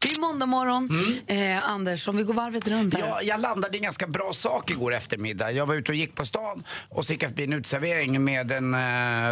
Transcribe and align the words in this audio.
Det 0.00 0.08
är 0.08 0.20
måndag 0.20 0.46
morgon. 0.46 0.88
Eh, 1.26 1.68
Anders, 1.68 2.08
om 2.08 2.16
vi 2.16 2.22
går 2.22 2.34
varvet 2.34 2.68
runt 2.68 2.94
här. 2.94 3.00
Ja, 3.00 3.22
jag 3.22 3.40
landade 3.40 3.76
i 3.76 3.78
en 3.78 3.82
ganska 3.82 4.06
bra 4.06 4.32
sak 4.32 4.70
igår 4.70 4.94
eftermiddag. 4.94 5.50
Jag 5.52 5.66
var 5.66 5.74
ute 5.74 5.92
och 5.92 5.96
gick 5.96 6.14
på 6.14 6.26
stan 6.26 6.64
och 6.88 7.04
så 7.04 7.12
gick 7.12 7.22
jag 7.22 7.30
förbi 7.30 7.44
en 7.44 7.52
uteservering 7.52 8.24
med 8.24 8.52
en 8.52 8.74
uh, 8.74 8.80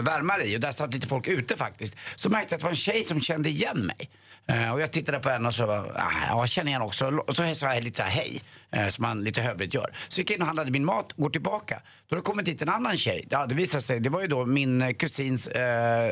värmare 0.05 0.45
i 0.45 0.57
och 0.57 0.61
där 0.61 0.73
satt 0.73 0.95
lite 0.95 1.07
folk 1.07 1.29
ute 1.29 1.57
faktiskt. 1.57 1.97
Så 2.17 2.29
märkte 2.29 2.53
jag 2.53 2.57
att 2.57 2.61
det 2.61 2.65
var 2.65 2.71
en 2.71 2.77
tjej 2.77 3.05
som 3.05 3.21
kände 3.21 3.49
igen 3.49 3.79
mig. 3.79 4.11
Eh, 4.47 4.73
och 4.73 4.81
jag 4.81 4.93
tittade 4.93 5.19
på 5.19 5.29
henne 5.29 5.49
och 5.49 5.55
så, 5.55 5.71
ah, 5.71 5.85
ja, 5.95 6.41
jag 6.41 6.49
känner 6.49 6.69
igen 6.71 6.83
också. 6.83 7.07
Och 7.07 7.37
så 7.37 7.55
sa 7.55 7.75
jag 7.75 7.85
lite 7.85 8.03
hej, 8.03 8.41
uh, 8.77 8.89
som 8.89 9.03
man 9.03 9.25
lite 9.25 9.41
hövligt 9.41 9.75
gör. 9.75 9.97
Så 10.09 10.21
gick 10.21 10.31
jag 10.31 10.37
in 10.37 10.41
och 10.43 10.47
handlade 10.47 10.71
min 10.71 10.85
mat, 10.85 11.13
går 11.13 11.31
tillbaka. 11.31 11.83
Då 12.09 12.17
har 12.17 12.21
det 12.21 12.25
kommit 12.25 12.47
dit 12.47 12.63
en 12.63 12.69
annan 12.69 12.97
tjej. 12.97 13.27
Ja, 13.31 13.47
det 13.47 13.55
visade 13.55 13.83
sig, 13.83 14.01
det 14.01 14.11
var 14.11 14.21
ju 14.21 14.27
då 14.27 14.47
min 14.47 14.83
eh, 14.83 14.93
kusins 14.93 15.49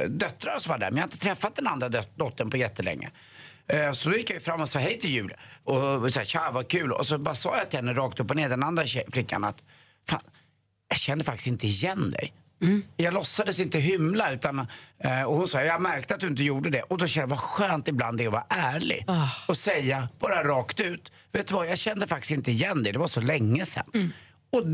döttrar 0.09 0.59
som 0.59 0.71
var 0.71 0.79
där. 0.79 0.91
Men 0.91 0.97
jag 0.97 1.03
har 1.03 1.07
inte 1.07 1.19
träffat 1.19 1.57
den 1.57 1.67
andra 1.67 1.89
dot 1.89 2.17
dottern 2.17 2.51
på 2.51 2.57
jättelänge. 2.57 3.11
Så 3.95 4.11
då 4.11 4.17
gick 4.17 4.31
jag 4.31 4.43
fram 4.43 4.61
och 4.61 4.69
sa 4.69 4.79
hej 4.79 4.99
till 4.99 5.11
Julia. 5.11 5.37
Och 5.65 6.13
sa 6.13 6.25
tja 6.25 6.51
vad 6.53 6.69
kul. 6.69 6.93
Och 6.93 7.07
så 7.07 7.19
bara 7.19 7.35
sa 7.35 7.57
jag 7.57 7.71
till 7.71 7.79
henne 7.79 7.95
rakt 7.95 8.21
upp 8.21 8.31
och 8.31 8.37
ner, 8.37 8.49
den 8.49 8.63
andra 8.63 8.85
flickan 9.13 9.45
att 9.45 9.63
fan, 10.09 10.23
jag 10.89 10.99
kände 10.99 11.25
faktiskt 11.25 11.47
inte 11.47 11.67
igen 11.67 12.11
dig. 12.11 12.33
Mm. 12.63 12.83
Jag 12.97 13.15
låtsades 13.15 13.61
inte 13.61 13.79
hymla 13.79 14.33
utan, 14.33 14.67
eh, 14.99 15.23
och 15.23 15.37
hon 15.37 15.49
sa 15.49 15.63
jag 15.63 15.83
märkte 15.83 16.15
att 16.15 16.21
du 16.21 16.27
inte 16.27 16.43
gjorde 16.45 16.71
det. 16.71 16.83
Och 16.83 16.99
då 16.99 17.07
kände 17.07 17.23
jag 17.23 17.29
vad 17.29 17.41
skönt 17.41 17.89
ibland 17.89 18.19
det 18.19 18.25
är 18.25 18.27
att 18.27 18.33
vara 18.33 18.47
ärlig. 18.49 19.05
Oh. 19.09 19.31
Och 19.49 19.57
säga 19.57 20.09
bara 20.19 20.45
rakt 20.45 20.81
ut. 20.81 21.13
Vet 21.33 21.47
du 21.47 21.55
vad, 21.55 21.67
jag 21.67 21.79
kände 21.79 22.07
faktiskt 22.07 22.31
inte 22.31 22.51
igen 22.51 22.83
dig, 22.83 22.93
det 22.93 22.99
var 22.99 23.07
så 23.07 23.21
länge 23.21 23.67
sedan. 23.67 23.85
Mm. 23.95 24.11
Och 24.53 24.67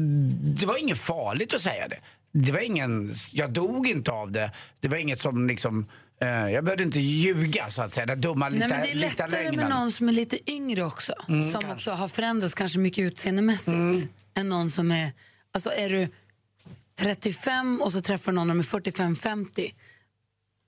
det 0.58 0.66
var 0.66 0.76
inget 0.76 0.98
farligt 0.98 1.54
att 1.54 1.62
säga 1.62 1.88
det. 1.88 1.98
Det 2.32 2.52
var 2.52 2.60
ingen, 2.60 3.14
jag 3.32 3.50
dog 3.50 3.86
inte 3.86 4.10
av 4.10 4.32
det. 4.32 4.50
Det 4.80 4.88
var 4.88 4.96
inget 4.96 5.20
som 5.20 5.48
liksom 5.48 5.86
jag 6.26 6.64
behövde 6.64 6.84
inte 6.84 7.00
ljuga 7.00 7.70
så 7.70 7.82
att 7.82 7.92
säga, 7.92 8.06
den 8.06 8.20
dumma 8.20 8.48
lite, 8.48 8.66
Nej, 8.66 8.76
men 8.76 8.86
Det 8.86 8.92
är 8.92 9.10
lättare 9.10 9.52
med 9.52 9.68
någon 9.70 9.92
som 9.92 10.08
är 10.08 10.12
lite 10.12 10.50
yngre 10.50 10.82
också. 10.82 11.12
Mm, 11.28 11.42
som 11.42 11.52
kanske. 11.52 11.74
också 11.74 11.90
har 11.90 12.08
förändrats 12.08 12.54
kanske 12.54 12.78
mycket 12.78 13.04
utseendemässigt. 13.04 13.68
Mm. 13.68 14.08
Än 14.34 14.48
någon 14.48 14.70
som 14.70 14.90
är, 14.92 15.12
alltså 15.52 15.70
är 15.70 15.90
du 15.90 16.08
35 16.98 17.80
och 17.82 17.92
så 17.92 18.00
träffar 18.00 18.32
någon 18.32 18.48
som 18.48 18.58
är 18.58 18.62
45-50 18.62 19.72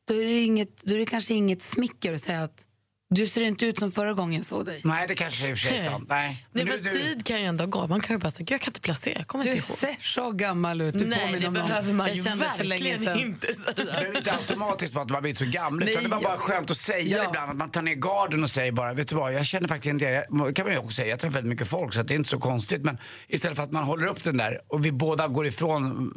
då 0.05 0.15
är, 0.15 0.25
det 0.25 0.41
inget, 0.41 0.83
då 0.83 0.95
är 0.95 0.98
det 0.98 1.06
kanske 1.06 1.34
inget 1.34 1.62
smicker 1.62 2.15
att 2.15 2.21
säga 2.21 2.43
att 2.43 2.67
du 3.14 3.27
ser 3.27 3.42
inte 3.42 3.66
ut 3.66 3.78
som 3.78 3.92
förra 3.92 4.12
gången 4.12 4.36
jag 4.36 4.44
såg 4.44 4.66
dig. 4.66 4.80
Nej, 4.84 5.08
det 5.08 5.14
kanske 5.14 5.47
är 5.47 5.50
i 5.50 5.55
och 5.55 5.58
för 5.58 5.69
sig 5.69 5.78
sant. 5.78 6.06
Nej. 6.08 6.47
Nej, 6.53 6.66
fast 6.66 6.84
du... 6.84 6.91
tid 6.91 7.27
kan 7.27 7.41
ju 7.41 7.47
ändå 7.47 7.66
gå. 7.66 7.86
Man 7.86 8.00
kan 8.00 8.16
ju 8.16 8.20
bara 8.20 8.30
säga, 8.30 8.47
jag 8.50 8.61
kan 8.61 8.70
inte 8.70 8.80
placera. 8.80 9.14
Jag 9.19 9.27
kommer 9.27 9.44
du 9.44 9.50
inte 9.50 9.69
ihåg. 9.69 9.78
ser 9.78 9.97
så 10.00 10.33
gammal 10.33 10.80
ut. 10.80 10.98
Du 10.98 11.05
Nej, 11.05 11.41
det 11.41 11.50
behöver 11.50 11.92
man 11.92 12.14
ju 12.14 12.22
verkligen 12.22 13.19
inte 13.19 13.47
säga. 13.55 13.72
Det 13.77 13.84
behöver 13.84 14.16
inte 14.16 14.33
automatiskt 14.33 14.94
vara 14.94 15.05
att 15.05 15.11
man 15.11 15.22
blivit 15.22 15.38
så 15.38 15.44
gammal. 15.44 15.84
Nej, 15.84 15.91
utan 15.91 16.03
det 16.03 16.08
var 16.08 16.22
bara 16.22 16.36
skönt 16.36 16.70
att 16.70 16.77
säga 16.77 17.19
ja. 17.19 17.28
ibland. 17.28 17.50
Att 17.50 17.56
man 17.56 17.70
tar 17.70 17.83
ner 17.83 17.94
garden 17.94 18.42
och 18.42 18.50
säger 18.50 18.72
bara, 18.72 18.92
vet 18.92 19.08
du 19.08 19.14
vad, 19.14 19.34
jag 19.34 19.47
känner 19.47 19.69
faktiskt 19.69 19.91
inte 19.91 20.05
det. 20.05 20.53
kan 20.55 20.64
man 20.64 20.75
ju 20.75 20.78
också 20.78 20.91
säga. 20.91 21.08
Jag 21.08 21.19
träffar 21.19 21.34
väldigt 21.34 21.50
mycket 21.50 21.69
folk 21.69 21.94
så 21.94 22.03
det 22.03 22.14
är 22.14 22.16
inte 22.16 22.31
så 22.31 22.38
konstigt. 22.38 22.84
Men 22.84 22.98
istället 23.28 23.56
för 23.56 23.64
att 23.64 23.72
man 23.72 23.84
håller 23.84 24.06
upp 24.06 24.25
den 24.25 24.36
där 24.36 24.61
och 24.69 24.84
vi 24.84 24.92
båda 24.92 25.28
går 25.28 25.47
ifrån. 25.47 26.12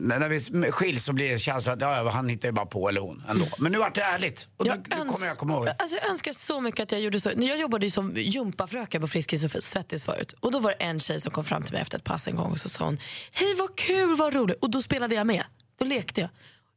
När 0.00 0.28
vi 0.28 0.70
skiljs 0.72 1.04
så 1.04 1.12
blir 1.12 1.32
det 1.32 1.38
känslan 1.38 1.74
att 1.74 1.80
ja, 1.80 2.10
han 2.10 2.28
hittar 2.28 2.48
ju 2.48 2.52
bara 2.52 2.66
på, 2.66 2.88
eller 2.88 3.00
hon 3.00 3.24
ändå. 3.28 3.46
Men 3.58 3.72
nu 3.72 3.78
vart 3.78 3.94
det 3.94 4.02
ärligt. 4.02 4.48
Och 4.56 4.66
nu 4.66 5.04
kommer 5.06 5.26
jag 5.26 5.36
komma 5.36 5.52
ihåg. 5.52 5.68
Alltså, 5.78 5.96
jag 6.08 6.11
önskar 6.12 6.32
så 6.32 6.60
mycket 6.60 6.82
att 6.82 6.92
jag 6.92 7.00
gjorde 7.00 7.20
så. 7.20 7.30
Jag 7.36 7.58
jobbade 7.58 7.86
ju 7.86 7.90
som 7.90 8.16
gympafröken 8.16 9.00
på 9.00 9.08
Friskis 9.08 9.44
och 9.44 9.62
Svettis 9.62 10.04
förut. 10.04 10.34
Och 10.40 10.52
då 10.52 10.58
var 10.58 10.70
det 10.70 10.76
en 10.84 11.00
tjej 11.00 11.20
som 11.20 11.30
kom 11.30 11.44
fram 11.44 11.62
till 11.62 11.72
mig 11.72 11.82
efter 11.82 11.98
ett 11.98 12.04
pass 12.04 12.28
en 12.28 12.36
gång 12.36 12.52
och 12.52 12.58
så 12.58 12.68
sa 12.68 12.84
hon 12.84 12.98
Hej 13.32 13.54
vad 13.54 13.76
kul, 13.76 14.16
vad 14.16 14.34
roligt. 14.34 14.58
Och 14.60 14.70
då 14.70 14.82
spelade 14.82 15.14
jag 15.14 15.26
med. 15.26 15.44
Då 15.78 15.84
lekte 15.84 16.20
jag. 16.20 16.30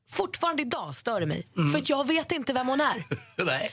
Fortfarande 0.09 0.62
idag 0.62 0.96
stör 0.96 1.19
det 1.19 1.25
mig. 1.25 1.47
Mm. 1.57 1.72
För 1.72 1.81
jag 1.85 2.07
vet 2.07 2.31
inte 2.31 2.53
vem 2.53 2.68
hon 2.68 2.81
är. 2.81 3.06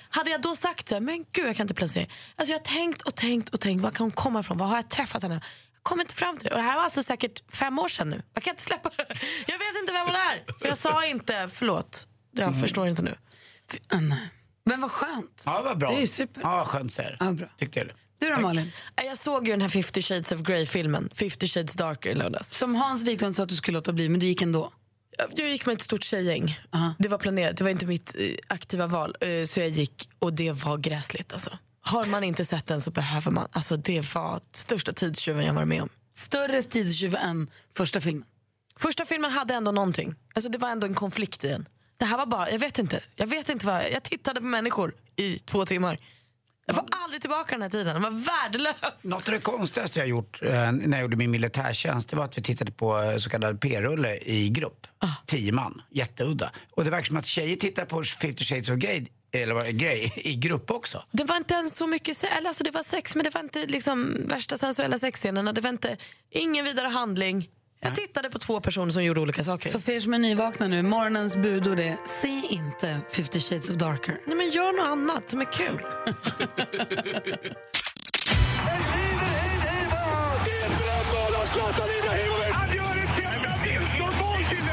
Hade 0.11 0.31
jag 0.31 0.43
då 0.43 0.57
sagt 0.57 0.89
så 0.89 0.95
här, 0.95 1.01
men 1.01 1.25
gud 1.33 1.47
jag 1.47 1.57
kan 1.57 1.65
inte 1.65 1.75
placera. 1.75 2.07
Alltså 2.37 2.53
jag 2.53 2.59
har 2.59 2.65
tänkt 2.65 3.03
och 3.03 3.15
tänkt 3.15 3.49
och 3.49 3.61
tänkt, 3.61 3.83
var 3.83 3.91
kan 3.91 4.05
hon 4.05 4.11
komma 4.11 4.41
ifrån? 4.41 4.59
Var 4.59 4.67
har 4.67 4.77
jag 4.77 4.89
träffat 4.89 5.23
henne? 5.23 5.35
Jag 5.75 5.83
kommer 5.83 6.03
inte 6.03 6.15
fram 6.15 6.37
till 6.37 6.45
det. 6.45 6.51
Och 6.51 6.57
det 6.57 6.63
här 6.63 6.77
var 6.77 6.83
alltså 6.83 7.03
säkert 7.03 7.53
fem 7.55 7.79
år 7.79 7.89
sedan 7.89 8.09
nu. 8.09 8.23
Jag 8.35 8.43
kan 8.43 8.51
inte 8.51 8.63
släppa 8.63 8.91
det. 8.97 9.07
Jag 9.47 9.59
vet 9.59 9.81
inte 9.81 9.93
vem 9.93 10.07
hon 10.07 10.15
är. 10.15 10.59
För 10.59 10.69
jag 10.69 10.79
sa 10.79 11.07
inte, 11.07 11.49
förlåt. 11.53 12.09
Jag 12.33 12.49
mm. 12.49 12.61
förstår 12.61 12.89
inte 12.89 13.03
nu. 13.03 13.15
Men 14.65 14.81
vad 14.81 14.91
skönt. 14.91 15.43
Ja, 15.47 15.63
vad 15.65 15.79
bra. 15.79 15.91
Det 15.91 15.97
är 15.97 16.01
ju 16.01 16.07
super. 16.07 16.41
Ja, 16.41 16.65
skönt 16.65 16.93
säger 16.93 17.17
ja, 17.21 17.33
bra. 17.33 17.49
Tyckte 17.59 17.79
jag. 17.79 17.89
Du 18.19 18.31
då 18.35 18.41
Malin? 18.41 18.73
Jag 18.97 19.19
såg 19.19 19.47
ju 19.47 19.53
den 19.53 19.61
här 19.61 19.69
50 19.69 20.03
shades 20.03 20.33
of 20.33 20.41
Grey-filmen, 20.41 21.11
50 21.15 21.49
shades 21.49 21.75
darker 21.75 22.11
i 22.11 22.15
lördags. 22.15 22.59
Som 22.59 22.75
Hans 22.75 23.03
Wiklund 23.03 23.37
sa 23.37 23.43
att 23.43 23.49
du 23.49 23.57
skulle 23.57 23.75
låta 23.77 23.93
bli, 23.93 24.09
men 24.09 24.21
du 24.21 24.27
gick 24.27 24.43
ändå? 24.43 24.73
Jag 25.37 25.49
gick 25.49 25.67
med 25.67 25.73
ett 25.73 25.83
stort 25.83 26.03
tjejgäng. 26.03 26.45
Uh 26.45 26.55
-huh. 26.71 26.95
Det 26.99 27.09
var 27.09 27.19
planerat, 27.19 27.57
det 27.57 27.65
var 27.65 27.71
inte 27.71 27.87
mitt 27.87 28.15
eh, 28.19 28.25
aktiva 28.47 28.87
val. 28.87 29.17
Eh, 29.21 29.45
så 29.45 29.61
jag 29.61 29.69
gick 29.69 30.09
och 30.19 30.33
det 30.33 30.53
var 30.53 30.79
gräsligt 30.79 31.33
alltså. 31.33 31.51
Har 31.81 32.07
man 32.07 32.25
inte 32.25 32.45
sett 32.45 32.67
den 32.67 32.81
så 32.81 32.91
behöver 32.91 33.31
man. 33.31 33.49
Alltså 33.53 33.77
det 33.77 34.15
var 34.15 34.41
största 34.53 34.93
tidstjuven 34.93 35.47
jag 35.47 35.55
varit 35.55 35.69
med 35.69 35.83
om. 35.83 35.89
Större 36.15 36.63
tidstjuv 36.63 37.15
än 37.15 37.51
första 37.75 38.01
filmen? 38.01 38.25
Första 38.77 39.05
filmen 39.05 39.31
hade 39.31 39.55
ändå 39.55 39.73
någonting. 39.73 40.15
Alltså 40.35 40.51
det 40.51 40.59
var 40.59 40.69
ändå 40.69 40.87
en 40.87 40.95
konflikt 40.95 41.45
i 41.45 41.49
den. 41.49 41.69
Det 42.03 42.07
här 42.07 42.19
var 42.19 42.27
bara, 42.27 42.51
jag 42.51 42.59
vet 42.59 42.79
inte. 42.79 43.01
Jag 43.17 43.27
vet 43.27 43.49
inte 43.49 43.67
vad, 43.67 43.83
jag 43.93 44.03
tittade 44.03 44.41
på 44.41 44.47
människor 44.47 44.95
i 45.17 45.39
två 45.39 45.65
timmar. 45.65 45.99
Jag 46.67 46.77
får 46.77 46.85
aldrig 46.91 47.21
tillbaka 47.21 47.55
den 47.55 47.63
här 47.63 47.69
tiden, 47.69 47.95
den 47.95 48.03
var 48.03 48.11
värdelös. 48.11 49.05
Något 49.05 49.29
av 49.29 49.35
det 49.35 49.41
konstigaste 49.41 49.99
jag 49.99 50.09
gjort 50.09 50.43
eh, 50.43 50.73
när 50.73 50.91
jag 50.91 51.01
gjorde 51.01 51.17
min 51.17 51.31
militärtjänst 51.31 52.09
det 52.09 52.17
var 52.17 52.25
att 52.25 52.39
vi 52.39 52.43
tittade 52.43 52.73
på 52.73 52.99
eh, 52.99 53.17
så 53.17 53.31
kallad 53.31 53.61
p-rulle 53.61 54.17
i 54.17 54.49
grupp. 54.49 54.87
Ah. 54.99 55.09
Tio 55.27 55.53
man, 55.53 55.83
jätteudda. 55.91 56.53
Och 56.71 56.85
det 56.85 56.91
verkar 56.91 57.07
som 57.07 57.17
att 57.17 57.27
tjejer 57.27 57.57
tittar 57.57 57.85
på 57.85 58.05
50 58.05 58.45
shades 58.45 58.71
of 58.71 58.77
Grey 58.77 59.07
eller 59.33 59.55
vad 59.55 59.77
grej 59.77 60.13
i 60.17 60.35
grupp 60.35 60.71
också. 60.71 61.03
Det 61.11 61.25
var 61.25 61.37
inte 61.37 61.55
ens 61.55 61.77
så 61.77 61.87
mycket 61.87 62.25
eller 62.25 62.49
alltså 62.49 62.65
det 62.65 62.71
var 62.71 62.83
sex 62.83 63.15
men 63.15 63.25
det 63.25 63.35
var 63.35 63.41
inte 63.41 63.67
liksom 63.67 64.17
värsta 64.29 64.59
sensuella 64.59 64.99
sexscenerna. 64.99 65.53
Det 65.53 65.61
var 65.61 65.71
inte, 65.71 65.97
ingen 66.31 66.65
vidare 66.65 66.89
handling. 66.89 67.49
Jag 67.85 67.95
tittade 67.95 68.31
på 68.31 68.39
två 68.39 68.61
personer 68.61 68.93
som 68.93 69.05
gjorde 69.05 69.21
olika 69.21 69.45
saker. 69.45 69.91
Er 69.91 70.01
som 70.01 70.15
är 70.15 70.19
nyvakna 70.19 70.67
nu, 70.67 70.83
morgonens 70.83 71.37
budord 71.37 71.81
är 71.81 71.97
se 72.07 72.43
inte 72.55 73.01
50 73.13 73.41
shades 73.41 73.71
of 73.71 73.77
darker. 73.77 74.19
Nej 74.27 74.37
men 74.37 74.51
gör 74.51 74.73
något 74.73 74.87
annat 74.87 75.29
som 75.29 75.41
är 75.41 75.45
kul. 75.45 75.81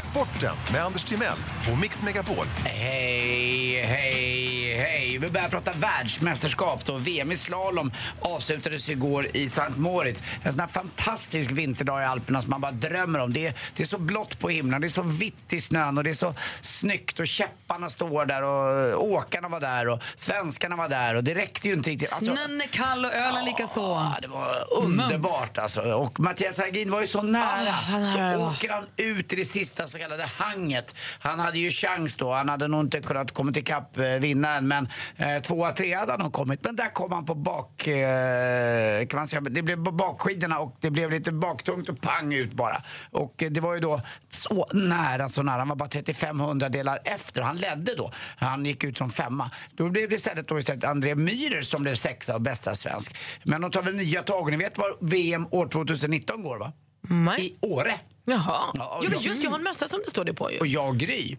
Sporten 0.02 0.56
med 0.72 0.84
Anders 0.84 1.04
Timell 1.04 1.38
och 1.72 1.78
Mix 1.78 2.02
Megapol. 2.02 2.46
Hej, 2.64 3.82
hej, 3.84 4.74
hej. 4.74 5.09
Vi 5.18 5.30
börjar 5.30 5.48
prata 5.48 5.72
världsmästerskap. 5.72 6.84
Då. 6.84 6.96
VM 6.96 7.32
i 7.32 7.36
slalom 7.36 7.92
avslutades 8.20 8.88
igår 8.88 9.26
i 9.32 9.50
Sankt 9.50 9.78
Moritz. 9.78 10.22
En 10.42 10.52
sån 10.52 10.60
här 10.60 10.66
fantastisk 10.66 11.50
vinterdag 11.50 12.02
i 12.02 12.04
Alperna 12.04 12.42
som 12.42 12.50
man 12.50 12.60
bara 12.60 12.72
drömmer 12.72 13.18
om. 13.18 13.32
Det 13.32 13.46
är, 13.46 13.54
det 13.76 13.82
är 13.82 13.86
så 13.86 13.98
blått 13.98 14.38
på 14.38 14.48
himlen, 14.48 14.80
det 14.80 14.86
är 14.86 14.88
så 14.88 15.02
vitt 15.02 15.52
i 15.52 15.60
snön 15.60 15.98
och 15.98 16.04
det 16.04 16.10
är 16.10 16.14
så 16.14 16.34
snyggt 16.60 17.20
och 17.20 17.26
käpparna 17.26 17.90
står 17.90 18.26
där 18.26 18.42
och 18.42 19.04
åkarna 19.04 19.48
var 19.48 19.60
där 19.60 19.88
och 19.88 20.02
svenskarna 20.16 20.76
var 20.76 20.88
där 20.88 21.14
och 21.14 21.24
det 21.24 21.34
räckte 21.34 21.68
ju 21.68 21.74
inte 21.74 21.90
riktigt. 21.90 22.12
Alltså, 22.12 22.36
Snön 22.36 22.60
är 22.60 22.66
kall 22.66 23.04
och 23.04 23.14
ölen 23.14 23.44
lika 23.44 23.66
så. 23.66 24.14
Det 24.22 24.28
var 24.28 24.82
underbart 24.82 25.58
alltså. 25.58 25.80
Och 25.80 26.20
Mattias 26.20 26.58
Hargin 26.58 26.90
var 26.90 27.00
ju 27.00 27.06
så 27.06 27.22
nära. 27.22 27.68
Oh, 27.68 28.36
så 28.36 28.46
åker 28.46 28.70
han 28.70 28.86
ut 28.96 29.32
i 29.32 29.36
det 29.36 29.44
sista 29.44 29.86
så 29.86 29.98
kallade 29.98 30.24
hanget. 30.24 30.94
Han 31.18 31.38
hade 31.38 31.58
ju 31.58 31.70
chans 31.70 32.14
då. 32.14 32.32
Han 32.32 32.48
hade 32.48 32.68
nog 32.68 32.80
inte 32.80 33.00
kunnat 33.00 33.34
komma 33.34 33.52
ikapp 33.56 33.98
eh, 33.98 34.04
vinnaren 34.04 34.68
men 34.68 34.88
eh, 35.16 35.42
tvåa, 35.42 35.72
trea 35.72 35.98
hade 35.98 36.12
han 36.12 36.20
nog 36.20 36.32
kommit. 36.32 36.64
Men 36.64 36.76
där 36.76 36.92
kom 36.92 37.12
han 37.12 37.24
på 37.26 37.34
bak, 37.34 37.86
eh, 37.86 39.06
kan 39.06 39.18
man 39.18 39.28
säga, 39.28 39.40
det 39.40 39.62
blev 39.62 39.84
på 39.84 39.90
bakskidorna 39.90 40.58
och 40.58 40.76
det 40.80 40.90
blev 40.90 41.10
lite 41.10 41.32
baktungt 41.32 41.88
och 41.88 42.00
pang 42.00 42.34
ut 42.34 42.52
bara. 42.52 42.82
Och 43.10 43.42
eh, 43.42 43.50
det 43.50 43.60
var 43.60 43.74
ju 43.74 43.80
då 43.80 44.00
så 44.30 44.68
nära, 44.72 45.28
så 45.28 45.42
nära. 45.42 45.58
Han 45.58 45.68
var 45.68 45.76
bara 45.76 45.88
35 45.88 46.40
hundradelar 46.40 46.98
efter. 47.04 47.42
Han 47.42 47.56
ledde 47.56 47.94
då. 47.94 48.12
Han 48.36 48.66
gick 48.66 48.84
ut 48.84 48.98
som 48.98 49.10
femma. 49.10 49.50
Då 49.74 49.88
blev 49.88 50.08
det 50.08 50.14
istället, 50.14 50.48
då 50.48 50.58
istället 50.58 50.84
André 50.84 51.14
Myhrer 51.14 51.62
som 51.62 51.82
blev 51.82 51.94
sexa 51.94 52.34
och 52.34 52.40
bästa 52.40 52.74
svensk. 52.74 53.16
Men 53.42 53.60
de 53.60 53.70
tar 53.70 53.82
väl 53.82 53.94
nya 53.94 54.22
tag. 54.22 54.50
Ni 54.50 54.56
vet 54.56 54.78
var 54.78 54.96
VM 55.00 55.46
år 55.50 55.68
2019 55.68 56.42
går 56.42 56.58
va? 56.58 56.72
Nej. 57.08 57.46
I 57.46 57.56
Åre. 57.60 58.00
Jaha. 58.24 58.72
Ja, 58.74 59.00
jo, 59.02 59.10
men 59.10 59.20
just 59.20 59.42
jag 59.42 59.50
har 59.50 59.58
en 59.58 59.64
mössa 59.64 59.88
som 59.88 60.00
det 60.04 60.10
står 60.10 60.24
det 60.24 60.34
på 60.34 60.52
ju. 60.52 60.58
Och 60.58 60.66
jag 60.66 60.96
Gry. 60.96 61.36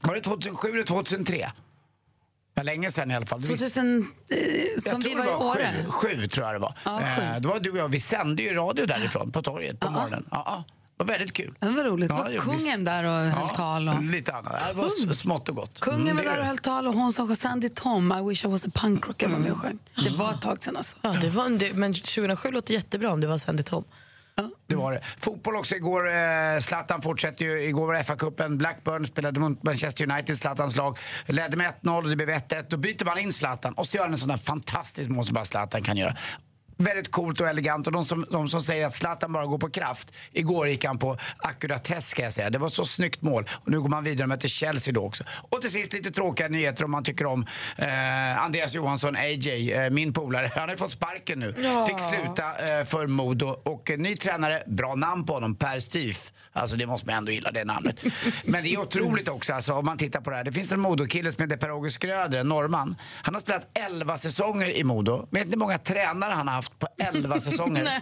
Var 0.00 0.14
det 0.14 0.20
2007 0.20 0.68
eller 0.68 0.82
2003? 0.82 1.52
Ja, 2.54 2.62
länge 2.62 2.90
sedan 2.90 3.10
i 3.10 3.14
alla 3.14 3.26
fall. 3.26 3.42
2000, 3.42 4.06
eh, 4.28 4.90
som 4.90 5.00
vi 5.00 5.14
var 5.14 5.24
i 5.24 5.28
Åre? 5.28 5.74
Sju, 5.88 6.08
sju 6.18 6.26
tror 6.26 6.46
jag 6.46 6.54
det 6.54 6.58
var. 6.58 6.74
Ja, 6.84 7.00
eh, 7.00 7.40
då 7.40 7.48
var 7.48 7.60
du 7.60 7.70
och 7.70 7.76
jag, 7.78 7.88
vi 7.88 8.00
sände 8.00 8.42
ju 8.42 8.54
radio 8.54 8.86
därifrån 8.86 9.32
på 9.32 9.42
torget 9.42 9.80
på 9.80 9.86
ja. 9.86 9.90
morgonen. 9.90 10.26
Ja, 10.30 10.64
Det 10.96 11.04
var 11.04 11.06
väldigt 11.06 11.32
kul. 11.32 11.54
Det 11.60 11.66
var 11.68 11.84
roligt. 11.84 12.10
Ja, 12.10 12.16
var 12.16 12.30
det 12.30 12.38
kungen 12.38 12.78
vi. 12.78 12.84
där 12.84 13.04
och 13.04 13.12
höll 13.40 13.48
tal? 13.48 13.88
Och... 13.88 14.02
Lite 14.02 14.32
annat. 14.34 14.62
Det 14.68 14.72
var 14.74 15.12
smått 15.12 15.48
och 15.48 15.56
gott. 15.56 15.80
Kungen 15.80 16.00
Mm, 16.00 16.16
var 16.16 16.22
det 16.24 16.28
där 16.30 16.34
är 16.36 16.38
och 16.38 16.42
det. 16.42 16.48
höll 16.48 16.58
tal 16.58 16.86
och 16.86 16.94
hon 16.94 17.12
som 17.12 17.36
Sandy 17.36 17.68
Tom, 17.68 18.12
I 18.12 18.28
wish 18.28 18.44
I 18.44 18.48
was 18.48 18.66
a 18.66 18.70
punk 18.74 19.08
rocker 19.08 19.28
var 19.28 19.38
med 19.38 19.50
och 19.52 19.58
sjöng. 19.58 19.78
Det 20.04 20.10
var 20.10 20.30
ett 20.32 20.40
tag 20.42 20.62
sedan 20.64 20.76
alltså. 20.76 20.96
Ja, 21.02 21.10
det 21.20 21.30
var, 21.30 21.44
en- 21.46 21.58
det, 21.58 21.72
men 21.72 21.94
2007 21.94 22.50
låter 22.50 22.74
jättebra 22.74 23.12
om 23.12 23.20
det 23.20 23.26
var 23.26 23.38
Sandy 23.38 23.62
Tom. 23.62 23.84
Det 24.66 24.74
var 24.74 24.92
det. 24.92 25.00
Fotboll 25.18 25.56
också 25.56 25.74
igår. 25.76 26.14
Eh, 26.14 26.60
Zlatan 26.60 27.02
fortsätter 27.02 27.44
ju. 27.44 27.62
Igår 27.62 27.86
var 27.86 27.94
FA-cupen. 27.94 28.56
Blackburn 28.56 29.06
spelade 29.06 29.40
mot 29.40 29.62
Manchester 29.62 30.10
United, 30.10 30.38
Zlatans 30.38 30.76
lag. 30.76 30.98
Ledde 31.26 31.56
med 31.56 31.72
1-0 31.82 32.02
och 32.02 32.08
det 32.08 32.16
blev 32.16 32.28
1-1. 32.30 32.64
Då 32.68 32.76
byter 32.76 33.04
man 33.04 33.18
in 33.18 33.32
Zlatan 33.32 33.72
och 33.74 33.86
så 33.86 33.96
gör 33.96 34.04
han 34.04 34.12
en 34.12 34.18
sån 34.18 34.28
där 34.28 34.36
fantastisk 34.36 35.10
mål 35.10 35.24
som 35.24 35.34
bara 35.34 35.44
Zlatan 35.44 35.82
kan 35.82 35.96
göra. 35.96 36.16
Väldigt 36.76 37.10
coolt 37.10 37.40
och 37.40 37.48
elegant 37.48 37.86
och 37.86 37.92
de 37.92 38.04
som, 38.04 38.26
de 38.30 38.48
som 38.48 38.60
säger 38.60 38.86
att 38.86 38.94
Zlatan 38.94 39.32
bara 39.32 39.46
går 39.46 39.58
på 39.58 39.70
kraft. 39.70 40.14
Igår 40.32 40.68
gick 40.68 40.84
han 40.84 40.98
på 40.98 41.16
ackuratess 41.36 42.08
ska 42.08 42.22
jag 42.22 42.32
säga. 42.32 42.50
Det 42.50 42.58
var 42.58 42.68
så 42.68 42.84
snyggt 42.84 43.22
mål. 43.22 43.48
Och 43.52 43.70
nu 43.70 43.80
går 43.80 43.88
man 43.88 44.04
vidare 44.04 44.26
med 44.26 44.40
till 44.40 44.50
Chelsea 44.50 44.94
då 44.94 45.06
också. 45.06 45.24
Och 45.50 45.60
till 45.60 45.70
sist 45.70 45.92
lite 45.92 46.10
tråkiga 46.10 46.48
nyheter 46.48 46.84
om 46.84 46.90
man 46.90 47.04
tycker 47.04 47.26
om 47.26 47.46
eh, 47.76 48.44
Andreas 48.44 48.74
Johansson, 48.74 49.16
AJ, 49.16 49.72
eh, 49.72 49.90
min 49.90 50.12
polare. 50.12 50.50
Han 50.54 50.68
har 50.68 50.76
fått 50.76 50.90
sparken 50.90 51.38
nu. 51.38 51.54
Fick 51.86 52.00
sluta 52.00 52.78
eh, 52.78 52.84
för 52.84 53.06
Modo. 53.06 53.46
Och 53.46 53.90
eh, 53.90 53.98
ny 53.98 54.16
tränare, 54.16 54.62
bra 54.66 54.94
namn 54.94 55.26
på 55.26 55.32
honom, 55.32 55.54
Per 55.56 55.78
Styf. 55.78 56.32
Alltså 56.56 56.76
det 56.76 56.86
måste 56.86 57.06
man 57.06 57.14
ändå 57.14 57.32
gilla 57.32 57.50
det 57.50 57.64
namnet. 57.64 58.04
Men 58.44 58.62
det 58.62 58.68
är 58.74 58.78
otroligt 58.80 59.28
också 59.28 59.52
alltså, 59.52 59.72
om 59.72 59.84
man 59.84 59.98
tittar 59.98 60.20
på 60.20 60.30
det 60.30 60.36
här. 60.36 60.44
Det 60.44 60.52
finns 60.52 60.72
en 60.72 60.80
Modokille 60.80 61.32
som 61.32 61.42
heter 61.42 61.56
Per-Åge 61.56 61.90
Skröder, 61.90 62.38
en 62.38 62.48
norrman. 62.48 62.96
Han 63.22 63.34
har 63.34 63.40
spelat 63.40 63.68
11 63.74 64.18
säsonger 64.18 64.70
i 64.70 64.84
Modo. 64.84 65.28
Vet 65.30 65.44
ni 65.44 65.50
hur 65.50 65.56
många 65.58 65.78
tränare 65.78 66.32
han 66.32 66.48
har 66.48 66.54
haft 66.54 66.78
på 66.78 66.88
11 66.98 67.40
säsonger? 67.40 67.88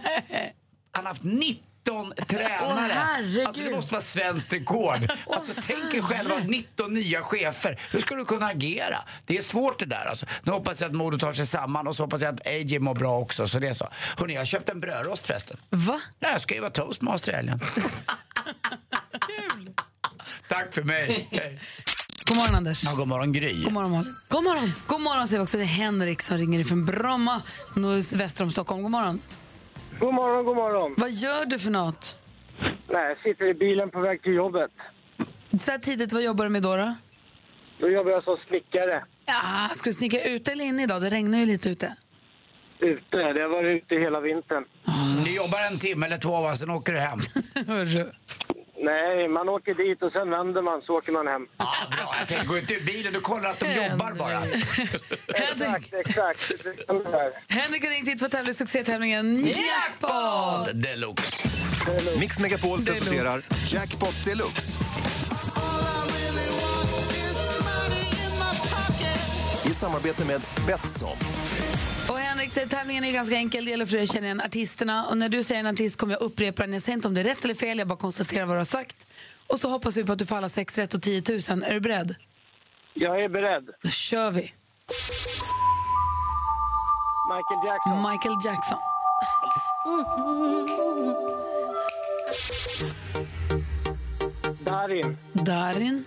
Han 0.95 1.05
har 1.05 1.09
haft 1.09 1.23
19 1.23 2.13
tränare. 2.27 2.91
herregud. 2.93 3.47
alltså 3.47 3.63
det 3.63 3.71
måste 3.71 3.91
vara 3.93 4.01
svenskt 4.01 4.53
rekord. 4.53 5.11
Alltså 5.27 5.51
tänk 5.61 5.93
er 5.93 6.01
själva 6.01 6.37
19 6.37 6.93
nya 6.93 7.21
chefer. 7.21 7.79
Hur 7.91 7.99
ska 7.99 8.15
du 8.15 8.25
kunna 8.25 8.45
agera? 8.45 8.97
Det 9.25 9.37
är 9.37 9.41
svårt 9.41 9.79
det 9.79 9.85
där 9.85 10.05
alltså. 10.05 10.25
Nu 10.43 10.51
hoppas 10.51 10.81
jag 10.81 10.87
att 10.89 10.95
Modo 10.95 11.17
tar 11.17 11.33
sig 11.33 11.45
samman 11.45 11.87
och 11.87 11.95
så 11.95 12.03
hoppas 12.03 12.21
jag 12.21 12.33
att 12.33 12.47
AJ 12.47 12.79
mår 12.79 12.95
bra 12.95 13.19
också. 13.19 13.47
Så 13.47 13.59
det 13.59 13.67
är 13.67 13.73
så. 13.73 13.87
Hörrni, 14.17 14.33
jag 14.33 14.41
har 14.41 14.45
köpt 14.45 14.69
en 14.69 14.79
brödrost 14.79 15.25
förresten. 15.25 15.57
Va? 15.69 16.01
Nej, 16.19 16.31
jag 16.31 16.41
ska 16.41 16.53
ju 16.53 16.61
vara 16.61 16.71
toastmaster 16.71 17.31
i 17.31 17.35
helgen. 17.35 17.59
Tack 20.53 20.73
för 20.73 20.83
mig. 20.83 21.27
Hej. 21.31 21.59
God 22.25 22.37
morgon 22.37 22.55
Anders. 22.55 22.83
Ja, 22.83 22.93
god 22.95 23.07
morgon 23.07 23.33
Gry. 23.33 23.63
God 23.63 23.73
morgon 23.73 23.91
Malin. 23.91 24.15
God 24.29 24.43
morgon. 24.43 24.71
God 24.87 25.01
morgon 25.01 25.27
säger 25.27 25.39
vi 25.39 25.43
också. 25.45 25.57
Det 25.57 25.63
är 25.63 25.67
Henrik 25.67 26.21
som 26.21 26.37
ringer 26.37 26.59
ifrån 26.59 26.85
Bromma, 26.85 27.41
väster 28.15 28.43
om 28.43 28.51
Stockholm. 28.51 28.81
God 28.81 28.91
morgon. 28.91 29.21
God 29.99 30.13
morgon, 30.13 30.45
god 30.45 30.55
morgon. 30.55 30.93
Vad 30.97 31.11
gör 31.11 31.45
du 31.45 31.59
för 31.59 31.69
något? 31.71 32.19
Nej, 32.59 33.07
jag 33.09 33.17
sitter 33.23 33.45
i 33.49 33.53
bilen 33.53 33.89
på 33.91 33.99
väg 33.99 34.21
till 34.21 34.33
jobbet. 34.33 34.71
Så 35.59 35.71
här 35.71 35.77
tidigt, 35.79 36.13
vad 36.13 36.23
jobbar 36.23 36.45
du 36.45 36.49
med 36.49 36.61
då? 36.61 36.75
då? 36.75 36.95
Då 37.79 37.89
jobbar 37.89 38.11
jag 38.11 38.23
som 38.23 38.37
snickare 38.47 39.03
Ja, 39.25 39.69
ska 39.73 39.89
du 39.89 39.93
snicka 39.93 40.23
ute 40.23 40.51
eller 40.51 40.65
inne 40.65 40.83
idag? 40.83 41.01
Det 41.01 41.09
regnar 41.09 41.39
ju 41.39 41.45
lite 41.45 41.69
ute. 41.69 41.95
ute. 42.79 43.17
Det 43.17 43.41
har 43.41 43.49
varit 43.49 43.83
ute 43.83 43.95
hela 43.95 44.19
vintern. 44.19 44.65
Du 45.25 45.35
jobbar 45.35 45.59
en 45.71 45.79
timme 45.79 46.05
eller 46.05 46.17
två, 46.17 46.41
va? 46.41 46.55
sen 46.55 46.69
åker 46.69 46.93
du 46.93 46.99
hem. 46.99 47.19
Nej, 48.83 49.27
man 49.27 49.49
åker 49.49 49.73
dit 49.73 50.01
och 50.03 50.11
sen 50.11 50.29
vänder 50.29 50.61
man 50.61 50.81
så 50.81 50.97
åker 50.97 51.11
man 51.11 51.27
hem. 51.27 51.47
Ja, 51.57 51.73
bra. 51.97 52.15
Jag 52.19 52.27
tänker 52.27 52.45
gå 52.45 52.57
ut 52.57 52.71
ur 52.71 52.79
bilen, 52.85 53.13
du 53.13 53.19
kollar 53.19 53.49
att 53.49 53.59
de 53.59 53.73
jobbar 53.73 54.13
bara. 54.13 54.39
Henrik, 54.39 55.93
Exakt, 55.93 56.51
exakt. 56.51 56.51
Henrik 57.47 57.83
har 57.83 57.89
ringt 57.89 58.07
hit 58.07 58.19
för 58.19 58.25
att 58.25 58.31
tävla 58.31 58.51
i 58.51 58.53
succétävlingen 58.53 59.45
Jackpot! 59.45 60.69
Deluxe. 60.73 61.49
Mix 62.19 62.39
Megapol 62.39 62.85
Deluxe. 62.85 63.01
presenterar 63.05 63.39
Jackpot 63.73 64.25
Deluxe. 64.25 64.77
I 69.73 69.75
samarbete 69.75 70.25
med 70.25 70.41
Betsson. 70.67 71.17
Och 72.09 72.17
Henrik, 72.19 72.55
det- 72.55 72.65
tävlingen 72.67 73.03
är 73.03 73.11
ganska 73.11 73.35
enkel. 73.35 73.65
Det 73.65 73.71
gäller 73.71 73.85
för 73.85 73.93
dig 73.93 74.03
att 74.03 74.11
känna 74.13 74.25
igen 74.25 74.41
artisterna. 74.41 75.05
Och 75.07 75.17
när 75.17 75.29
du 75.29 75.43
säger 75.43 75.59
en 75.59 75.67
artist 75.67 75.97
kommer 75.97 76.13
jag 76.13 76.21
upprepa 76.21 76.61
den. 76.63 76.73
Jag 76.73 76.81
säger 76.81 76.95
inte 76.95 77.07
om 77.07 77.13
det 77.13 77.19
är 77.19 77.23
rätt 77.23 77.43
eller 77.43 77.55
fel, 77.55 77.77
jag 77.79 77.87
bara 77.87 77.97
konstaterar 77.97 78.45
vad 78.45 78.55
du 78.55 78.59
har 78.59 78.65
sagt. 78.65 79.07
Och 79.47 79.59
så 79.59 79.69
hoppas 79.69 79.97
vi 79.97 80.03
på 80.03 80.11
att 80.13 80.19
du 80.19 80.25
får 80.25 80.35
alla 80.37 80.49
sex 80.49 80.77
rätt 80.77 80.93
och 80.93 81.01
10 81.01 81.23
000. 81.49 81.63
Är 81.63 81.73
du 81.73 81.79
beredd? 81.79 82.15
Jag 82.93 83.23
är 83.23 83.29
beredd. 83.29 83.69
Då 83.83 83.89
kör 83.89 84.31
vi. 84.31 84.41
Michael 87.29 87.67
Jackson. 87.67 88.11
Michael 88.11 88.35
Jackson. 88.45 88.77
Darin. 94.65 95.17
Darin. 95.33 96.05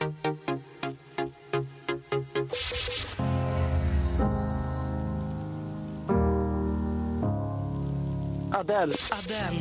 Adele. 8.57 8.95
Adele. 9.13 9.61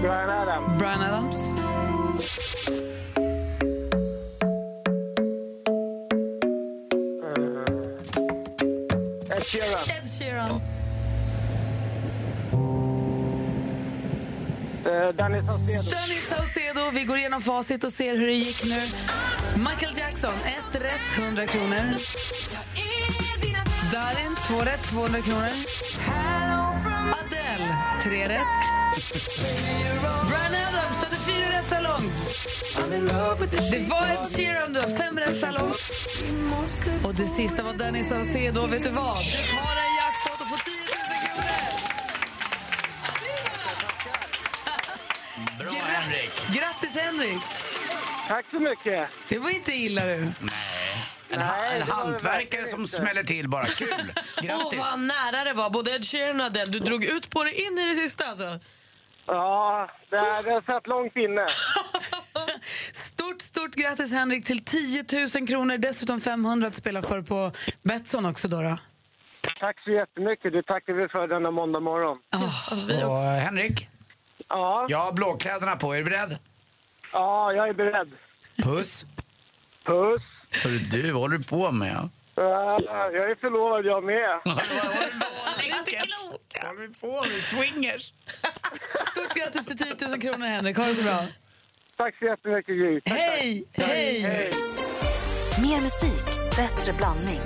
Brian 0.00 0.30
Adams. 0.30 0.78
Brian 0.78 1.00
Adams. 1.02 1.50
Ed 9.30 9.42
Sheeran. 9.42 9.88
Ed 9.90 10.06
Sheeran. 10.06 10.60
Eh, 14.86 15.12
Danny 15.16 15.42
Saucedo. 15.42 15.90
Danny 15.90 16.20
Saucedo. 16.28 16.90
Vi 16.92 17.04
går 17.04 17.18
igenom 17.18 17.42
facit 17.42 17.84
och 17.84 17.92
ser 17.92 18.16
hur 18.16 18.26
det 18.26 18.32
gick 18.32 18.64
nu. 18.64 18.80
Michael 19.56 19.98
Jackson, 19.98 20.34
ett 20.34 20.82
rätt, 20.82 21.18
100 21.18 21.46
kronor. 21.46 21.94
Darin, 23.92 24.33
två 24.48 24.60
rätt, 24.60 24.88
200 24.90 25.20
kronor. 25.20 25.48
Adele, 27.20 27.76
tre 28.02 28.28
rätt. 28.28 28.54
Brian 30.28 30.64
Adams, 30.68 31.00
du 31.00 31.06
hade 31.06 31.16
fyra 31.16 31.58
rätt 31.58 31.68
så 31.68 31.80
långt. 31.80 32.14
Det 33.70 33.78
var 33.78 34.06
Ed 34.06 34.26
Sheeran, 34.36 34.72
du 34.72 34.80
har 34.80 34.96
fem 34.98 35.18
rätt 35.18 35.40
så 35.40 35.46
långt. 35.46 35.76
Och 37.04 37.14
det 37.14 37.28
sista 37.28 37.62
var 37.62 37.72
Danny 37.72 38.04
Saucedo. 38.04 38.66
Vet 38.66 38.82
du 38.82 38.90
vad? 38.90 39.16
Du 39.16 39.32
tar 39.32 39.76
en 39.84 39.94
jackpot 40.00 40.40
och 40.40 40.48
får 40.48 40.56
10 40.56 40.72
000 40.74 41.26
kronor. 41.26 41.74
Bra 45.58 45.86
Henrik. 45.86 46.30
Grattis, 46.46 46.96
Henrik! 47.02 47.42
Tack 48.28 48.46
så 48.50 48.60
mycket. 48.60 49.08
Det 49.28 49.38
var 49.38 49.50
inte 49.50 49.72
illa, 49.72 50.04
du. 50.04 50.32
En, 51.34 51.40
ha- 51.42 51.56
Nej, 51.56 51.80
en 51.80 51.88
hantverkare 51.88 52.66
som 52.66 52.86
smäller 52.86 53.22
till 53.24 53.48
bara. 53.48 53.64
Kul! 53.64 53.88
Åh, 54.38 54.42
Grattis! 54.44 54.78
vad 54.78 55.00
nära 55.00 55.44
det 55.44 55.52
var. 55.52 55.70
Både 55.70 55.90
Ed 55.90 56.04
Sheeran 56.04 56.40
och 56.40 56.46
Adele. 56.46 56.70
Du 56.72 56.78
drog 56.78 57.04
ut 57.04 57.30
på 57.30 57.44
det 57.44 57.52
in 57.60 57.78
i 57.78 57.88
det 57.88 57.94
sista. 57.94 58.26
Alltså. 58.26 58.58
Ja, 59.26 59.90
det, 60.10 60.16
det 60.16 60.50
har 60.50 60.62
satt 60.72 60.86
långt 60.86 61.16
inne. 61.16 61.46
Stort, 62.92 63.40
stort 63.42 63.74
grattis, 63.74 64.12
Henrik, 64.12 64.44
till 64.44 64.64
10 64.64 65.04
000 65.38 65.48
kronor. 65.48 65.78
Dessutom 65.78 66.20
500 66.20 66.68
att 66.68 66.74
spela 66.74 67.02
för 67.02 67.22
på 67.22 67.52
Betsson 67.82 68.26
också. 68.26 68.48
Då, 68.48 68.62
då. 68.62 68.78
Tack 69.60 69.80
så 69.84 69.90
jättemycket. 69.90 70.52
Det 70.52 70.62
tackar 70.62 70.92
vi 70.92 71.08
för 71.08 71.28
denna 71.28 71.50
måndag 71.50 71.80
morgon. 71.80 72.18
Och, 72.30 73.20
eh, 73.20 73.38
Henrik, 73.44 73.88
Ja, 74.48 74.86
jag 74.88 74.98
har 74.98 75.12
blåkläderna 75.12 75.76
på. 75.76 75.92
Är 75.94 75.98
du 75.98 76.04
beredd? 76.04 76.38
ja 77.12 77.52
jag 77.52 77.68
är 77.68 77.72
beredd. 77.74 78.10
Puss. 78.62 79.06
Puss. 79.84 80.22
Hörru 80.62 80.78
du, 80.78 81.10
vad 81.10 81.22
håller 81.22 81.38
du 81.38 81.44
på 81.44 81.70
med? 81.70 82.08
Ja, 82.36 82.80
jag 83.12 83.30
är 83.30 83.34
förlovad 83.40 83.84
jag 83.84 84.04
med. 84.04 84.40
Vad 86.60 86.68
håller 86.68 86.88
vi 86.88 86.94
på 86.94 87.20
med? 87.20 87.30
Swingers? 87.30 88.12
Stort 89.12 89.34
grattis 89.34 89.66
till 89.66 89.78
10 89.78 90.08
000 90.08 90.20
kronor, 90.20 90.46
Henrik. 90.46 90.76
Ha 90.76 90.86
det 90.86 90.94
så 90.94 91.02
bra. 91.04 91.24
Tack 91.96 92.18
så 92.18 92.24
jättemycket, 92.24 92.76
Gry. 92.76 93.00
Hej! 93.04 93.64
Hej! 93.72 94.20
Hej. 94.20 94.52
Mer 95.62 95.80
musik, 95.80 96.24
bättre 96.56 96.92
blandning. 96.92 97.40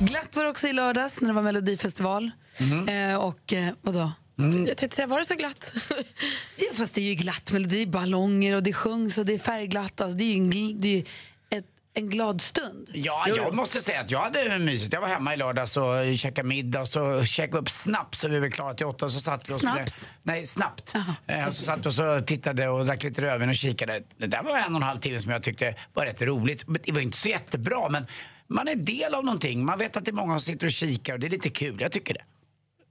Glatt 0.00 0.36
var 0.36 0.44
det 0.44 0.50
också 0.50 0.68
i 0.68 0.72
lördags 0.72 1.20
när 1.20 1.28
det 1.28 1.34
var 1.34 1.42
Melodifestival. 1.42 2.30
Eh, 2.88 3.24
och 3.24 3.52
eh, 3.52 3.72
vadå? 3.80 4.12
Jag 4.36 4.76
tänkte 4.76 4.96
säga, 4.96 5.06
var 5.06 5.18
det 5.18 5.24
så 5.26 5.34
glatt? 5.34 5.72
Ja, 6.56 6.66
fast 6.74 6.94
det 6.94 7.00
är 7.00 7.04
ju 7.04 7.14
glatt 7.14 7.52
melodi, 7.52 7.86
ballonger 7.86 8.56
och 8.56 8.62
det 8.62 8.72
sjungs 8.72 9.18
och 9.18 9.24
det 9.24 9.34
är 9.34 9.38
färgglatt. 9.38 10.00
Alltså, 10.00 10.16
det 10.18 10.24
är 10.24 10.28
ju 10.28 10.34
en, 10.34 10.80
det 10.80 10.88
är 10.98 11.04
ett, 11.58 11.64
en 11.94 12.10
glad 12.10 12.40
stund. 12.40 12.88
Ja, 12.94 13.26
jag 13.28 13.54
måste 13.54 13.80
säga 13.80 14.00
att 14.00 14.10
jag 14.10 14.20
hade 14.20 14.58
mysigt. 14.58 14.92
Jag 14.92 15.00
var 15.00 15.08
hemma 15.08 15.34
i 15.34 15.36
lördags 15.36 15.76
och 15.76 16.16
käkade 16.16 16.48
middag 16.48 16.80
och 16.80 16.88
så 16.88 17.24
käkade 17.24 17.58
upp 17.58 17.70
snaps 17.70 18.20
så 18.20 18.28
vi 18.28 18.38
var 18.40 18.48
klara 18.48 18.74
till 18.74 18.86
åtta. 18.86 19.04
Och 19.04 19.12
så 19.12 19.20
satt 19.20 19.48
vi 19.50 19.54
och 19.54 19.58
skulle- 19.58 19.72
Snaps? 19.72 20.08
Nej, 20.22 20.44
snabbt. 20.46 20.94
Eh, 21.26 21.48
och 21.48 21.54
så 21.54 21.64
satt 21.64 21.86
vi 21.86 21.88
och 21.88 21.94
så 21.94 22.20
tittade 22.26 22.68
och 22.68 22.86
drack 22.86 23.02
lite 23.02 23.22
rödvin 23.22 23.48
och 23.48 23.54
kikade. 23.56 24.02
Det 24.18 24.26
där 24.26 24.42
var 24.42 24.58
en 24.58 24.64
och 24.74 24.76
en 24.76 24.82
halv 24.82 25.00
timme 25.00 25.18
som 25.20 25.30
jag 25.32 25.42
tyckte 25.42 25.74
var 25.94 26.06
rätt 26.06 26.22
roligt. 26.22 26.68
Men 26.68 26.80
Det 26.84 26.92
var 26.92 27.00
inte 27.00 27.18
så 27.18 27.28
jättebra 27.28 27.88
men 27.88 28.06
man 28.48 28.68
är 28.68 28.74
del 28.76 29.14
av 29.14 29.24
någonting. 29.24 29.64
Man 29.64 29.78
vet 29.78 29.96
att 29.96 30.04
det 30.04 30.10
är 30.10 30.12
många 30.12 30.38
som 30.38 30.52
sitter 30.52 30.66
och 30.66 30.72
kikar 30.72 31.12
och 31.14 31.20
det 31.20 31.26
är 31.26 31.30
lite 31.30 31.50
kul. 31.50 31.76
Jag 31.80 31.92
tycker 31.92 32.14
det. 32.14 32.20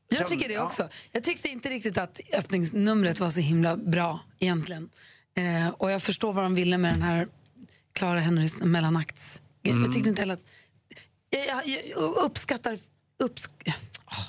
Jag 0.07 0.27
tycker 0.27 0.49
det 0.49 0.57
också. 0.57 0.89
Jag 1.11 1.23
tyckte 1.23 1.49
inte 1.49 1.69
riktigt 1.69 1.97
att 1.97 2.19
öppningsnumret 2.33 3.19
var 3.19 3.29
så 3.29 3.39
himla 3.39 3.77
bra 3.77 4.19
egentligen. 4.39 4.89
Eh, 5.35 5.69
och 5.69 5.91
jag 5.91 6.03
förstår 6.03 6.33
vad 6.33 6.43
de 6.43 6.55
ville 6.55 6.77
med 6.77 6.93
den 6.93 7.01
här 7.01 7.27
Clara 7.93 8.19
Henrys 8.19 8.57
mellanakts... 8.57 9.41
Mm. 9.63 9.83
Jag 9.83 9.93
tyckte 9.93 10.09
inte 10.09 10.21
heller 10.21 10.33
att... 10.33 10.45
Jag, 11.29 11.67
jag, 11.67 11.87
jag 11.89 12.15
uppskattar... 12.25 12.79
Upps, 13.23 13.49
Åh, 14.05 14.25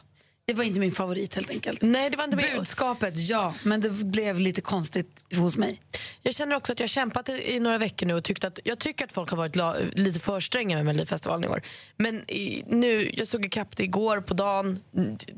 det 0.47 0.55
var 0.55 0.65
inte 0.65 0.81
min 0.81 0.93
favorit 0.93 1.35
helt 1.35 1.51
enkelt. 1.51 1.83
Nej, 1.83 2.11
det 2.11 2.17
var 2.17 2.25
inte 2.25 2.37
min. 2.37 2.47
Budskapet, 2.57 3.17
ja, 3.17 3.55
men 3.63 3.81
det 3.81 3.91
blev 3.91 4.41
lite 4.41 4.61
konstigt 4.61 5.25
hos 5.37 5.57
mig. 5.57 5.81
Jag 6.23 6.35
känner 6.35 6.57
också 6.57 6.73
att 6.73 6.81
jag 6.81 6.89
kämpat 6.89 7.29
i, 7.29 7.61
några 7.61 7.79
veckor 7.79 8.07
nu 8.07 8.15
och 8.15 8.25
tyckt 8.25 8.45
att, 8.45 8.59
jag 8.65 8.79
tycker 8.79 9.05
att 9.05 9.13
folk 9.13 9.31
har 9.31 9.37
varit 9.37 9.57
la, 9.57 9.75
lite 9.93 10.21
för 10.21 10.41
stränga 10.41 10.77
med 10.77 10.85
Melodifestivalen 10.85 11.45
i 11.45 11.49
år. 11.49 11.63
Men 11.97 12.31
i, 12.31 12.65
nu, 12.67 13.11
jag 13.13 13.29
såg 13.29 13.47
ikapp 13.47 13.77
det 13.77 13.85
igår 13.85 14.21
på 14.21 14.35
dagen, 14.35 14.81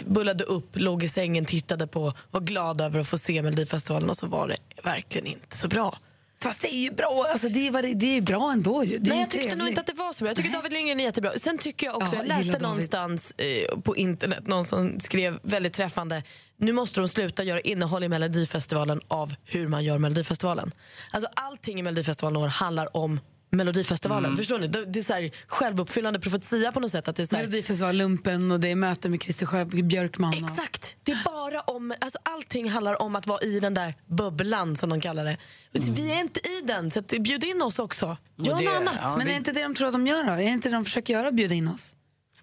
bullade 0.06 0.44
upp, 0.44 0.70
låg 0.72 1.02
i 1.02 1.08
sängen, 1.08 1.44
tittade 1.44 1.86
på, 1.86 2.12
var 2.30 2.40
glad 2.40 2.80
över 2.80 3.00
att 3.00 3.08
få 3.08 3.18
se 3.18 3.42
Melodifestivalen 3.42 4.10
och 4.10 4.16
så 4.16 4.26
var 4.26 4.48
det 4.48 4.56
verkligen 4.82 5.26
inte 5.26 5.56
så 5.56 5.68
bra. 5.68 5.98
Fast 6.40 6.62
det 6.62 6.74
är 6.74 6.78
ju 6.78 6.90
bra, 6.90 7.26
alltså 7.30 7.48
det 7.48 7.68
är, 7.68 7.94
det, 7.94 8.16
är 8.16 8.20
bra 8.20 8.52
ändå. 8.52 8.84
ju. 8.84 8.98
Nej, 9.00 9.20
jag 9.20 9.30
tyckte 9.30 9.48
nog 9.48 9.50
trevligt. 9.50 9.68
inte 9.68 9.80
att 9.80 9.86
det 9.86 10.02
var 10.02 10.12
så 10.12 10.24
bra. 10.24 10.30
Jag 10.30 10.36
tycker 10.36 10.52
David 10.52 10.72
Lindgren 10.72 11.00
är 11.00 11.04
jättebra. 11.04 11.30
Sen 11.36 11.58
tycker 11.58 11.86
jag 11.86 11.96
också, 11.96 12.16
Ja, 12.16 12.18
jag 12.18 12.46
läste 12.46 12.58
någonstans 12.58 13.34
eh, 13.38 13.78
på 13.80 13.96
internet, 13.96 14.46
någon 14.46 14.64
som 14.64 15.00
skrev 15.00 15.38
väldigt 15.42 15.72
träffande, 15.72 16.22
nu 16.58 16.72
måste 16.72 17.00
de 17.00 17.08
sluta 17.08 17.44
göra 17.44 17.60
innehåll 17.60 18.04
i 18.04 18.08
Melodifestivalen 18.08 19.00
av 19.08 19.34
hur 19.44 19.68
man 19.68 19.84
gör 19.84 19.98
Melodifestivalen. 19.98 20.72
Alltså 21.10 21.30
allting 21.34 21.80
i 21.80 21.82
Melodifestivalen 21.82 22.50
handlar 22.50 22.96
om 22.96 23.20
Melodifestivalen. 23.56 24.36
Förstår 24.36 24.58
ni? 24.58 24.66
Det 24.66 24.84
det 24.84 24.98
är 24.98 25.02
så 25.02 25.12
här 25.12 25.30
självuppfyllande 25.46 26.20
profetia 26.20 26.72
på 26.72 26.80
något 26.80 26.90
sätt. 26.90 27.08
Att 27.08 27.16
det 27.16 27.22
är 27.22 27.26
så 27.26 27.36
här, 27.36 27.42
Melodifestivalen-lumpen 27.42 28.50
och 28.50 28.60
det 28.60 28.68
är 28.68 28.74
möte 28.74 29.08
med 29.08 29.22
Christer 29.22 29.46
Sjö 29.46 29.64
Björkman. 29.64 30.44
Och... 30.44 30.50
Exakt! 30.50 30.96
Det 31.02 31.12
är 31.12 31.24
bara 31.24 31.60
om, 31.60 31.94
alltså 32.00 32.18
allting 32.22 32.70
handlar 32.70 33.02
om 33.02 33.16
att 33.16 33.26
vara 33.26 33.40
i 33.40 33.60
den 33.60 33.74
där 33.74 33.94
bubblan 34.06 34.76
som 34.76 34.90
de 34.90 35.00
kallar 35.00 35.24
det. 35.24 35.36
Vi 35.72 36.12
är 36.12 36.20
inte 36.20 36.40
i 36.40 36.60
den, 36.64 36.90
så 36.90 36.98
att 36.98 37.06
bjud 37.08 37.44
in 37.44 37.62
oss 37.62 37.78
också. 37.78 38.16
Gör 38.36 38.58
det- 38.58 38.64
något 38.64 38.76
annat. 38.80 38.94
ja, 39.00 39.14
Men 39.16 39.26
är 39.26 39.30
det 39.30 39.36
inte 39.36 39.52
det 39.52 39.62
de 39.62 39.74
tror 39.74 39.86
att 39.88 39.92
de 39.94 40.06
gör 40.06 40.24
då? 40.24 40.32
Är 40.32 40.36
det 40.36 40.42
inte 40.44 40.68
det 40.68 40.74
de 40.76 40.84
försöker 40.84 41.14
göra, 41.14 41.32
bjuda 41.32 41.54
in 41.54 41.68
oss? 41.68 41.94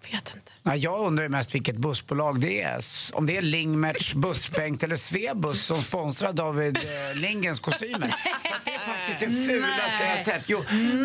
Jag 0.02 0.10
vet 0.10 0.34
inte. 0.36 0.52
Ja, 0.66 0.76
jag 0.76 1.00
undrar 1.06 1.28
mest 1.28 1.54
vilket 1.54 1.76
bussbolag 1.76 2.40
det 2.40 2.62
är. 2.62 2.80
Om 3.12 3.26
det 3.26 3.36
är 3.36 3.42
Lingmerts, 3.42 4.14
Bussbänk 4.14 4.82
eller 4.82 4.96
Svebus 4.96 5.64
som 5.64 5.82
sponsrar 5.82 6.32
David 6.32 6.76
eh, 6.76 7.20
Lindgrens 7.20 7.60
kostymer. 7.60 8.14
Det 8.64 8.70
är 8.74 8.78
faktiskt 8.78 9.20
det 9.20 9.46
fulaste 9.46 10.04
jag 10.04 10.10
har 10.10 10.16
sett. 10.16 10.42
Jo, 10.48 10.58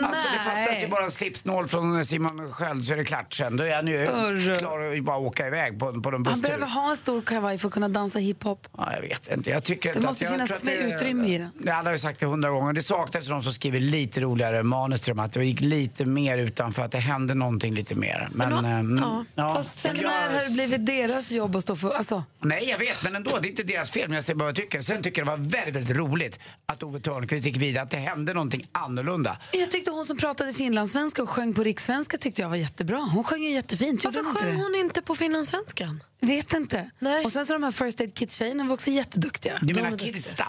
alltså 0.03 0.27
det 0.33 0.39
fattas 0.43 0.83
ju 0.83 0.87
bara 0.87 1.03
en 1.03 1.11
slipsnål 1.11 1.67
från 1.67 2.05
Simon 2.05 2.51
Sköld 2.51 2.85
så 2.85 2.93
är 2.93 2.97
det 2.97 3.03
klart 3.05 3.33
sen. 3.33 3.57
Då 3.57 3.63
är 3.63 3.75
han 3.75 3.87
ju 3.87 3.97
Hörru. 4.05 4.57
klar 4.57 4.79
att 4.97 5.03
bara 5.03 5.17
åka 5.17 5.47
iväg 5.47 5.79
på, 5.79 6.01
på 6.01 6.09
en 6.09 6.13
Han 6.13 6.23
busstur. 6.23 6.41
behöver 6.41 6.67
ha 6.67 6.89
en 6.89 6.97
stor 6.97 7.21
kavaj 7.21 7.57
för 7.57 7.67
att 7.67 7.73
kunna 7.73 7.89
dansa 7.89 8.19
hiphop. 8.19 8.67
Ja, 8.77 8.93
jag 8.93 9.01
vet 9.01 9.33
inte. 9.33 9.49
Jag 9.49 9.63
tycker 9.63 9.93
Det 9.93 10.01
måste 10.01 10.25
att, 10.25 10.31
finnas 10.31 10.63
mer 10.63 10.95
utrymme 10.95 11.27
i 11.27 11.37
den. 11.37 11.49
Det, 11.59 11.71
alla 11.71 11.87
har 11.87 11.91
ju 11.91 11.97
sagt 11.99 12.19
det 12.19 12.25
hundra 12.25 12.49
gånger. 12.49 12.73
Det 12.73 12.81
saknas 12.83 13.27
de 13.27 13.43
som 13.43 13.53
skriver 13.53 13.79
lite 13.79 14.21
roligare 14.21 14.63
manus 14.63 15.01
till 15.01 15.11
dem. 15.15 15.19
Att 15.25 15.31
det 15.33 15.45
gick 15.45 15.61
lite 15.61 16.05
mer 16.05 16.37
utanför, 16.37 16.83
att 16.85 16.91
det 16.91 16.97
hände 16.99 17.33
någonting 17.33 17.73
lite 17.73 17.95
mer. 17.95 18.27
Men, 18.31 18.49
Men, 18.53 18.65
ehm, 18.65 18.97
ja. 19.03 19.25
ja. 19.35 19.48
Fast 19.55 19.79
sen 19.79 19.95
Jag- 19.95 20.03
när 20.03 20.29
har 20.33 20.41
det 20.49 20.53
blivit 20.53 20.85
deras 20.85 21.31
jobb 21.31 21.55
att 21.55 21.63
stå 21.63 21.75
för... 21.75 21.91
Alltså, 21.91 22.23
Nej, 22.39 22.69
jag 22.69 22.77
vet, 22.79 23.03
men 23.03 23.15
ändå. 23.15 23.37
Det 23.39 23.47
är 23.47 23.49
inte 23.49 23.63
deras 23.63 23.91
fel. 23.91 24.07
Men 24.09 24.15
jag 24.15 24.23
säger 24.23 24.35
bara 24.37 24.43
vad 24.45 24.49
jag 24.49 24.55
tycker. 24.55 24.81
Sen 24.81 25.01
tycker 25.03 25.21
jag 25.21 25.27
det 25.27 25.31
var 25.31 25.49
väldigt, 25.49 25.75
väldigt 25.75 25.97
roligt 25.97 26.39
att 26.65 26.83
Ove 26.83 26.99
Thörnqvist 26.99 27.45
gick 27.45 27.57
vidare. 27.57 27.83
Att 27.83 27.89
det 27.91 27.97
hände 27.97 28.33
någonting 28.33 28.67
annorlunda. 28.71 29.37
jag 29.51 29.71
tyckte 29.71 29.91
hon 29.91 30.05
som 30.05 30.17
pratade 30.17 30.53
finlandssvenska 30.53 31.23
och 31.23 31.29
sjöng 31.29 31.53
på 31.53 31.63
rikssvenska 31.63 32.17
tyckte 32.17 32.41
jag 32.41 32.49
var 32.49 32.55
jättebra. 32.55 32.97
Hon 32.97 33.23
sjöng 33.23 33.43
ju 33.43 33.49
jättefint. 33.49 34.05
Varför 34.05 34.23
sjöng 34.23 34.55
hon 34.55 34.75
inte 34.75 35.01
på 35.01 35.15
finlandssvenskan? 35.15 36.03
Vet 36.21 36.53
inte. 36.53 36.89
Nej. 36.99 37.25
Och 37.25 37.31
sen 37.31 37.45
så 37.45 37.53
de 37.53 37.63
här 37.63 37.71
First 37.71 38.01
Aid 38.01 38.13
Kit-tjejerna 38.15 38.63
var 38.63 38.73
också 38.73 38.89
jätteduktiga. 38.91 39.59
Du 39.61 39.73
menar 39.73 39.89
var. 39.91 39.97
Kirsta? 39.97 40.45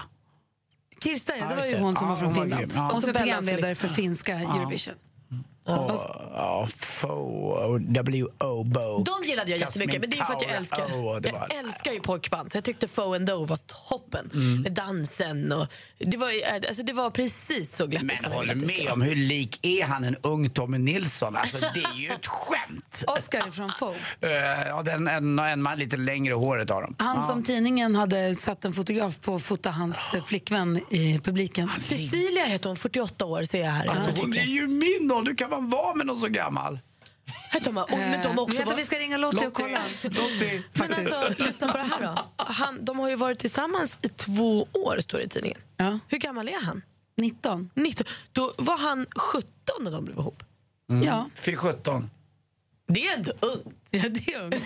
Kirsta, 1.02 1.36
ja, 1.36 1.46
det 1.48 1.56
var 1.56 1.64
ju 1.66 1.78
hon 1.78 1.96
som 1.96 2.06
Ja, 2.06 2.14
var 2.14 2.20
från 2.20 2.34
var 2.34 2.42
Finland. 2.42 2.60
grym. 2.66 2.72
Ja. 2.74 2.90
Och 2.92 3.02
så 3.02 3.12
programledare 3.12 3.74
för 3.74 3.88
finska 3.88 4.34
Eurovision. 4.34 4.94
Och, 5.78 6.00
ja, 6.34 6.68
Fo, 6.78 7.78
W-O, 7.78 8.64
Bo. 8.64 9.04
De 9.04 9.24
gillade 9.24 9.50
jag 9.50 9.60
jättemycket, 9.60 10.00
men 10.00 10.10
det 10.10 10.18
är 10.18 10.24
för 10.24 10.32
att 10.34 10.42
jag 10.42 10.50
älskar, 10.50 10.84
Oh, 10.86 11.04
var- 11.04 11.20
jag 11.24 11.54
älskar 11.58 11.92
ju 11.92 12.00
pojkband. 12.00 12.52
Så 12.52 12.56
jag 12.56 12.64
tyckte 12.64 12.88
Fo 12.88 13.14
and 13.14 13.26
Do 13.26 13.44
var 13.44 13.58
toppen. 13.88 14.30
Mm. 14.34 14.62
Med 14.62 14.72
dansen 14.72 15.52
och... 15.52 15.66
Det 15.98 16.16
var, 16.16 16.30
alltså 16.68 16.82
det 16.82 16.92
var 16.92 17.10
precis 17.10 17.76
så 17.76 17.86
glättigt 17.86 18.22
Men 18.22 18.32
håller 18.32 18.54
med 18.54 18.88
om 18.92 19.02
hur 19.02 19.14
lik 19.14 19.58
är 19.66 19.84
han 19.84 20.04
en 20.04 20.16
ung 20.22 20.50
Tommy 20.50 20.78
Nilsson? 20.78 21.36
Alltså 21.36 21.56
det 21.58 21.80
är 21.94 21.98
ju 22.00 22.08
ett 22.08 22.26
skämt. 22.26 23.04
Oscar 23.06 23.50
från 23.50 23.70
Fo. 23.78 23.90
Uh, 23.90 24.30
ja, 24.66 24.82
den, 24.82 25.08
en, 25.08 25.38
en 25.38 25.62
man 25.62 25.78
lite 25.78 25.96
längre 25.96 26.34
håret 26.34 26.70
har 26.70 26.82
de. 26.82 26.94
Han 26.98 27.26
som 27.26 27.42
tidningen 27.42 27.94
hade 27.94 28.34
satt 28.34 28.64
en 28.64 28.72
fotograf 28.72 29.20
på 29.20 29.34
att 29.34 29.42
fota 29.42 29.70
hans 29.70 30.14
eh, 30.14 30.24
flickvän 30.24 30.80
i 30.90 31.18
publiken. 31.18 31.70
Cecilia 31.78 32.44
heter 32.44 32.68
hon, 32.68 32.76
48 32.76 33.24
år 33.24 33.42
ser 33.42 33.60
jag 33.60 33.70
här. 33.70 33.86
Alltså, 33.86 34.10
hon 34.22 34.36
är 34.36 34.44
ju 34.44 34.66
min 34.66 35.10
ålder. 35.12 35.34
Kan 35.34 35.50
man 35.60 35.70
vara 35.70 35.94
med 35.94 36.06
någon 36.06 36.16
så 36.16 36.28
gammal? 36.28 36.78
Men 37.88 38.22
de 38.22 38.38
också 38.38 38.64
var... 38.64 38.72
att 38.72 38.78
vi 38.78 38.84
ska 38.84 38.98
ringa 38.98 39.16
Lottie 39.16 39.46
och 39.46 39.54
kolla. 39.54 39.82
Lottie. 40.02 40.62
Men 40.72 40.92
alltså, 40.94 41.44
lyssna 41.44 41.68
på 41.72 41.78
det 41.78 41.84
här 41.84 42.00
då. 42.00 42.44
Han, 42.44 42.84
de 42.84 42.98
har 42.98 43.08
ju 43.08 43.16
varit 43.16 43.38
tillsammans 43.38 43.98
i 44.02 44.08
två 44.08 44.68
år, 44.72 44.98
står 45.00 45.18
det 45.18 45.24
i 45.24 45.28
tidningen. 45.28 45.58
Ja. 45.76 45.98
Hur 46.08 46.18
gammal 46.18 46.48
är 46.48 46.62
han? 46.62 46.82
19. 47.16 47.70
19. 47.74 48.06
Då 48.32 48.52
var 48.58 48.78
han 48.78 49.06
17 49.16 49.48
när 49.80 49.90
de 49.90 50.04
blev 50.04 50.18
ihop. 50.18 50.42
Ja. 51.04 51.30
Fy 51.36 51.56
17. 51.56 52.10
Det 52.88 53.06
är 53.06 53.16
ändå 53.16 53.32
ungt. 53.40 53.79
ja, 54.02 54.08
det 54.08 54.32
är 54.34 54.42
ungt. 54.42 54.64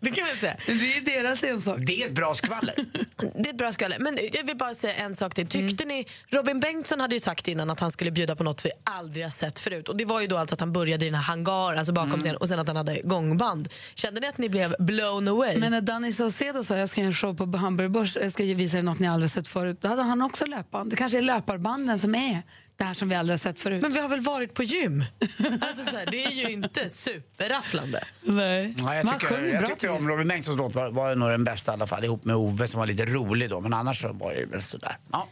Det 0.00 0.10
kan 0.10 0.26
man 0.26 0.36
säga. 0.36 0.56
Det 0.66 0.72
är 0.72 1.22
deras 1.22 1.44
ensak. 1.44 1.78
Det 1.86 2.02
är 2.02 2.06
ett 2.06 2.12
bra 2.12 2.34
skvaller. 2.34 2.74
Det 3.16 3.48
är 3.48 3.50
ett 3.50 3.58
bra 3.58 3.72
skalle. 3.72 3.96
Men 3.98 4.18
jag 4.32 4.44
vill 4.44 4.56
bara 4.56 4.74
säga 4.74 4.94
en 4.94 5.16
sak 5.16 5.34
till. 5.34 5.46
Tyckte 5.46 5.84
ni, 5.84 6.06
Robin 6.28 6.60
Bengtsson 6.60 7.00
hade 7.00 7.14
ju 7.14 7.20
sagt 7.20 7.48
innan 7.48 7.70
att 7.70 7.80
han 7.80 7.90
skulle 7.90 8.10
bjuda 8.10 8.36
på 8.36 8.44
något 8.44 8.64
vi 8.64 8.70
aldrig 8.84 9.24
har 9.24 9.30
sett 9.30 9.58
förut. 9.58 9.88
Och 9.88 9.96
det 9.96 10.04
var 10.04 10.20
ju 10.20 10.26
då 10.26 10.36
alltså 10.36 10.54
att 10.54 10.60
han 10.60 10.72
började 10.72 11.04
i 11.04 11.08
den 11.08 11.14
här 11.14 11.22
hangaren, 11.22 11.78
alltså 11.78 11.92
bakom 11.92 12.20
scenen, 12.20 12.36
och 12.36 12.48
sen 12.48 12.58
att 12.58 12.66
han 12.66 12.76
hade 12.76 13.00
gångband. 13.04 13.68
Kände 13.94 14.20
ni 14.20 14.26
att 14.26 14.38
ni 14.38 14.48
blev 14.48 14.74
blown 14.78 15.28
away? 15.28 15.58
Men 15.58 15.70
när 15.70 15.80
Danny 15.80 16.12
Saucedo 16.12 16.64
sa 16.64 16.76
jag 16.76 16.88
ska 16.88 17.00
göra 17.00 17.08
en 17.08 17.14
show 17.14 17.36
på 17.36 17.56
Hamburg 17.56 17.90
Börs, 17.90 18.16
jag 18.16 18.32
ska 18.32 18.44
visa 18.44 18.78
er 18.78 18.82
något 18.82 18.98
ni 18.98 19.08
aldrig 19.08 19.30
sett 19.30 19.48
förut, 19.48 19.78
då 19.80 19.88
hade 19.88 20.02
han 20.02 20.22
också 20.22 20.46
löpband. 20.46 20.90
Det 20.90 20.96
kanske 20.96 21.18
är 21.18 21.22
löparbanden 21.22 21.98
som 21.98 22.14
är 22.14 22.42
det 22.82 22.86
här 22.86 22.94
som 22.94 23.08
vi 23.08 23.14
aldrig 23.14 23.32
har 23.32 23.38
sett 23.38 23.60
förut. 23.60 23.82
Men 23.82 23.92
vi 23.92 24.00
har 24.00 24.08
väl 24.08 24.20
varit 24.20 24.54
på 24.54 24.62
gym? 24.62 25.04
alltså 25.60 25.84
så 25.90 25.96
här, 25.96 26.06
det 26.10 26.24
är 26.24 26.30
ju 26.30 26.50
inte 26.50 26.90
superrafflande. 26.90 28.04
Nej. 28.22 28.74
Ja, 28.78 28.94
jag 28.94 29.04
Man 29.04 29.14
tycker, 29.18 29.26
sjunger 29.34 29.48
jag 29.52 29.58
bra 29.60 29.68
tyckte 29.68 29.88
om 29.88 30.08
Robin 30.08 30.28
Bengtssons 30.28 30.58
låt 30.58 30.74
var, 30.74 30.90
var 30.90 31.14
nog 31.14 31.30
den 31.30 31.44
bästa 31.44 31.72
i 31.72 31.74
alla 31.74 31.86
fall 31.86 32.04
ihop 32.04 32.24
med 32.24 32.36
Ove 32.36 32.66
som 32.66 32.78
var 32.80 32.86
lite 32.86 33.04
rolig 33.04 33.50
då. 33.50 33.60
Men 33.60 33.72
annars 33.74 34.02
så 34.02 34.12
var 34.12 34.34
det 34.34 34.44
väl 34.46 34.62
sådär. 34.62 34.96
Ja. 35.12 35.28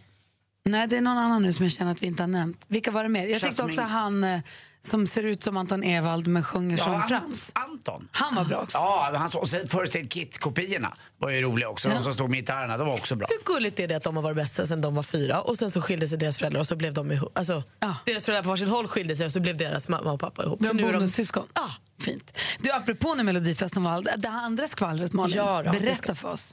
Nej, 0.65 0.87
det 0.87 0.97
är 0.97 1.01
någon 1.01 1.19
annan 1.19 1.43
nu 1.43 1.53
som 1.53 1.65
jag 1.65 1.73
känner 1.73 1.93
att 1.93 2.03
vi 2.03 2.07
inte 2.07 2.23
har 2.23 2.29
nämnt. 2.29 2.65
Vilka 2.69 2.91
var 2.91 3.03
det 3.03 3.09
mer? 3.09 3.27
Jag 3.27 3.41
tyckte 3.41 3.63
också 3.63 3.83
han 3.83 4.25
eh, 4.25 4.41
som 4.81 5.07
ser 5.07 5.23
ut 5.23 5.43
som 5.43 5.57
Anton 5.57 5.85
Ewald 5.85 6.27
men 6.27 6.45
sjunger 6.45 6.77
som 6.77 6.95
An- 6.95 7.09
Frans. 7.09 7.53
Anton. 7.89 8.09
Han 8.13 8.35
var 8.35 8.45
bra 8.45 8.59
också. 8.59 8.79
Ja, 8.79 9.11
han, 9.15 9.31
och 9.35 9.49
sen 9.49 9.69
First 9.69 9.95
Aid 9.97 10.11
Kit-kopiorna 10.13 10.95
var 11.19 11.31
ju 11.31 11.43
roliga 11.43 11.69
också. 11.69 11.89
De 11.89 12.03
som 12.03 12.13
stod 12.13 12.31
med 12.31 12.39
gitarrerna, 12.41 12.77
de 12.77 12.87
var 12.87 12.95
också 12.95 13.17
bra. 13.17 13.27
Hur 13.31 13.55
gulligt 13.55 13.81
är 13.81 13.89
det 13.89 13.95
att 13.95 14.03
de 14.03 14.17
har 14.17 14.23
varit 14.23 14.37
bästa 14.37 14.67
sen 14.67 14.81
de 14.81 14.95
var 14.95 15.03
fyra 15.03 15.41
och 15.41 15.57
sen 15.57 15.71
så 15.71 15.81
skilde 15.83 16.09
sig 16.09 16.19
deras 16.19 16.39
föräldrar 16.39 16.61
och 16.61 16.67
så 16.67 16.77
blev 16.77 16.95
de 16.95 17.13
ihop. 17.13 17.39
Alltså, 17.39 17.63
Ja. 17.81 17.97
Deras 18.07 18.25
föräldrar 18.25 18.43
på 18.43 18.49
varsin 18.49 18.69
håll 18.69 18.89
skilde 18.89 19.17
sig 19.17 19.27
och 19.27 19.33
så 19.33 19.41
blev 19.41 19.57
deras 19.57 19.89
mamma 19.89 20.13
och 20.13 20.21
pappa 20.21 20.45
ihop. 20.45 20.61
De 20.61 20.69
Så 20.69 20.75
nu 20.75 20.89
är 20.89 20.93
bonussyskon. 20.93 21.47
Ja. 21.55 21.71
Fint. 22.01 22.39
Du, 22.59 22.71
apropå 22.73 23.15
nu 23.15 23.23
Melodifestival, 23.23 24.09
det 24.17 24.29
andra 24.29 24.67
skvallret 24.69 25.13
Malin, 25.13 25.37
Ja 25.37 25.63
då, 25.63 25.73
det 25.73 25.81
berätta 25.81 25.95
ska- 25.97 26.15
för 26.15 26.29
oss. 26.33 26.51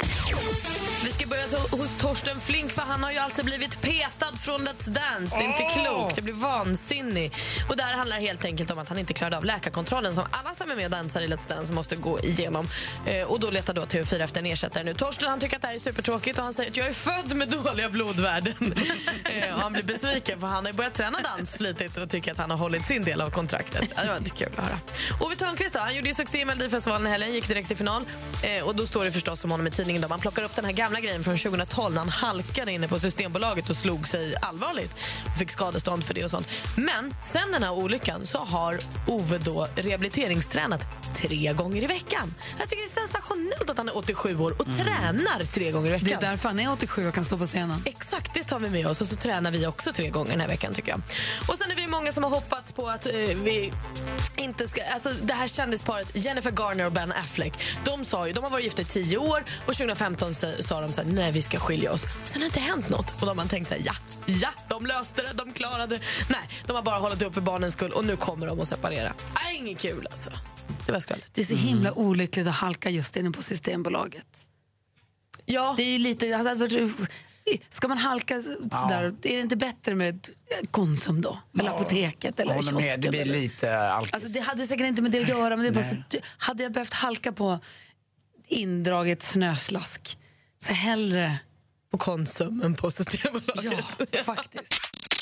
Vi 1.03 1.11
ska 1.11 1.27
börja 1.27 1.43
hos 1.71 1.97
Torsten 1.97 2.39
Flink 2.39 2.71
för 2.71 2.81
han 2.81 3.03
har 3.03 3.11
ju 3.11 3.17
alltså 3.17 3.43
blivit 3.43 3.81
petad 3.81 4.35
från 4.35 4.67
Let's 4.67 4.89
Dance. 4.89 5.37
Det 5.37 5.43
är 5.43 5.47
inte 5.47 5.63
klokt, 5.63 6.15
det 6.15 6.21
blir 6.21 6.33
vansinnig. 6.33 7.33
Och 7.69 7.77
det 7.77 7.83
här 7.83 7.97
handlar 7.97 8.19
helt 8.19 8.45
enkelt 8.45 8.71
om 8.71 8.79
att 8.79 8.89
han 8.89 8.97
inte 8.97 9.13
klarade 9.13 9.37
av 9.37 9.45
läkarkontrollen 9.45 10.15
som 10.15 10.25
alla 10.31 10.55
som 10.55 10.71
är 10.71 10.75
med 10.75 10.85
och 10.85 10.91
dansar 10.91 11.21
i 11.21 11.27
Let's 11.27 11.49
Dance 11.49 11.73
måste 11.73 11.95
gå 11.95 12.19
igenom. 12.19 12.67
Eh, 13.05 13.23
och 13.23 13.39
då 13.39 13.49
letar 13.49 13.73
då 13.73 13.81
TV4 13.81 14.23
efter 14.23 14.39
en 14.39 14.45
ersättare 14.45 14.83
nu. 14.83 14.93
Torsten 14.93 15.29
han 15.29 15.39
tycker 15.39 15.55
att 15.55 15.61
det 15.61 15.67
här 15.67 15.75
är 15.75 15.79
supertråkigt 15.79 16.37
och 16.37 16.43
han 16.43 16.53
säger 16.53 16.71
att 16.71 16.77
jag 16.77 16.87
är 16.87 16.93
född 16.93 17.35
med 17.35 17.49
dåliga 17.49 17.89
blodvärden. 17.89 18.53
eh, 19.23 19.55
och 19.55 19.61
han 19.61 19.73
blir 19.73 19.83
besviken 19.83 20.39
för 20.39 20.47
han 20.47 20.65
har 20.65 20.73
börjat 20.73 20.93
träna 20.93 21.19
dans 21.21 21.57
flitigt 21.57 21.97
och 21.97 22.09
tycker 22.09 22.31
att 22.31 22.37
han 22.37 22.51
har 22.51 22.57
hållit 22.57 22.85
sin 22.85 23.03
del 23.03 23.21
av 23.21 23.29
kontraktet. 23.29 23.89
Det 23.95 24.07
var 24.07 24.19
kul 24.35 24.47
att 24.57 24.63
höra. 24.63 24.79
Ove 25.19 25.35
Thörnqvist 25.35 25.73
då, 25.73 25.79
han 25.79 25.95
gjorde 25.95 26.07
ju 26.07 26.13
succé 26.13 26.41
i 26.41 26.45
Melodifestivalen 26.45 27.07
i 27.07 27.09
helgen, 27.09 27.33
gick 27.33 27.47
direkt 27.47 27.67
till 27.67 27.77
final. 27.77 28.05
Eh, 28.43 28.63
och 28.63 28.75
då 28.75 28.85
står 28.87 29.05
det 29.05 29.11
förstås 29.11 29.43
om 29.43 29.51
honom 29.51 29.67
i 29.67 29.71
tidningen. 29.71 30.01
Då. 30.01 30.07
Man 30.07 30.19
plockar 30.19 30.43
upp 30.43 30.55
den 30.55 30.65
här 30.65 30.71
gamla 30.87 30.99
grejen 30.99 31.23
från 31.23 31.37
2012 31.37 31.93
när 31.93 31.99
han 31.99 32.09
halkade 32.09 32.71
inne 32.71 32.87
på 32.87 32.99
Systembolaget 32.99 33.69
och 33.69 33.75
slog 33.75 34.07
sig 34.07 34.35
allvarligt. 34.41 34.95
Och 35.25 35.37
fick 35.37 35.49
skadestånd 35.49 36.03
för 36.03 36.13
det 36.13 36.23
och 36.23 36.31
sånt. 36.31 36.49
Men 36.75 37.13
sen 37.23 37.51
den 37.51 37.63
här 37.63 37.71
olyckan 37.71 38.25
så 38.25 38.37
har 38.37 38.79
Ove 39.07 39.37
då 39.37 39.67
rehabiliteringstränat 39.75 40.81
tre 41.15 41.53
gånger 41.53 41.83
i 41.83 41.87
veckan. 41.87 42.33
Jag 42.59 42.69
tycker 42.69 42.83
det 42.83 43.01
är 43.01 43.07
sensationellt 43.07 43.69
att 43.69 43.77
han 43.77 43.89
är 43.89 43.97
87 43.97 44.39
år 44.39 44.51
och 44.51 44.65
tränar 44.65 45.45
tre 45.45 45.71
gånger 45.71 45.89
i 45.89 45.91
veckan. 45.91 46.07
Det 46.07 46.13
är 46.13 46.29
därför 46.31 46.49
han 46.49 46.59
är 46.59 46.71
87 46.71 47.07
och 47.07 47.13
kan 47.13 47.25
stå 47.25 47.37
på 47.37 47.45
scenen. 47.45 47.81
Exakt, 47.85 48.33
det 48.33 48.43
tar 48.43 48.59
vi 48.59 48.69
med 48.69 48.87
oss 48.87 49.01
och 49.01 49.07
så 49.07 49.15
tränar 49.15 49.51
vi 49.51 49.67
också 49.67 49.93
tre 49.93 50.09
gånger 50.09 50.31
den 50.31 50.39
här 50.39 50.47
veckan 50.47 50.73
tycker 50.73 50.89
jag. 50.89 51.01
Och 51.47 51.57
sen 51.57 51.71
är 51.71 51.75
vi 51.75 51.87
många 51.87 52.11
som 52.11 52.23
har 52.23 52.31
hoppats 52.31 52.71
på 52.71 52.89
att 52.89 53.05
eh, 53.05 53.13
vi 53.13 53.73
inte 54.35 54.67
ska... 54.67 54.81
Alltså 54.83 55.09
det 55.21 55.33
här 55.33 55.47
kändisparet 55.47 56.11
Jennifer 56.13 56.51
Garner 56.51 56.85
och 56.85 56.91
Ben 56.91 57.11
Affleck, 57.11 57.53
de 57.85 58.05
sa 58.05 58.27
ju, 58.27 58.33
de 58.33 58.43
har 58.43 58.51
varit 58.51 58.63
gifta 58.63 58.81
i 58.81 58.85
tio 58.85 59.17
år 59.17 59.43
och 59.65 59.73
2015 59.73 60.33
sa, 60.33 60.47
sa 60.77 60.81
de 60.81 60.93
så 60.93 61.01
här, 61.01 61.09
nej 61.09 61.31
vi 61.31 61.41
ska 61.41 61.59
skilja 61.59 61.91
oss. 61.91 62.05
Sen 62.25 62.33
har 62.33 62.39
det 62.39 62.45
inte 62.45 62.59
hänt 62.59 62.89
något 62.89 63.11
och 63.11 63.21
då 63.21 63.27
har 63.27 63.35
man 63.35 63.47
tänkt 63.47 63.67
så 63.67 63.73
här, 63.73 63.81
ja, 63.85 63.93
ja, 64.25 64.49
de 64.69 64.85
löste 64.85 65.21
det, 65.21 65.33
de 65.33 65.53
klarade 65.53 65.95
det. 65.95 66.01
Nej, 66.29 66.49
de 66.67 66.75
har 66.75 66.83
bara 66.83 66.99
hållit 66.99 67.21
upp 67.21 67.33
för 67.33 67.41
barnens 67.41 67.73
skull 67.73 67.91
och 67.91 68.05
nu 68.05 68.17
kommer 68.17 68.47
de 68.47 68.59
att 68.61 68.67
separera. 68.67 69.13
Nej, 69.43 69.55
inget 69.57 69.79
kul 69.79 70.07
alltså. 70.11 70.29
Det 70.85 70.91
var 70.91 70.99
skvallret. 70.99 71.31
Det 71.33 71.41
är 71.41 71.45
så 71.45 71.55
himla 71.55 71.93
olyckligt 71.93 72.47
att 72.47 72.55
halka 72.55 72.89
just 72.89 73.17
inne 73.17 73.31
på 73.31 73.43
Systembolaget. 73.43 74.43
Ja. 75.45 75.73
Det 75.77 75.83
är 75.83 75.91
ju 75.91 75.97
lite... 75.99 76.37
Alltså, 76.37 76.67
ska 77.69 77.87
man 77.87 77.97
halka 77.97 78.41
sådär, 78.41 79.03
är 79.03 79.11
det 79.21 79.39
inte 79.39 79.55
bättre 79.55 79.95
med 79.95 80.29
Konsum 80.71 81.21
då? 81.21 81.39
Eller 81.59 81.69
apoteket 81.69 82.39
eller 82.39 82.53
håller 82.53 82.71
med, 82.71 82.83
kiosken? 82.83 83.01
det 83.01 83.09
blir 83.09 83.21
eller- 83.21 83.33
lite 83.33 83.79
alkis. 83.79 84.13
Alltså, 84.13 84.29
det 84.29 84.39
hade 84.39 84.67
säkert 84.67 84.85
inte 84.87 85.01
med 85.01 85.11
det 85.11 85.21
att 85.21 85.29
göra, 85.29 85.55
men 85.55 85.59
det 85.59 85.67
är 85.67 85.73
bara 85.73 85.83
så, 85.83 86.19
hade 86.37 86.63
jag 86.63 86.71
behövt 86.71 86.93
halka 86.93 87.31
på 87.31 87.59
indraget 88.47 89.23
snöslask, 89.23 90.17
så 90.59 90.73
hellre... 90.73 91.39
På 91.91 91.97
Konsum 91.97 92.61
än 92.61 92.75
på 92.75 92.91
Systembolaget. 92.91 93.85
Ja, 94.11 94.23
faktiskt. 94.23 94.73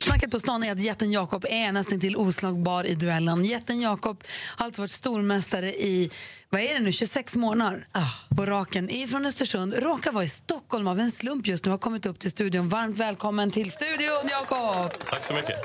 Snacket 0.03 0.31
på 0.31 0.39
stan 0.39 0.63
är 0.63 0.71
att 0.71 0.79
jätten 0.79 1.11
Jakob 1.11 1.45
är 1.49 1.71
nästan 1.71 1.99
till 1.99 2.15
oslagbar 2.15 2.83
i 2.83 2.95
duellen. 2.95 3.45
Jätten 3.45 3.81
Jakob 3.81 4.23
har 4.55 4.65
alltså 4.65 4.81
varit 4.81 4.91
stormästare 4.91 5.73
i 5.73 6.11
vad 6.55 6.63
är 6.63 6.73
det 6.73 6.79
nu, 6.79 6.91
26 6.91 7.35
månader 7.35 7.87
på 8.35 8.45
raken. 8.45 8.89
Ifrån 8.89 9.25
Östersund, 9.25 9.73
råkar 9.73 10.11
vara 10.11 10.23
i 10.23 10.29
Stockholm 10.29 10.87
av 10.87 10.99
en 10.99 11.11
slump 11.11 11.47
just 11.47 11.65
nu. 11.65 11.71
Har 11.71 11.77
kommit 11.77 12.05
upp 12.05 12.19
till 12.19 12.31
studion. 12.31 12.69
Varmt 12.69 12.99
välkommen 12.99 13.51
till 13.51 13.71
studion, 13.71 14.29
Jakob! 14.29 14.91
Tack 15.09 15.23
så 15.23 15.33
mycket. 15.33 15.55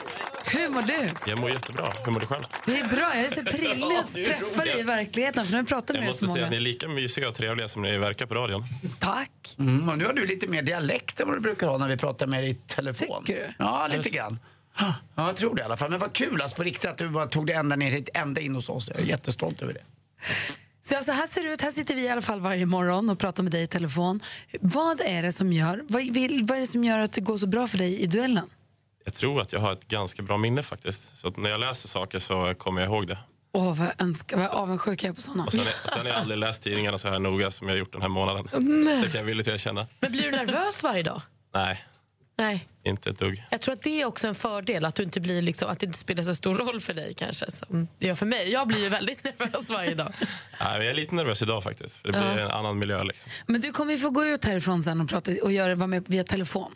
Hur 0.45 0.69
mår 0.69 0.83
du? 0.83 1.11
Jag 1.31 1.39
mår 1.39 1.51
jättebra. 1.51 1.93
Hur 2.05 2.13
mår 2.13 2.21
du 2.21 2.27
själv? 2.27 2.45
Det 2.67 2.81
är 2.81 2.89
bra, 2.89 3.11
jag 3.15 3.25
är 3.25 3.29
så 3.29 3.43
prillig 3.43 3.97
att 3.97 4.15
träffa 4.15 4.65
dig 4.65 4.81
i 4.81 4.83
verkligen 4.83 5.35
för 5.35 5.57
jag 5.57 5.69
pratat 5.69 5.89
Jag 5.89 5.95
med 5.95 6.03
dig 6.03 6.09
måste 6.09 6.27
så 6.27 6.33
säga 6.33 6.45
att 6.45 6.51
ni 6.51 6.57
är 6.57 6.61
lika 6.61 6.89
mysiga 6.89 7.29
och 7.29 7.35
trevliga 7.35 7.69
som 7.69 7.83
ni 7.83 7.99
verkar 7.99 8.27
på 8.27 8.35
radion. 8.35 8.65
Tack! 8.99 9.57
Mm, 9.59 9.89
och 9.89 9.99
nu 9.99 10.05
har 10.05 10.13
du 10.13 10.27
lite 10.27 10.47
mer 10.47 10.63
dialekt 10.63 11.21
än 11.21 11.29
vad 11.29 11.37
du 11.37 11.41
brukar 11.41 11.67
ha 11.67 11.79
när 11.79 11.89
vi 11.89 11.97
pratar 11.97 12.27
med 12.27 12.43
dig 12.43 12.51
i 12.51 12.55
telefon. 12.55 13.25
Tycker 13.25 13.41
du? 13.41 13.55
Ja, 13.59 13.89
lite 13.93 14.11
grann. 14.11 14.39
Ja, 14.79 14.95
jag 15.17 15.37
tror 15.37 15.55
det 15.55 15.63
i 15.63 15.65
alla 15.65 15.77
fall. 15.77 15.91
Men 15.91 15.99
vad 15.99 16.13
kul 16.13 16.43
alltså 16.43 16.57
på 16.57 16.63
riktigt 16.63 16.91
att 16.91 16.99
du 16.99 17.09
bara 17.09 17.27
tog 17.27 17.47
det 17.47 17.53
ända 17.53 17.77
ner 17.77 17.91
hit, 17.91 18.09
ända 18.15 18.41
in 18.41 18.55
hos 18.55 18.69
oss. 18.69 18.91
Jag 18.95 19.01
är 19.01 19.05
jättestolt 19.05 19.63
över 19.63 19.75
det. 19.75 19.83
Så 20.83 20.97
alltså 20.97 21.13
här 21.13 21.27
ser 21.27 21.43
det 21.45 21.53
ut, 21.53 21.63
här 21.63 21.71
sitter 21.71 21.95
vi 21.95 22.03
i 22.03 22.09
alla 22.09 22.23
fall 22.23 22.41
varje 22.41 22.67
morgon 22.67 23.11
och 23.11 23.19
pratar 23.19 23.43
med 23.43 23.53
dig 23.53 23.63
i 23.63 23.67
telefon. 23.67 24.21
Vad 24.61 25.01
är 25.01 25.23
det 25.23 25.33
som 25.33 25.53
gör, 25.53 25.83
vad, 25.89 26.03
vill, 26.03 26.45
vad 26.49 26.57
är 26.57 26.61
det 26.61 26.67
som 26.67 26.85
gör 26.85 26.99
att 26.99 27.13
det 27.13 27.21
går 27.21 27.39
så 27.39 27.47
bra 27.47 27.67
för 27.67 27.79
dig 27.79 28.01
i 28.01 28.07
duellen? 28.07 28.51
Jag 29.05 29.15
tror 29.15 29.41
att 29.41 29.53
jag 29.53 29.61
har 29.61 29.73
ett 29.73 29.89
ganska 29.89 30.23
bra 30.23 30.37
minne 30.37 30.63
faktiskt. 30.63 31.19
Så 31.19 31.29
att 31.29 31.37
när 31.37 31.51
jag 31.51 31.61
läser 31.61 31.89
saker 31.89 32.19
så 32.19 32.55
kommer 32.59 32.81
jag 32.81 32.91
ihåg 32.91 33.07
det. 33.07 33.19
Åh, 33.53 33.75
vad, 33.79 33.87
jag 33.87 33.95
önskar, 34.03 34.37
vad 34.37 34.47
avundsjuk 34.47 35.03
jag 35.05 35.11
är 35.11 35.15
på 35.15 35.21
såna. 35.21 35.45
Och 35.45 35.53
sen, 35.53 35.61
är- 35.61 35.89
sen 35.89 35.99
har 36.01 36.07
jag 36.09 36.17
aldrig 36.17 36.39
läst 36.39 36.63
tidningarna 36.63 36.99
så 36.99 37.09
här 37.09 37.19
noga 37.19 37.51
som 37.51 37.69
jag 37.69 37.75
har 37.75 37.79
gjort 37.79 37.93
den 37.93 38.03
här 38.03 38.09
månaden. 38.09 38.45
Det 39.03 39.09
kan 39.13 39.19
jag 39.21 39.25
villigt 39.25 39.49
erkänna. 39.49 39.87
Men 40.01 40.13
blir 40.13 40.23
du 40.23 40.31
nervös 40.31 40.83
varje 40.83 41.03
dag? 41.03 41.23
Nej, 41.55 41.85
Nej. 42.41 42.69
inte 42.85 43.11
ett 43.11 43.19
dugg. 43.19 43.45
Jag 43.51 43.61
tror 43.61 43.73
att 43.73 43.83
det 43.83 44.01
är 44.01 44.07
också 44.07 44.29
en 44.29 44.35
fördel, 44.35 44.85
att, 44.85 44.95
du 44.95 45.03
inte 45.03 45.21
blir 45.21 45.43
liksom, 45.43 45.71
att 45.71 45.79
det 45.81 45.87
inte 45.87 45.99
spelar 45.99 46.23
så 46.23 46.35
stor 46.35 46.55
roll 46.55 46.81
för 46.81 46.95
dig 46.95 47.15
kanske 47.15 47.51
som 47.51 47.89
det 47.99 48.07
gör 48.07 48.15
för 48.15 48.27
mig. 48.27 48.53
Jag 48.53 48.69
blir 48.69 48.79
ju 48.79 48.89
väldigt 48.89 49.25
nervös 49.39 49.71
varje 49.71 49.95
dag. 49.95 50.13
Nej, 50.61 50.73
jag 50.75 50.87
är 50.87 50.95
lite 50.95 51.15
nervös 51.15 51.43
idag 51.43 51.63
faktiskt. 51.63 51.95
För 51.95 52.13
det 52.13 52.19
blir 52.19 52.43
en 52.43 52.51
annan 52.51 52.79
miljö 52.79 53.05
liksom. 53.05 53.31
Men 53.47 53.61
du 53.61 53.73
kommer 53.73 53.93
ju 53.93 53.99
få 53.99 54.11
gå 54.11 54.25
ut 54.25 54.45
härifrån 54.45 54.83
sen 54.83 55.01
och, 55.01 55.09
prata, 55.09 55.33
och 55.43 55.53
göra, 55.53 55.75
vara 55.75 55.87
med 55.87 56.05
via 56.09 56.25
telefon. 56.25 56.75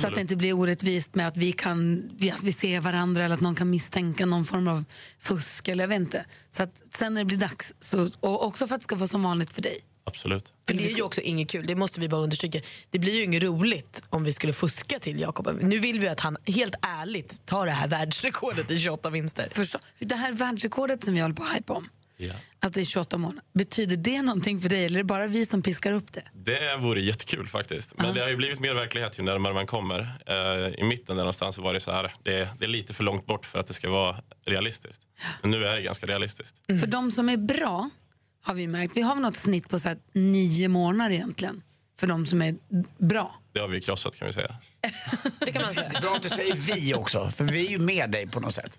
Så 0.00 0.06
att 0.06 0.14
det 0.14 0.20
inte 0.20 0.36
blir 0.36 0.52
orättvist 0.52 1.14
med 1.14 1.28
att 1.28 1.36
vi, 1.36 1.52
kan, 1.52 2.10
att 2.32 2.42
vi 2.42 2.52
ser 2.52 2.80
varandra 2.80 3.24
eller 3.24 3.34
att 3.34 3.40
någon 3.40 3.54
kan 3.54 3.70
misstänka 3.70 4.26
någon 4.26 4.44
form 4.44 4.68
av 4.68 4.84
fusk 5.18 5.68
eller 5.68 5.84
jag 5.84 5.88
vet 5.88 6.00
inte. 6.00 6.24
Så 6.50 6.62
att 6.62 6.82
sen 6.98 7.14
när 7.14 7.20
det 7.20 7.24
blir 7.24 7.36
dags, 7.36 7.74
så, 7.80 8.10
och 8.20 8.46
också 8.46 8.66
för 8.66 8.74
att 8.74 8.80
det 8.80 8.84
ska 8.84 8.96
vara 8.96 9.06
som 9.06 9.22
vanligt 9.22 9.52
för 9.52 9.62
dig. 9.62 9.78
Absolut. 10.04 10.52
För 10.66 10.74
det 10.74 10.84
är 10.92 10.96
ju 10.96 11.02
också 11.02 11.20
inget 11.20 11.50
kul, 11.50 11.66
det 11.66 11.74
måste 11.76 12.00
vi 12.00 12.08
bara 12.08 12.20
understryka. 12.20 12.60
Det 12.90 12.98
blir 12.98 13.12
ju 13.14 13.22
inget 13.22 13.42
roligt 13.42 14.02
om 14.10 14.24
vi 14.24 14.32
skulle 14.32 14.52
fuska 14.52 14.98
till 14.98 15.20
Jakob. 15.20 15.58
Nu 15.62 15.78
vill 15.78 15.98
vi 16.00 16.08
att 16.08 16.20
han 16.20 16.36
helt 16.46 16.74
ärligt 16.82 17.46
tar 17.46 17.66
det 17.66 17.72
här 17.72 17.88
världsrekordet 17.88 18.70
i 18.70 18.78
28 18.80 19.10
vinster. 19.10 19.46
Förstå, 19.52 19.78
det 19.98 20.14
här 20.14 20.32
världsrekordet 20.32 21.04
som 21.04 21.14
vi 21.14 21.20
håller 21.20 21.34
på 21.34 21.42
att 21.42 21.56
hypa 21.56 21.72
om, 21.72 21.88
Ja. 22.16 22.32
att 22.60 22.72
det 22.74 22.80
är 22.80 22.84
28 22.84 23.18
månader, 23.18 23.42
betyder 23.52 23.96
det 23.96 24.22
någonting 24.22 24.60
för 24.60 24.68
dig 24.68 24.84
eller 24.84 24.98
är 24.98 25.02
det 25.02 25.06
bara 25.06 25.26
vi 25.26 25.46
som 25.46 25.62
piskar 25.62 25.92
upp 25.92 26.12
det? 26.12 26.22
Det 26.34 26.76
vore 26.76 27.00
jättekul 27.00 27.46
faktiskt. 27.48 27.94
Men 27.96 28.14
det 28.14 28.20
har 28.20 28.28
ju 28.28 28.36
blivit 28.36 28.60
mer 28.60 28.74
verklighet 28.74 29.18
ju 29.18 29.22
närmare 29.22 29.54
man 29.54 29.66
kommer. 29.66 30.00
Eh, 30.26 30.74
I 30.80 30.82
mitten 30.82 31.16
där 31.16 31.22
någonstans 31.22 31.58
var 31.58 31.74
det 31.74 31.80
så 31.80 31.90
här. 31.92 32.14
Det, 32.22 32.48
det 32.58 32.64
är 32.64 32.68
lite 32.68 32.94
för 32.94 33.04
långt 33.04 33.26
bort 33.26 33.46
för 33.46 33.58
att 33.58 33.66
det 33.66 33.74
ska 33.74 33.90
vara 33.90 34.16
realistiskt. 34.46 35.00
Men 35.42 35.50
nu 35.50 35.64
är 35.64 35.76
det 35.76 35.82
ganska 35.82 36.06
realistiskt. 36.06 36.54
För 36.80 36.86
de 36.86 37.10
som 37.10 37.28
är 37.28 37.36
bra 37.36 37.90
har 38.42 38.54
vi 38.54 38.66
märkt, 38.66 38.96
vi 38.96 39.02
har 39.02 39.14
väl 39.14 39.22
något 39.22 39.34
snitt 39.34 39.68
på 39.68 39.78
så 39.78 39.88
här 39.88 39.98
nio 40.12 40.68
månader 40.68 41.14
egentligen 41.14 41.62
för 42.00 42.06
de 42.06 42.26
som 42.26 42.42
är 42.42 42.54
bra. 42.98 43.34
Det 43.52 43.60
har 43.60 43.68
vi 43.68 43.80
krossat 43.80 44.18
kan 44.18 44.26
vi 44.26 44.32
säga. 44.32 44.56
Det 45.40 45.52
kan 45.52 45.62
man 45.62 45.74
säga. 45.74 46.00
Bra 46.00 46.14
att 46.14 46.22
du 46.22 46.28
säger 46.28 46.54
vi 46.54 46.94
också, 46.94 47.30
för 47.30 47.44
vi 47.44 47.66
är 47.66 47.70
ju 47.70 47.78
med 47.78 48.10
dig 48.10 48.26
på 48.26 48.40
något 48.40 48.54
sätt. 48.54 48.78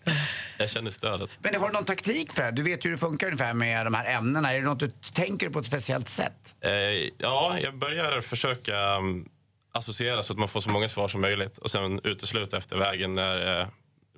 Jag 0.57 0.69
känner 0.69 0.91
stödet. 0.91 1.37
Men 1.41 1.55
har 1.55 1.67
du 1.67 1.73
någon 1.73 1.85
taktik 1.85 2.33
för 2.33 2.41
det 2.41 2.45
här? 2.45 2.51
Du 2.51 2.63
vet 2.63 2.85
ju 2.85 2.89
hur 2.89 2.95
det 2.95 2.99
funkar 2.99 3.27
ungefär 3.27 3.53
med 3.53 3.85
de 3.85 3.93
här 3.93 4.17
ämnena. 4.17 4.53
Är 4.53 4.59
det 4.59 4.65
något 4.65 4.79
du 4.79 4.91
tänker 5.13 5.49
på 5.49 5.59
ett 5.59 5.65
speciellt 5.65 6.09
sätt? 6.09 6.55
Eh, 6.61 6.71
ja, 7.17 7.57
jag 7.63 7.77
börjar 7.77 8.21
försöka 8.21 8.97
um, 8.97 9.29
associera 9.73 10.23
så 10.23 10.33
att 10.33 10.39
man 10.39 10.47
får 10.47 10.61
så 10.61 10.69
många 10.69 10.89
svar 10.89 11.07
som 11.07 11.21
möjligt 11.21 11.57
och 11.57 11.71
sen 11.71 11.99
utesluta 12.03 12.57
efter 12.57 12.77
vägen 12.77 13.15
när 13.15 13.37
jag 13.37 13.67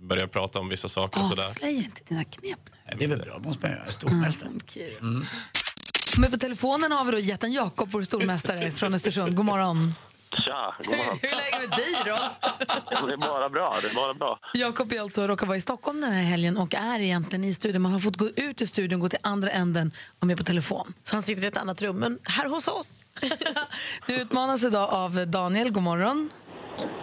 börjar 0.04 0.28
prata 0.28 0.60
om 0.60 0.70
vissa 0.70 0.90
saker. 0.90 1.22
Och 1.24 1.30
sådär. 1.30 1.44
Avslöja 1.44 1.78
inte 1.78 2.02
dina 2.08 2.24
knep 2.24 2.60
nu. 2.66 2.96
Det 2.98 3.04
är 3.04 3.08
väl 3.08 3.20
bra, 3.20 3.40
måste 3.40 3.68
man 3.68 3.78
göra. 3.78 3.92
Stormästare. 3.92 4.50
Okej 4.64 4.98
då. 5.02 5.08
Men 6.18 6.32
på 6.32 6.38
telefonen 6.38 6.92
har 6.92 7.06
vi 7.06 7.12
då 7.12 7.20
jätten 7.20 7.54
Jakob, 7.54 7.90
vår 7.92 8.04
stormästare 8.04 8.72
från 8.72 8.94
Östersund. 8.94 9.36
God 9.36 9.46
morgon. 9.46 9.94
Tja, 10.32 10.76
god 10.86 10.98
morgon. 10.98 11.20
Hur 11.22 11.30
är 11.30 11.36
läget 11.36 11.70
med 11.70 11.78
dig 11.78 11.94
då? 12.06 12.18
Det 13.08 13.14
är 13.14 13.18
bara 13.18 13.50
bra. 13.50 13.76
Det 13.82 13.88
är 13.88 13.96
bara 13.96 14.14
bra. 14.14 14.40
Jakob 14.54 14.94
är 14.94 15.02
alltså 15.02 15.28
råkar 15.28 15.48
vara 15.48 15.58
i 15.58 15.62
Stockholm 15.62 16.02
den 16.02 16.12
här 16.12 16.24
helgen 16.24 16.58
och 16.58 16.74
är 16.76 17.00
egentligen 17.00 17.44
i 17.44 17.54
studion. 17.54 17.82
Man 17.82 17.92
har 17.92 18.00
fått 18.00 18.18
gå 18.18 18.30
ut 18.36 18.62
ur 18.62 18.66
studion, 18.66 19.00
gå 19.00 19.10
till 19.10 19.20
andra 19.24 19.50
änden 19.50 19.92
och 20.20 20.28
med 20.28 20.38
på 20.38 20.44
telefon. 20.44 20.94
Så 21.04 21.16
han 21.16 21.24
sitter 21.24 21.44
i 21.44 21.48
ett 21.48 21.58
annat 21.58 21.82
rum, 21.82 21.96
men 21.96 22.20
här 22.24 22.46
hos 22.50 22.68
oss. 22.68 22.96
Du 24.08 24.14
utmanas 24.16 24.64
idag 24.64 24.90
av 24.90 25.28
Daniel, 25.28 25.72
god 25.72 25.84
morgon. 25.84 26.30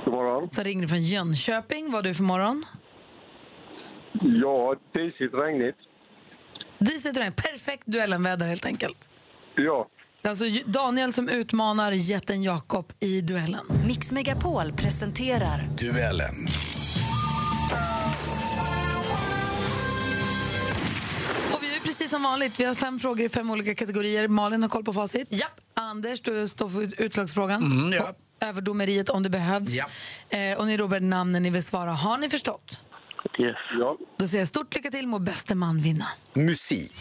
God 0.04 0.14
morgon. 0.14 0.50
Så 0.50 0.62
ringer 0.62 0.82
du 0.82 0.88
från 0.88 1.02
Jönköping. 1.02 1.84
Vad 1.84 1.94
har 1.94 2.02
du 2.02 2.14
för 2.14 2.22
morgon? 2.22 2.64
Ja, 4.12 4.74
disigt 4.94 5.34
regnigt. 5.34 5.76
Diset 6.78 7.16
regn, 7.16 7.32
perfekt 7.32 7.86
duellenväder 7.86 8.46
helt 8.46 8.66
enkelt. 8.66 9.10
Ja. 9.54 9.88
Alltså 10.22 10.44
Daniel 10.66 11.12
som 11.12 11.28
utmanar 11.28 11.92
jätten 11.92 12.42
Jakob 12.42 12.92
i 13.00 13.20
duellen. 13.20 13.66
Mix 13.86 14.10
Megapol 14.10 14.72
presenterar 14.72 15.68
Duellen. 15.78 16.34
Och 21.52 21.62
vi 21.62 21.76
är 21.76 21.80
precis 21.80 22.10
som 22.10 22.22
vanligt. 22.22 22.60
Vi 22.60 22.64
har 22.64 22.74
fem 22.74 22.98
frågor 22.98 23.20
i 23.26 23.28
fem 23.28 23.50
olika 23.50 23.74
kategorier. 23.74 24.28
Malin 24.28 24.62
har 24.62 24.68
koll 24.68 24.84
på 24.84 24.92
facit. 24.92 25.28
Japp. 25.30 25.60
Anders, 25.74 26.20
du 26.20 26.48
står 26.48 26.68
för 26.68 27.02
utslagsfrågan. 27.02 27.62
Mm, 27.62 27.92
ja. 27.92 28.14
Överdomeriet 28.40 29.08
om 29.08 29.22
det 29.22 29.30
behövs. 29.30 29.68
Ja. 29.70 29.86
Eh, 30.38 30.58
och 30.58 30.66
ni 30.66 30.76
ropar 30.76 31.00
namnen 31.00 31.42
ni 31.42 31.50
vill 31.50 31.62
svara. 31.64 31.90
Har 31.92 32.18
ni 32.18 32.28
förstått? 32.28 32.80
Yes. 33.38 33.56
Ja. 33.78 33.96
Då 34.16 34.26
säger 34.26 34.40
jag 34.40 34.48
stort 34.48 34.74
lycka 34.74 34.90
till, 34.90 35.06
må 35.06 35.18
bäste 35.18 35.54
man 35.54 35.80
vinna. 35.80 36.06
Musik. 36.34 36.94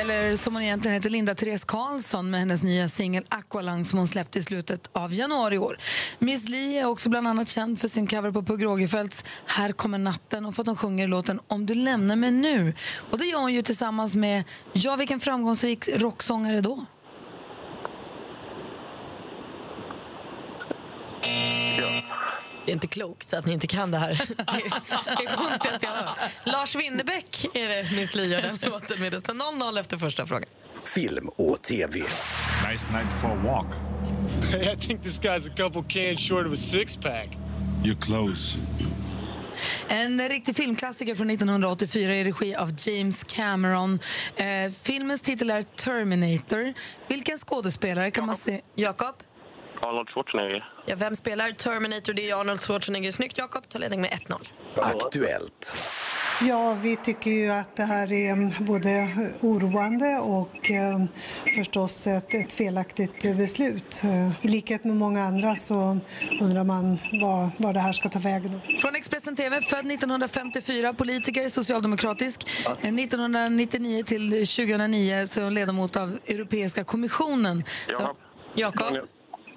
Eller 0.00 0.36
som 0.36 0.54
hon 0.54 0.62
egentligen 0.62 0.94
heter, 0.94 1.10
Linda 1.10 1.34
Therese 1.34 1.64
Karlsson 1.64 2.30
med 2.30 2.40
hennes 2.40 2.62
nya 2.62 2.88
singel 2.88 3.24
Aqualung 3.28 3.84
som 3.84 3.98
hon 3.98 4.08
släppte 4.08 4.38
i 4.38 4.42
slutet 4.42 4.88
av 4.92 5.14
januari 5.14 5.54
i 5.54 5.58
år. 5.58 5.78
Miss 6.18 6.48
Li 6.48 6.78
är 6.78 6.86
också 6.86 7.08
bland 7.08 7.28
annat 7.28 7.48
känd 7.48 7.80
för 7.80 7.88
sin 7.88 8.06
cover 8.06 8.32
på 8.32 8.42
Pugh 8.42 8.62
Rogefeldts 8.62 9.24
Här 9.46 9.72
kommer 9.72 9.98
natten 9.98 10.46
och 10.46 10.54
för 10.54 10.62
att 10.62 10.66
hon 10.66 10.76
sjunger 10.76 11.08
låten 11.08 11.40
Om 11.48 11.66
du 11.66 11.74
lämnar 11.74 12.16
mig 12.16 12.30
nu. 12.30 12.74
Och 13.10 13.18
det 13.18 13.24
gör 13.24 13.40
hon 13.40 13.54
ju 13.54 13.62
tillsammans 13.62 14.14
med, 14.14 14.44
ja 14.72 14.96
vilken 14.96 15.20
framgångsrik 15.20 15.88
rocksångare 15.88 16.60
då? 16.60 16.86
Det 22.68 22.72
är 22.72 22.74
inte 22.74 22.86
klokt 22.86 23.34
att 23.34 23.46
ni 23.46 23.52
inte 23.52 23.66
kan 23.66 23.90
det 23.90 23.98
här. 23.98 24.10
Det 25.80 25.86
är 25.86 25.94
jag. 25.94 26.08
Lars 26.44 26.76
Winnerbäck 26.76 27.46
är 27.54 27.68
det 27.68 27.96
Miss 27.96 28.14
Li 28.14 28.26
gör 28.26 28.42
den 28.42 28.58
låten 28.62 29.00
med. 29.00 29.12
Det 29.12 29.20
står 29.20 29.34
0-0 29.34 29.80
efter 29.80 29.96
första 29.96 30.26
frågan. 30.26 30.48
Film 30.84 31.28
och 31.28 31.62
TV. 31.62 31.98
Nice 32.70 32.92
night 32.92 33.12
for 33.20 33.28
a 33.28 33.40
walk. 33.44 33.66
Hey, 34.50 34.72
I 34.72 34.76
think 34.76 35.02
this 35.02 35.20
guy's 35.20 35.52
a 35.52 35.54
couple 35.56 35.82
cans 35.88 36.20
short 36.20 36.46
of 36.46 36.52
a 36.52 36.56
six 36.56 36.96
pack. 36.96 37.28
You're 37.84 38.00
close. 38.00 38.58
En 39.88 40.28
riktig 40.28 40.56
filmklassiker 40.56 41.14
från 41.14 41.30
1984 41.30 42.14
i 42.14 42.24
regi 42.24 42.54
av 42.54 42.74
James 42.78 43.24
Cameron. 43.24 43.98
Eh, 44.36 44.72
filmens 44.82 45.22
titel 45.22 45.50
är 45.50 45.62
Terminator. 45.62 46.74
Vilken 47.08 47.38
skådespelare 47.38 48.10
kan 48.10 48.26
man 48.26 48.36
se? 48.36 48.60
Jakob? 48.74 49.14
Arnold 49.82 50.08
Schwarzenegger. 50.08 50.72
Ja, 50.86 50.96
vem 50.96 51.16
spelar 51.16 51.50
Terminator? 51.50 52.12
Det 52.12 52.30
är 52.30 52.40
Arnold 52.40 52.60
Schwarzenegger. 52.62 53.12
Snyggt, 53.12 53.38
Jakob. 53.38 53.68
Ta 53.68 53.78
ledning 53.78 54.00
med 54.00 54.10
1-0. 54.10 54.48
Aktuellt. 54.76 55.76
Ja, 56.40 56.74
vi 56.74 56.96
tycker 56.96 57.30
ju 57.30 57.50
att 57.50 57.76
det 57.76 57.82
här 57.82 58.12
är 58.12 58.64
både 58.64 59.08
oroande 59.40 60.18
och 60.18 60.70
eh, 60.70 61.04
förstås 61.56 62.06
ett, 62.06 62.34
ett 62.34 62.52
felaktigt 62.52 63.36
beslut. 63.36 64.00
Eh, 64.04 64.44
I 64.44 64.48
likhet 64.48 64.84
med 64.84 64.96
många 64.96 65.24
andra 65.24 65.56
så 65.56 65.98
undrar 66.40 66.64
man 66.64 66.98
vad, 67.22 67.50
vad 67.56 67.74
det 67.74 67.80
här 67.80 67.92
ska 67.92 68.08
ta 68.08 68.18
vägen. 68.18 68.60
Från 68.80 68.94
Expressen 68.94 69.36
TV, 69.36 69.60
född 69.60 69.86
1954, 69.92 70.94
politiker, 70.94 71.48
socialdemokratisk. 71.48 72.50
Eh, 72.66 72.94
1999 72.94 74.02
till 74.02 74.30
2009 74.30 75.26
så 75.26 75.40
är 75.40 75.44
hon 75.44 75.54
ledamot 75.54 75.96
av 75.96 76.18
Europeiska 76.26 76.84
kommissionen. 76.84 77.64
Jakob. 77.88 78.16
Jakob? 78.54 79.08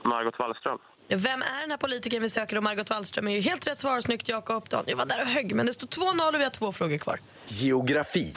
Margot 0.05 0.39
Wallström. 0.39 0.77
Vem 1.09 1.41
är 1.41 1.61
den 1.61 1.71
här 1.71 1.77
politikern 1.77 2.21
vi 2.21 2.29
söker? 2.29 2.57
Och 2.57 2.63
Margot 2.63 2.89
Wallström 2.89 3.27
är 3.27 3.31
ju 3.31 3.41
helt 3.41 3.67
rätt 3.67 3.79
svar. 3.79 4.01
Snyggt, 4.01 4.29
Jakob. 4.29 4.69
Daniel 4.69 4.97
var 4.97 5.05
där 5.05 5.21
och 5.21 5.27
högg, 5.27 5.55
men 5.55 5.65
det 5.65 5.73
står 5.73 5.87
2-0 5.87 6.33
och 6.33 6.39
vi 6.39 6.43
har 6.43 6.51
två 6.51 6.71
frågor 6.71 6.97
kvar. 6.97 7.19
Geografi. 7.45 8.33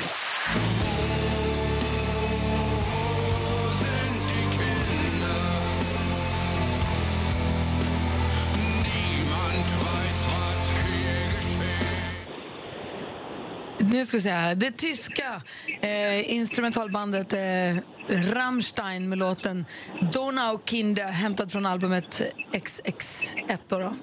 Nu 13.95 14.05
ska 14.05 14.17
vi 14.17 14.21
se 14.21 14.31
här. 14.31 14.55
Det 14.55 14.71
tyska 14.71 15.43
eh, 15.81 16.33
instrumentalbandet 16.33 17.33
eh, 17.33 17.83
Rammstein 18.09 19.09
med 19.09 19.19
låten 19.19 19.67
Donaukinder 20.13 21.05
hämtad 21.05 21.53
från 21.53 21.67
albumet 21.67 22.23
XX1 22.53 23.59
då, 23.69 23.79
då. 23.79 23.95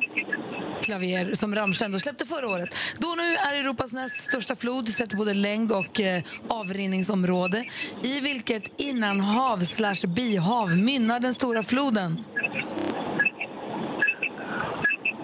Klavier 0.82 1.36
som 1.36 1.56
Rammstein 1.56 1.92
då 1.92 2.00
släppte 2.00 2.26
förra 2.26 2.50
året. 2.50 2.76
Donau 2.98 3.24
är 3.24 3.60
Europas 3.60 3.94
näst 3.94 4.18
största 4.18 4.56
flod 4.56 4.90
sett 4.90 5.10
till 5.10 5.18
både 5.18 5.34
längd 5.34 5.72
och 5.72 6.00
eh, 6.00 6.24
avrinningsområde. 6.50 7.66
I 8.04 8.20
vilket 8.20 8.82
innanhav 8.82 9.60
slash 9.60 10.08
bihav 10.08 10.78
mynnar 10.78 11.20
den 11.20 11.34
stora 11.34 11.64
floden? 11.64 12.24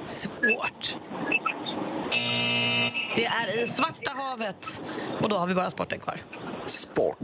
Svårt. 0.06 0.98
Det 3.18 3.26
är 3.26 3.64
i 3.64 3.68
svart 3.68 3.97
havet. 4.18 4.82
Och 5.22 5.30
då 5.30 5.36
har 5.36 5.48
vi 5.48 5.56
bara 5.56 5.70
sporten 5.70 6.00
kvar. 6.00 6.20
Sport. 6.66 7.18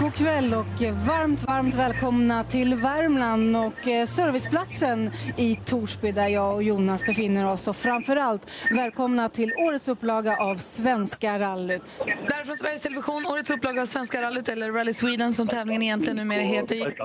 God 0.00 0.14
kväll 0.14 0.54
och 0.54 0.82
varmt, 1.06 1.42
varmt 1.42 1.74
välkomna 1.74 2.44
till 2.44 2.74
Värmland 2.74 3.56
och 3.56 3.88
eh, 3.88 4.06
serviceplatsen 4.06 5.10
i 5.36 5.56
Torsby 5.56 6.12
där 6.12 6.28
jag 6.28 6.54
och 6.54 6.62
Jonas 6.62 7.06
befinner 7.06 7.46
oss. 7.46 7.68
Och 7.68 7.76
framförallt 7.76 8.46
välkomna 8.70 9.28
till 9.28 9.52
årets 9.58 9.88
upplaga 9.88 10.36
av 10.36 10.56
Svenska 10.56 11.38
rallyt. 11.38 11.82
Där 12.28 12.44
från 12.44 12.56
Sveriges 12.56 12.82
Television, 12.82 13.26
årets 13.26 13.50
upplaga 13.50 13.82
av 13.82 13.86
Svenska 13.86 14.22
rallyt 14.22 14.48
eller 14.48 14.72
Rally 14.72 14.92
Sweden 14.92 15.32
som 15.32 15.48
tävlingen 15.48 15.82
egentligen 15.82 16.16
numera 16.16 16.42
heter. 16.42 16.96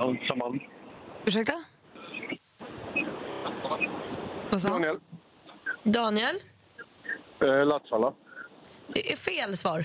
Ursäkta? 1.24 1.52
Vad 4.50 4.60
sa 4.60 4.68
han? 4.68 4.82
Daniel. 4.82 5.00
Daniel? 5.82 6.36
Eh, 7.42 7.66
Latsvalla. 7.66 8.12
Det 8.94 9.12
är 9.12 9.16
fel 9.16 9.56
svar. 9.56 9.78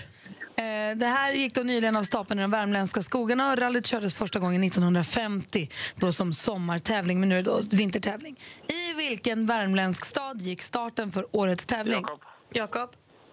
Eh, 0.56 0.98
Det 0.98 1.06
här 1.06 1.32
gick 1.34 1.54
då 1.54 1.62
nyligen 1.62 1.96
av 1.96 2.04
stapeln 2.04 2.40
i 2.40 2.44
de 2.44 2.52
värmländska 2.52 3.04
skogarna 3.04 3.52
och 3.52 3.58
rallyt 3.58 3.86
kördes 3.88 4.16
första 4.16 4.40
gången 4.40 4.64
1950 4.64 5.70
då 5.96 6.12
som 6.12 6.34
sommartävling, 6.34 7.20
men 7.20 7.30
nu 7.30 7.38
är 7.40 7.44
det 7.44 7.50
då 7.50 7.62
vintertävling. 7.72 8.40
I 8.68 8.94
vilken 8.94 9.46
värmländsk 9.46 10.06
stad 10.06 10.42
gick 10.42 10.62
starten 10.62 11.12
för 11.12 11.26
årets 11.32 11.66
tävling? 11.66 12.02
Jakob. 12.02 12.20
Jakob? 12.54 12.90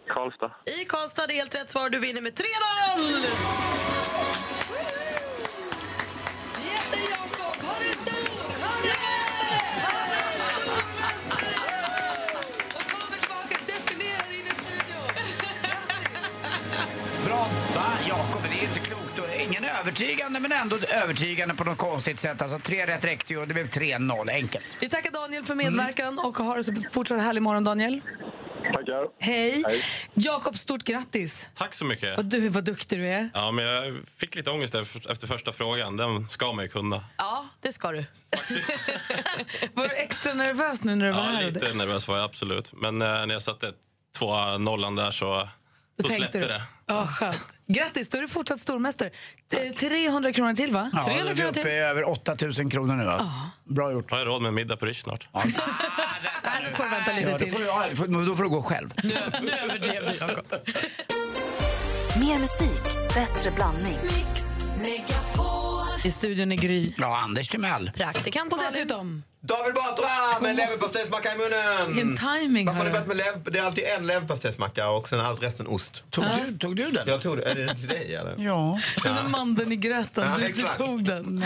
Karlstad. 0.08 0.50
I 0.80 0.84
Karlstad, 0.84 1.26
det 1.26 1.32
är 1.34 1.36
helt 1.36 1.54
rätt 1.54 1.70
svar. 1.70 1.90
Du 1.90 1.98
vinner 1.98 2.20
med 2.22 2.32
3-0! 2.34 2.44
Övertygande, 19.88 20.40
men 20.40 20.52
ändå 20.52 20.76
övertygande 20.76 21.54
på 21.54 21.64
något 21.64 21.78
konstigt 21.78 22.20
sätt. 22.20 22.42
Alltså 22.42 22.58
tre 22.58 22.86
rätt 22.86 23.04
räckte 23.04 23.32
ju 23.32 23.40
och 23.40 23.48
det 23.48 23.54
blev 23.54 23.68
3-0, 23.70 24.30
enkelt. 24.30 24.76
Vi 24.80 24.88
tackar 24.88 25.10
Daniel 25.10 25.42
för 25.44 25.54
medverkan 25.54 26.18
och 26.18 26.38
har 26.38 26.62
så 26.62 26.72
fortsatt 26.92 27.20
härlig 27.20 27.42
morgon 27.42 27.64
Daniel. 27.64 28.00
Tackar. 28.74 29.06
Hej! 29.20 29.64
Jakob, 30.14 30.58
stort 30.58 30.82
grattis! 30.84 31.48
Tack 31.54 31.74
så 31.74 31.84
mycket. 31.84 32.18
Och 32.18 32.24
du, 32.24 32.48
vad 32.48 32.64
duktig 32.64 32.98
du 32.98 33.08
är. 33.08 33.30
Ja, 33.34 33.50
men 33.50 33.64
jag 33.64 33.98
fick 34.16 34.34
lite 34.34 34.50
ångest 34.50 34.74
efter 34.74 35.10
efter 35.10 35.26
första 35.26 35.52
frågan. 35.52 35.96
Den 35.96 36.28
ska 36.28 36.52
man 36.52 36.64
ju 36.64 36.68
kunna. 36.68 37.04
Ja, 37.16 37.48
det 37.60 37.72
ska 37.72 37.92
du. 37.92 37.98
Var 39.74 39.88
du 39.88 39.94
extra 39.94 40.34
nervös 40.34 40.84
nu 40.84 40.94
när 40.94 41.06
du 41.06 41.12
var 41.12 41.18
Ja, 41.20 41.24
här? 41.26 41.50
lite 41.50 41.74
nervös 41.74 42.08
var 42.08 42.16
jag 42.16 42.24
absolut. 42.24 42.72
Men 42.72 43.02
eh, 43.02 43.08
när 43.08 43.32
jag 43.32 43.42
satte 43.42 43.72
två 44.18 44.58
nollan 44.58 44.96
där 44.96 45.10
så 45.10 45.48
då 46.02 46.08
tänkte 46.08 46.16
släppte 46.30 46.38
du? 46.38 46.46
det. 46.46 46.62
Ja, 46.86 47.06
skönt. 47.06 47.56
Grattis, 47.66 48.08
då 48.08 48.18
är 48.18 48.22
du 48.22 48.28
fortsatt 48.28 48.60
stormästare. 48.60 49.10
T- 49.50 49.72
300 49.78 50.32
kronor 50.32 50.54
till, 50.54 50.72
va? 50.72 50.90
Ja, 50.92 51.02
300 51.02 51.24
du 51.24 51.30
är 51.30 51.34
kronor 51.36 51.50
uppe 51.60 51.70
i 51.70 51.78
över 51.78 52.08
8000 52.08 52.70
kronor 52.70 52.94
nu. 52.96 53.08
Alltså. 53.10 53.28
Bra 53.64 53.92
gjort. 53.92 54.10
Har 54.10 54.18
jag 54.18 54.26
råd 54.26 54.42
med 54.42 54.54
middag 54.54 54.76
på 54.76 54.86
Rish 54.86 55.02
snart? 55.02 55.28
Nej, 55.34 55.44
nu 56.64 56.72
får 56.72 56.84
du 56.84 56.90
vänta 56.90 57.12
lite 57.12 57.30
Ja, 57.30 57.38
då, 57.38 57.46
får 57.46 57.58
du, 57.58 57.64
ja, 57.64 57.84
får- 57.94 58.26
då 58.26 58.36
får 58.36 58.42
du 58.42 58.48
gå 58.48 58.62
själv. 58.62 58.90
Nu, 59.02 59.14
nu 59.42 59.50
överdrev 59.50 60.02
du, 60.06 60.14
Jakob. 60.26 60.44
Mer 62.20 62.38
musik, 62.38 63.14
bättre 63.14 63.50
blandning. 63.50 63.98
I 66.04 66.10
studion 66.10 66.52
är 66.52 66.56
Gry. 66.56 66.92
Ja, 66.98 67.18
Anders 67.18 67.48
Timell. 67.48 67.90
Praktikant 67.94 68.52
Och 68.52 68.58
Malin. 68.58 68.72
dessutom, 68.72 69.22
David 69.40 69.74
Batra 69.74 70.40
med 70.40 70.56
leverpastejsmacka 70.56 71.28
i 71.34 71.38
munnen! 71.38 71.86
vilken 71.94 72.16
timing 72.40 72.66
Varför 72.66 72.78
har 72.80 72.86
ni 72.86 72.90
börjat 72.90 73.04
du. 73.04 73.08
med 73.08 73.16
lev... 73.16 73.52
Det 73.52 73.58
är 73.58 73.62
alltid 73.62 73.84
en 73.98 74.06
leverpastejsmacka 74.06 74.88
och 74.90 75.08
sen 75.08 75.20
allt 75.20 75.42
resten 75.42 75.66
ost. 75.66 76.02
Tog, 76.10 76.24
du, 76.24 76.58
tog 76.58 76.76
du 76.76 76.90
den? 76.90 77.08
Jag 77.08 77.22
tog 77.22 77.36
det. 77.36 77.42
Är 77.42 77.54
det 77.54 77.74
till 77.74 77.88
dig 77.88 78.14
eller? 78.14 78.34
Ja. 78.38 78.80
Det 79.02 79.08
är 79.08 79.12
som 79.12 79.30
mandeln 79.30 79.72
i 79.72 79.76
gröten. 79.76 80.24
Ja, 80.40 80.46
Du, 80.48 80.52
du 80.52 80.68
tog 80.76 81.04
den. 81.04 81.44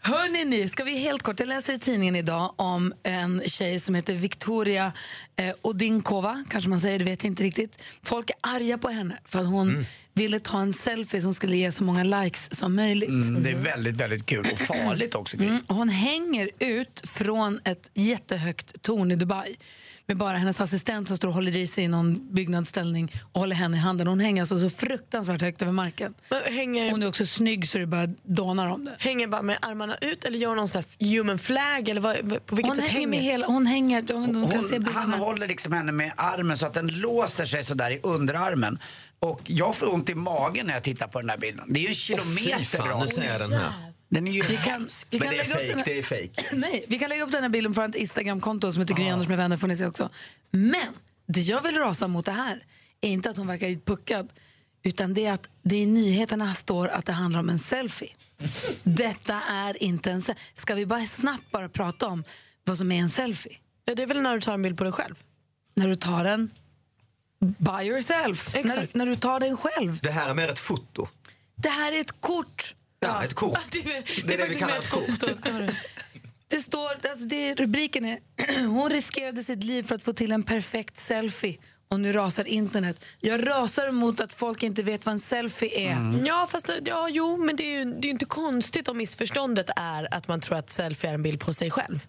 Hörrni, 0.00 0.44
ni, 0.44 0.68
ska 0.68 0.84
vi 0.84 0.98
helt 0.98 1.22
kort, 1.22 1.40
jag 1.40 1.48
läser 1.48 1.72
i 1.72 1.78
tidningen 1.78 2.16
idag 2.16 2.52
om 2.56 2.94
en 3.02 3.42
tjej 3.46 3.80
som 3.80 3.94
heter 3.94 4.14
Victoria 4.14 4.92
eh, 5.36 5.54
Odinkova, 5.62 6.44
kanske 6.50 6.70
man 6.70 6.80
säger, 6.80 6.98
det 6.98 7.04
vet 7.04 7.24
jag 7.24 7.30
inte 7.30 7.42
riktigt. 7.42 7.82
Folk 8.02 8.30
är 8.30 8.36
arga 8.40 8.78
på 8.78 8.88
henne 8.88 9.18
för 9.24 9.38
att 9.38 9.46
hon 9.46 9.86
ville 10.14 10.40
ta 10.40 10.60
en 10.60 10.72
selfie 10.72 11.22
som 11.22 11.34
skulle 11.34 11.56
ge 11.56 11.72
så 11.72 11.84
många 11.84 12.04
likes 12.04 12.58
som 12.58 12.74
möjligt. 12.76 13.08
Mm, 13.08 13.42
det 13.42 13.50
är 13.50 13.54
väldigt, 13.58 13.96
väldigt 13.96 14.26
kul 14.26 14.48
och 14.52 14.58
farligt 14.58 15.14
också. 15.14 15.36
Mm, 15.36 15.58
hon 15.68 15.88
hänger 15.88 16.50
ut 16.58 17.02
från 17.04 17.60
ett 17.64 17.90
jättehögt 17.94 18.82
torn 18.82 19.12
i 19.12 19.16
Dubai 19.16 19.56
med 20.06 20.16
bara 20.16 20.36
hennes 20.36 20.60
assistent 20.60 21.08
som 21.08 21.16
står 21.16 21.28
och 21.28 21.34
håller 21.34 21.56
i 21.56 21.66
sig 21.66 21.84
i 21.84 21.88
någon 21.88 22.34
byggnadsställning 22.34 23.12
och 23.32 23.40
håller 23.40 23.56
henne 23.56 23.76
i 23.76 23.80
handen. 23.80 24.06
Hon 24.06 24.20
hänger 24.20 24.42
alltså 24.42 24.58
så 24.58 24.70
fruktansvärt 24.70 25.40
högt 25.40 25.62
över 25.62 25.72
marken. 25.72 26.14
Men 26.28 26.54
Hänger, 26.54 26.90
Hon 26.90 27.02
är 27.02 27.08
också 27.08 27.26
snygg 27.26 27.68
så 27.68 27.78
det 27.78 27.86
bara 27.86 28.06
dånar 28.22 28.70
om 28.70 28.84
det. 28.84 28.96
hänger 28.98 29.26
bara 29.28 29.42
med 29.42 29.58
armarna 29.62 29.96
ut 30.00 30.24
eller 30.24 30.38
gör 30.38 30.48
hon 30.48 30.56
någon 30.56 30.68
sån 30.68 30.82
human 31.00 31.38
flag? 31.38 31.88
Eller 31.88 32.00
vad, 32.00 32.16
på 32.46 32.54
vilket 32.56 32.66
Hon 32.74 32.76
sätt 32.76 32.88
hänger 32.90 33.06
med 33.06 33.18
hela, 33.20 33.46
hon 33.46 33.66
hänger, 33.66 34.02
de, 34.02 34.32
de 34.32 34.50
kan 34.50 34.62
se 34.62 34.76
Hon, 34.76 34.86
han 34.86 35.12
håller 35.12 35.46
liksom 35.46 35.72
henne 35.72 35.92
med 35.92 36.12
armen 36.16 36.58
så 36.58 36.66
att 36.66 36.74
den 36.74 36.86
låser 36.86 37.44
sig 37.44 37.64
sådär 37.64 37.90
i 37.90 38.00
underarmen. 38.02 38.78
Och 39.24 39.40
jag 39.44 39.76
får 39.76 39.94
ont 39.94 40.10
i 40.10 40.14
magen 40.14 40.66
när 40.66 40.74
jag 40.74 40.82
tittar 40.82 41.06
på 41.08 41.20
den 41.20 41.30
här 41.30 41.38
bilden. 41.38 41.66
Det 41.72 41.80
är 41.80 41.82
ju 41.82 41.88
en 41.88 41.94
kilometer 41.94 43.06
ser 43.06 43.22
jag 43.24 43.40
den 43.40 43.52
här. 43.52 43.72
Den 44.08 44.26
är 44.28 44.32
ju 44.32 44.42
Vi 44.42 44.56
kan, 44.56 44.88
vi 45.10 45.18
Men 45.18 45.28
kan 45.28 45.30
det 45.30 45.40
är 45.40 45.44
lägga 45.48 45.54
upp 45.54 45.60
fake, 45.60 45.68
den 45.68 45.78
här- 45.78 45.84
det 45.84 45.98
är 45.98 46.02
fake. 46.02 46.56
Nej, 46.56 46.84
vi 46.88 46.98
kan 46.98 47.08
lägga 47.08 47.22
upp 47.22 47.32
den 47.32 47.42
här 47.42 47.50
bilden 47.50 47.74
på 47.74 47.80
vårt 47.80 47.94
Instagramkonto 47.94 48.72
som 48.72 48.80
heter 48.82 48.94
Gry 48.94 49.08
Anders 49.08 49.28
med 49.28 49.36
vänner 49.38 49.56
får 49.56 49.68
ni 49.68 49.76
se 49.76 49.86
också. 49.86 50.08
Men 50.50 50.86
det 51.26 51.40
jag 51.40 51.62
vill 51.62 51.74
rasa 51.74 52.08
mot 52.08 52.24
det 52.26 52.32
här 52.32 52.62
är 53.00 53.08
inte 53.08 53.30
att 53.30 53.36
hon 53.36 53.46
verkar 53.46 53.84
puckad 53.84 54.28
utan 54.82 55.14
det 55.14 55.26
är 55.26 55.32
att 55.32 55.48
det 55.62 55.76
i 55.76 55.86
nyheterna 55.86 56.54
står 56.54 56.88
att 56.88 57.06
det 57.06 57.12
handlar 57.12 57.40
om 57.40 57.48
en 57.48 57.58
selfie. 57.58 58.12
Detta 58.82 59.40
är 59.50 59.82
inte 59.82 60.10
en 60.10 60.22
selfie. 60.22 60.42
Ska 60.54 60.74
vi 60.74 60.86
bara 60.86 61.06
snabbt 61.06 61.50
bara 61.50 61.68
prata 61.68 62.06
om 62.06 62.24
vad 62.64 62.78
som 62.78 62.92
är 62.92 63.00
en 63.00 63.10
selfie? 63.10 63.56
Ja, 63.84 63.94
det 63.94 64.02
är 64.02 64.06
väl 64.06 64.20
när 64.20 64.34
du 64.34 64.40
tar 64.40 64.54
en 64.54 64.62
bild 64.62 64.78
på 64.78 64.84
dig 64.84 64.92
själv? 64.92 65.14
När 65.76 65.88
du 65.88 65.94
tar 65.94 66.24
den 66.24 66.50
by 67.58 67.84
yourself. 67.86 68.54
När, 68.64 68.88
när 68.92 69.06
du 69.06 69.16
tar 69.16 69.40
den 69.40 69.56
själv. 69.56 69.98
Det 70.02 70.10
här 70.10 70.30
är 70.30 70.34
mer 70.34 70.48
ett 70.52 70.58
foto. 70.58 71.08
Det 71.56 71.68
här 71.68 71.92
är 71.92 72.00
ett 72.00 72.20
kort. 72.20 72.74
Ja, 73.00 73.24
ett 73.24 73.34
kort. 73.34 73.58
Det 73.70 73.78
är, 73.78 74.26
Det 74.26 74.34
är 74.34 74.38
det 74.38 74.46
vi 74.46 74.54
kallar 74.54 74.76
ett 74.76 74.90
kort. 74.90 75.10
foto. 75.10 75.26
Det 76.48 76.60
står, 76.60 76.90
alltså 77.08 77.24
det, 77.24 77.54
rubriken 77.54 78.04
är 78.04 78.18
Hon 78.66 78.90
riskerade 78.90 79.42
sitt 79.44 79.64
liv 79.64 79.82
för 79.82 79.94
att 79.94 80.02
få 80.02 80.12
till 80.12 80.32
en 80.32 80.42
perfekt 80.42 80.96
selfie. 81.00 81.56
Och 81.90 82.00
nu 82.00 82.12
rasar 82.12 82.44
internet. 82.44 83.04
Jag 83.20 83.46
rasar 83.48 83.90
mot 83.90 84.20
att 84.20 84.34
folk 84.34 84.62
inte 84.62 84.82
vet 84.82 85.06
vad 85.06 85.12
en 85.12 85.20
selfie 85.20 85.90
är. 85.90 86.24
Ja, 86.26 86.46
fast 86.50 86.70
ja, 86.84 87.08
jo, 87.10 87.36
men 87.36 87.56
det 87.56 87.62
är 87.62 87.78
ju 87.78 87.84
det 87.84 87.98
är 87.98 88.04
ju 88.04 88.10
inte 88.10 88.24
konstigt 88.24 88.88
om 88.88 88.96
missförståndet 88.98 89.70
är 89.76 90.14
att 90.14 90.28
man 90.28 90.40
tror 90.40 90.58
att 90.58 90.70
selfie 90.70 91.10
är 91.10 91.14
en 91.14 91.22
bild 91.22 91.40
på 91.40 91.54
sig 91.54 91.70
själv. 91.70 92.00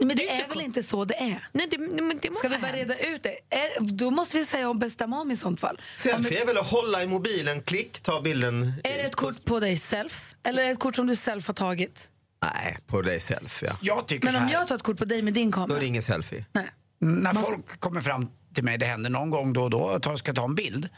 Men 0.00 0.08
det, 0.08 0.14
Det 0.14 0.28
är 0.30 0.44
är, 0.44 0.48
väl 0.48 0.60
inte 0.60 0.82
så 0.82 1.04
det 1.04 1.14
är? 1.14 1.44
Nej, 1.52 1.66
det, 1.70 1.78
men 1.78 2.18
det 2.22 2.34
Ska 2.34 2.48
vi 2.48 2.58
bara 2.58 2.66
hänt. 2.66 2.76
reda 2.76 2.94
ut 3.14 3.22
det? 3.22 3.56
Är, 3.56 3.80
då 3.80 4.10
måste 4.10 4.36
vi 4.36 4.44
säga 4.44 4.68
om 4.70 4.78
bästa 4.78 5.06
mam 5.06 5.30
i 5.30 5.36
sånt 5.36 5.60
fall. 5.60 5.80
Selfie 5.96 6.42
är 6.42 6.46
väl 6.46 6.58
att 6.58 6.70
hålla 6.70 7.02
i 7.02 7.06
mobilen, 7.06 7.62
klick, 7.62 8.00
ta 8.00 8.20
bilden. 8.20 8.72
är 8.84 8.96
det 8.96 9.02
ett 9.02 9.14
kort 9.16 9.44
på 9.44 9.60
dig 9.60 9.76
self? 9.76 10.34
Eller 10.42 10.62
är 10.62 10.66
det 10.66 10.72
ett 10.72 10.78
kort 10.78 10.96
som 10.96 11.06
du 11.06 11.16
själv 11.16 11.46
har 11.46 11.54
tagit? 11.54 12.08
Nej, 12.42 12.78
på 12.86 13.02
dig 13.02 13.20
selfie. 13.20 13.68
Ja. 13.68 13.76
Jag 13.80 14.06
tycker 14.06 14.24
Men 14.24 14.32
så 14.32 14.38
om 14.38 14.48
jag 14.48 14.68
tar 14.68 14.74
ett 14.76 14.82
kort 14.82 14.98
på 14.98 15.04
dig 15.04 15.22
med 15.22 15.32
din 15.34 15.50
Då 15.50 15.54
kamera? 15.54 15.76
är 15.76 15.80
det 15.80 15.86
ingen 15.86 16.02
selfie. 16.02 16.44
Nej. 16.52 16.70
När 17.00 17.34
folk 17.34 17.80
kommer 17.80 18.00
fram 18.00 18.28
till 18.54 18.64
mig, 18.64 18.78
det 18.78 18.86
händer 18.86 19.10
någon 19.10 19.30
gång 19.30 19.52
då 19.52 19.62
och 19.62 19.70
då, 19.70 19.78
och 19.78 20.18
ska 20.18 20.32
ta 20.34 20.44
en 20.44 20.54
bild. 20.54 20.88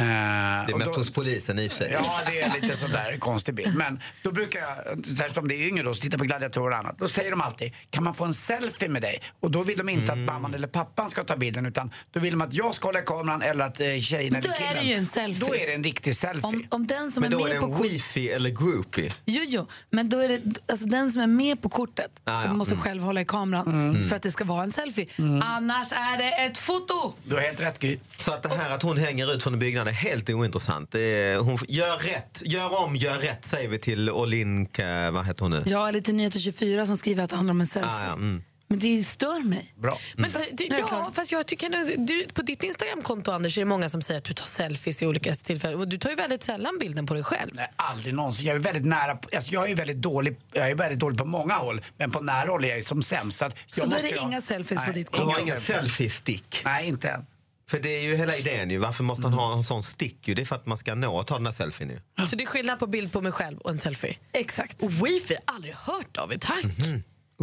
Eh, 0.00 0.66
Det 0.66 0.72
är 0.72 0.78
mest 0.78 0.94
då, 0.94 1.00
hos 1.00 1.10
polisen 1.12 1.58
i 1.58 1.68
och 1.68 1.72
för 1.72 1.78
sig. 1.78 1.90
Ja, 1.92 2.20
det 2.26 2.40
är 2.40 2.60
lite 2.60 2.76
sådär 2.76 3.16
konstig 3.18 3.54
bild. 3.54 3.76
Men 3.76 4.00
då 4.22 4.32
brukar 4.32 4.60
jag, 4.60 5.06
särskilt 5.06 5.38
om 5.38 5.48
det 5.48 5.54
är 5.54 5.66
yngre 5.68 5.82
då, 5.84 5.94
som 5.94 6.00
tittar 6.02 6.18
på 6.18 6.24
gladiatorer 6.24 6.70
och 6.70 6.78
annat, 6.78 6.98
då 6.98 7.08
säger 7.08 7.30
de 7.30 7.40
alltid, 7.40 7.72
kan 7.90 8.04
man 8.04 8.14
få 8.14 8.24
en 8.24 8.34
selfie 8.34 8.88
med 8.88 9.02
dig? 9.02 9.22
Och 9.40 9.50
då 9.50 9.62
vill 9.62 9.78
de 9.78 9.88
inte 9.88 10.12
Mm. 10.12 10.24
att 10.24 10.32
mamman 10.32 10.54
eller 10.54 10.68
pappan 10.68 11.10
ska 11.10 11.24
ta 11.24 11.36
bilden, 11.36 11.66
utan 11.66 11.90
då 12.12 12.20
vill 12.20 12.30
de 12.32 12.40
att 12.40 12.54
jag 12.54 12.74
ska 12.74 12.88
hålla 12.88 13.02
kameran 13.02 13.42
eller 13.42 13.64
att 13.64 13.80
eh, 13.80 13.86
tjejen 14.00 14.32
Då 14.32 14.38
eller 14.38 14.48
är 14.50 14.54
killen. 14.68 14.74
det 14.84 14.90
ju 14.90 14.94
en 14.94 15.06
selfie. 15.06 15.46
Då 15.48 15.54
är 15.54 15.66
det 15.66 15.74
en 15.74 15.84
riktig 15.84 16.16
selfie. 16.16 16.42
Om, 16.48 16.66
om 16.70 16.86
den 16.86 17.12
som 17.12 17.20
Men 17.20 17.32
är 17.32 17.36
då 17.38 17.44
är 17.44 17.48
med 17.48 17.56
det 17.56 17.60
på 17.60 17.66
en 17.66 17.72
kort... 17.72 17.84
wifi 17.86 18.30
eller 18.30 18.50
groupie. 18.50 19.12
Jo, 19.24 19.42
jo, 19.48 19.66
men 19.90 20.08
då 20.08 20.18
är 20.18 20.28
det, 20.28 20.40
alltså 20.72 20.86
den 20.86 21.10
som 21.10 21.22
är 21.22 21.26
med 21.26 21.62
på 21.62 21.68
kortet 21.68 22.10
Ah, 22.24 22.44
ja. 22.44 22.52
måste 22.52 22.74
Mm. 22.74 22.82
själv 22.84 23.02
hålla 23.02 23.20
i 23.20 23.24
kameran 23.24 24.04
för 24.08 24.16
att 24.16 24.22
det 24.22 24.30
ska 24.30 24.44
vara 24.44 24.62
en 24.62 24.72
selfie. 24.72 25.06
Annars 25.42 25.92
är 25.92 26.18
det 26.18 26.30
ett 26.30 26.58
foto! 26.58 27.14
Du 27.24 27.34
har 27.34 27.42
helt 27.42 27.60
rätt 27.60 27.78
Gry. 27.78 27.98
Så 28.18 28.32
att 28.32 28.42
det 28.42 28.48
här 28.56 28.70
att 28.70 28.82
hon 28.82 28.96
hänger 28.98 29.32
ut 29.34 29.42
från 29.42 29.52
en 29.52 29.58
byggnad 29.58 29.88
är 29.90 29.94
helt 29.94 30.30
ointressant. 30.30 30.92
Det 30.92 31.00
är, 31.00 31.38
hon, 31.38 31.58
gör 31.68 31.96
rätt, 31.98 32.42
gör 32.44 32.84
om, 32.84 32.96
gör 32.96 33.18
rätt 33.18 33.44
säger 33.44 33.68
vi 33.68 33.78
till 33.78 34.10
Olinka, 34.10 35.10
vad 35.10 35.26
heter 35.26 35.42
hon 35.42 35.50
nu? 35.50 35.62
Ja, 35.66 35.88
eller 35.88 36.00
till 36.00 36.14
Nyheter 36.14 36.38
24 36.38 36.86
som 36.86 36.96
skriver 36.96 37.22
att 37.24 37.30
det 37.30 37.36
handlar 37.36 37.52
om 37.52 37.60
en 37.60 37.66
selfie. 37.66 37.90
Ah, 37.92 38.04
ja, 38.06 38.12
mm. 38.12 38.42
Men 38.68 38.78
det 38.78 39.04
stör 39.04 39.44
mig. 39.48 39.74
Bra. 39.76 39.98
Men 40.16 40.30
det, 40.30 40.46
det, 40.52 40.64
jag 40.64 40.80
ja, 40.80 40.86
klar. 40.86 41.10
fast 41.10 41.32
jag 41.32 41.46
tycker 41.46 41.96
du, 42.06 42.26
på 42.34 42.42
ditt 42.42 42.62
Instagramkonto 42.62 43.30
Anders 43.32 43.56
är 43.58 43.60
det 43.60 43.64
många 43.66 43.88
som 43.88 44.02
säger 44.02 44.18
att 44.18 44.24
du 44.24 44.32
tar 44.34 44.46
selfies 44.46 45.02
i 45.02 45.06
olika 45.06 45.34
tillfällen 45.34 45.80
och 45.80 45.88
du 45.88 45.98
tar 45.98 46.10
ju 46.10 46.16
väldigt 46.16 46.42
sällan 46.42 46.78
bilden 46.80 47.06
på 47.06 47.14
dig 47.14 47.24
själv. 47.24 47.50
Nej, 47.54 47.72
aldrig 47.76 48.14
någonsin. 48.14 48.46
Jag 48.46 48.56
är 48.56 48.60
väldigt 48.60 48.84
nära, 48.86 49.16
på- 49.16 49.28
alltså 49.36 49.52
jag 49.52 49.70
är 49.70 49.74
väldigt 49.76 49.96
dålig, 49.96 50.36
jag 50.52 50.70
är 50.70 50.74
väldigt 50.74 50.98
dålig 50.98 51.18
på 51.18 51.24
många 51.24 51.54
håll, 51.54 51.80
men 51.98 52.10
på 52.10 52.20
nära 52.20 52.48
håll 52.50 52.64
är 52.64 52.68
jag 52.68 52.76
ju 52.76 52.82
som 52.84 53.02
sämst. 53.02 53.38
Så, 53.38 53.44
att 53.44 53.56
Så 53.70 53.80
jag 53.80 53.90
då 53.90 53.96
är 53.96 54.02
det 54.02 54.20
ha- 54.20 54.26
inga 54.28 54.40
selfies 54.40 54.80
på 54.80 54.84
Nej, 54.86 54.94
ditt 54.94 55.12
Du 55.12 55.18
har 55.18 55.24
konto? 55.24 55.40
ingen 55.42 55.56
selfie-stick. 55.60 56.62
Nej, 56.64 56.88
inte 56.88 57.08
än. 57.10 57.26
För 57.70 57.78
det 57.78 57.96
är 57.96 58.02
ju 58.02 58.16
hela 58.16 58.36
idén 58.36 58.70
ju. 58.70 58.78
Varför 58.78 59.04
måste 59.04 59.26
han 59.26 59.32
ha 59.32 59.52
en 59.52 59.62
sån 59.62 59.82
stick? 59.82 60.28
Ju? 60.28 60.34
Det 60.34 60.42
är 60.42 60.46
för 60.46 60.56
att 60.56 60.66
man 60.66 60.76
ska 60.76 60.94
nå 60.94 61.16
och 61.18 61.26
ta 61.26 61.34
den 61.36 61.46
här 61.46 61.52
selfien 61.52 61.90
ju. 61.90 62.26
Så 62.26 62.36
det 62.36 62.44
är 62.44 62.46
skillnad 62.46 62.78
på 62.78 62.86
bild 62.86 63.12
på 63.12 63.20
mig 63.20 63.32
själv 63.32 63.58
och 63.58 63.70
en 63.70 63.78
selfie. 63.78 64.16
Exakt. 64.32 64.82
Och 64.82 64.92
wifi, 64.92 65.36
aldrig 65.44 65.74
hört 65.74 66.16
av 66.16 66.32
tack. 66.40 66.64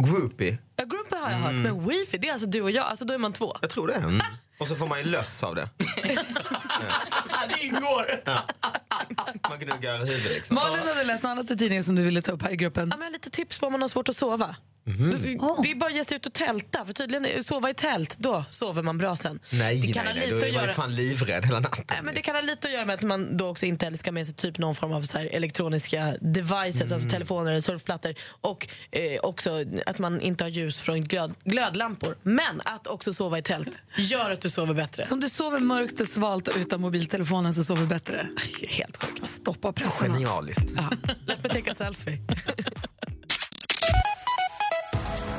Groupie? 0.02 0.58
Ja, 0.76 0.84
Grumpy 0.84 1.16
har 1.16 1.30
jag 1.30 1.38
hört, 1.38 1.52
men 1.52 1.88
wifi 1.88 2.18
det 2.18 2.28
är 2.28 2.32
alltså 2.32 2.46
du 2.46 2.62
och 2.62 2.70
jag, 2.70 2.86
alltså 2.86 3.04
då 3.04 3.14
är 3.14 3.18
man 3.18 3.32
två. 3.32 3.56
Jag 3.60 3.70
tror 3.70 3.86
det. 3.86 3.94
Mm. 3.94 4.20
Och 4.58 4.68
så 4.68 4.74
får 4.74 4.86
man 4.86 4.98
ju 4.98 5.04
löss 5.04 5.42
av 5.42 5.54
det. 5.54 5.68
det 7.48 7.62
ingår. 7.62 8.06
Man 9.48 9.58
gnuggar 9.58 9.98
huvudet 9.98 10.34
liksom. 10.34 10.54
Malin, 10.54 10.78
har 10.78 11.00
du 11.00 11.06
läst 11.06 11.22
något 11.22 11.30
annat 11.30 11.50
i 11.50 11.56
tidningen 11.56 11.84
som 11.84 11.94
du 11.94 12.02
ville 12.02 12.22
ta 12.22 12.32
upp 12.32 12.42
här 12.42 12.50
i 12.50 12.56
gruppen? 12.56 12.88
Ja, 12.92 12.96
men 12.96 13.12
lite 13.12 13.30
tips 13.30 13.58
på 13.58 13.66
om 13.66 13.72
man 13.72 13.80
har 13.80 13.88
svårt 13.88 14.08
att 14.08 14.16
sova. 14.16 14.56
Mhm. 14.88 15.10
Det, 15.62 15.70
är 15.70 15.74
bara 15.74 15.86
att 15.90 15.96
ge 15.96 16.04
sig 16.04 16.16
ut 16.16 16.26
och 16.26 16.32
tälta, 16.32 16.86
för 16.86 16.92
tydligen 16.92 17.26
är- 17.26 17.42
sova 17.42 17.70
i 17.70 17.74
tält, 17.74 18.16
då 18.18 18.44
sover 18.48 18.82
man 18.82 18.98
bra 18.98 19.16
sen. 19.16 19.40
Nej, 19.50 19.78
det 19.80 19.92
kan 19.92 20.04
nej, 20.04 20.14
ha 20.14 20.20
nej. 20.20 20.30
lite 20.30 20.30
Då 20.30 20.36
att 20.36 20.42
är 20.48 20.52
man 20.52 20.62
göra- 20.64 20.74
fan 20.74 20.94
livrädd 20.94 21.44
hela 21.46 21.60
natten. 21.60 21.84
Nej, 21.90 21.98
men 22.02 22.14
det 22.14 22.20
kan 22.22 22.34
ha 22.34 22.42
lite 22.42 22.68
att 22.68 22.74
göra 22.74 22.84
med 22.84 22.94
att 22.94 23.02
man 23.02 23.36
då 23.36 23.48
också 23.48 23.66
inte 23.66 23.84
heller 23.86 23.98
ska 23.98 24.12
med 24.12 24.26
sig 24.26 24.34
typ 24.34 24.58
någon 24.58 24.74
form 24.74 24.92
av 24.92 25.02
så 25.02 25.18
här 25.18 25.26
elektroniska 25.26 26.14
devices, 26.20 26.80
Mm. 26.82 26.92
alltså 26.92 27.08
telefoner 27.08 27.50
eller 27.50 27.60
surfplattor. 27.60 28.14
Och 28.40 28.68
eh, 28.90 29.20
också 29.22 29.64
att 29.86 29.98
man 29.98 30.20
inte 30.20 30.44
har 30.44 30.48
ljus 30.48 30.80
från 30.80 31.04
glöd, 31.04 31.34
glödlampor. 31.44 32.16
Men 32.22 32.60
att 32.64 32.86
också 32.86 33.12
sova 33.14 33.38
i 33.38 33.42
tält 33.42 33.68
gör 33.96 34.30
att 34.30 34.40
du 34.40 34.50
sover 34.50 34.74
bättre. 34.74 35.04
Så 35.04 35.14
om 35.14 35.20
du 35.20 35.28
sover 35.28 35.60
mörkt 35.60 36.00
och 36.00 36.08
svalt 36.08 36.48
och 36.48 36.56
utan 36.56 36.80
mobiltelefonen 36.80 37.54
så 37.54 37.64
sover 37.64 37.82
du 37.82 37.88
bättre? 37.88 38.28
Helt 38.68 38.96
sjukt. 39.04 39.26
Stoppa 39.26 39.72
pressen. 39.72 40.12
Genialiskt. 40.12 40.70
Låt 41.26 41.42
mig 41.54 41.62
ta 41.62 41.70
en 41.70 41.76
selfie. 41.76 42.18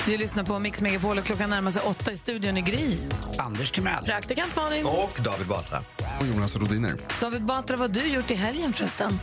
Du 0.10 0.17
lyssnar 0.17 0.43
på 0.43 0.60
Mix 0.60 0.82
Megapol 0.82 1.17
och 1.17 1.24
klockan 1.24 1.50
närmar 1.50 1.72
sig 1.72 1.82
åtta 1.82 2.12
i 2.12 2.17
studion 2.17 2.58
i 2.58 2.62
Gry. 2.62 2.98
Anders 3.38 3.72
Timell. 3.72 4.06
Praktikant 4.06 4.56
Malin. 4.56 4.86
Och 4.86 5.19
David 5.24 5.48
Batra. 5.48 5.84
Och 6.19 6.28
Jonas 6.28 6.56
Rodiner. 6.56 6.91
David 7.22 7.45
Batra, 7.45 7.78
vad 7.78 7.98
har 7.98 8.04
du 8.04 8.10
gjort 8.10 8.32
i 8.32 8.36
helgen 8.36 8.74
förresten? 8.74 9.19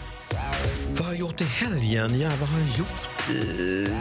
Har 1.07 1.13
jag 1.13 1.21
gjort 1.21 1.41
i 1.41 1.45
helgen? 1.45 2.21
Ja, 2.21 2.31
vad 2.41 2.49
har 2.49 2.61
jag 2.61 2.69
gjort? 2.79 3.09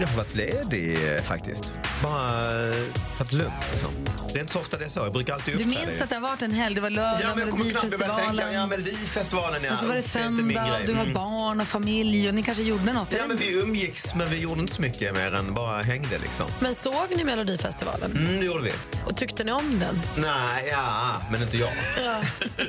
Jag 0.01 0.07
har 0.07 0.17
varit 0.17 0.35
ledig 0.35 0.97
faktiskt. 1.23 1.73
Bara 2.03 2.67
eh, 2.67 2.75
tagit 3.17 3.31
det 3.31 3.35
lugnt. 3.37 3.53
Liksom. 3.71 3.91
Det 4.33 4.39
är 4.39 4.41
inte 4.41 4.53
så 4.53 4.59
ofta 4.59 4.77
det 4.77 4.85
är 4.85 4.89
så. 4.89 4.99
Jag 4.99 5.13
brukar 5.13 5.33
alltid 5.33 5.57
Du 5.57 5.65
minns 5.65 5.89
ju. 5.99 6.03
att 6.03 6.09
det 6.09 6.15
har 6.15 6.21
varit 6.21 6.41
en 6.41 6.51
helg, 6.51 6.75
det 6.75 6.81
var 6.81 6.89
lördag, 6.89 7.19
Ja, 7.21 7.27
men 7.35 7.39
jag 7.39 7.49
kommer 7.51 7.69
knappt 7.69 7.99
börja 7.99 8.13
tänka. 8.15 8.31
Melodifestivalen. 8.31 8.53
Ja, 8.53 8.67
Melodifestivalen, 8.67 9.61
ja. 9.63 9.71
Och 9.73 9.77
så 9.79 9.87
var 9.87 9.95
det 9.95 10.01
söndag 10.01 10.77
och 10.79 10.85
du 10.87 10.93
har 10.93 11.01
Mm. 11.01 11.13
barn 11.13 11.61
och 11.61 11.67
familj 11.67 12.27
och 12.29 12.35
ni 12.35 12.43
kanske 12.43 12.63
gjorde 12.63 12.93
något. 12.93 13.13
Ja, 13.17 13.23
men 13.27 13.37
vi 13.37 13.61
umgicks, 13.61 14.15
men 14.15 14.29
vi 14.29 14.39
gjorde 14.39 14.61
inte 14.61 14.73
så 14.73 14.81
mycket 14.81 15.13
mer 15.13 15.33
än 15.33 15.53
bara 15.53 15.81
hängde 15.81 16.17
liksom. 16.17 16.45
Men 16.59 16.75
såg 16.75 17.05
ni 17.17 17.23
Melodifestivalen? 17.23 18.11
Mm, 18.11 18.39
det 18.39 18.45
gjorde 18.45 18.63
vi. 18.63 18.71
Och 19.05 19.17
tyckte 19.17 19.43
ni 19.43 19.51
om 19.51 19.79
den? 19.79 20.01
Nej, 20.17 20.69
ja, 20.71 21.15
men 21.31 21.41
inte 21.41 21.57
jag. 21.57 21.71
Ja. 22.05 22.21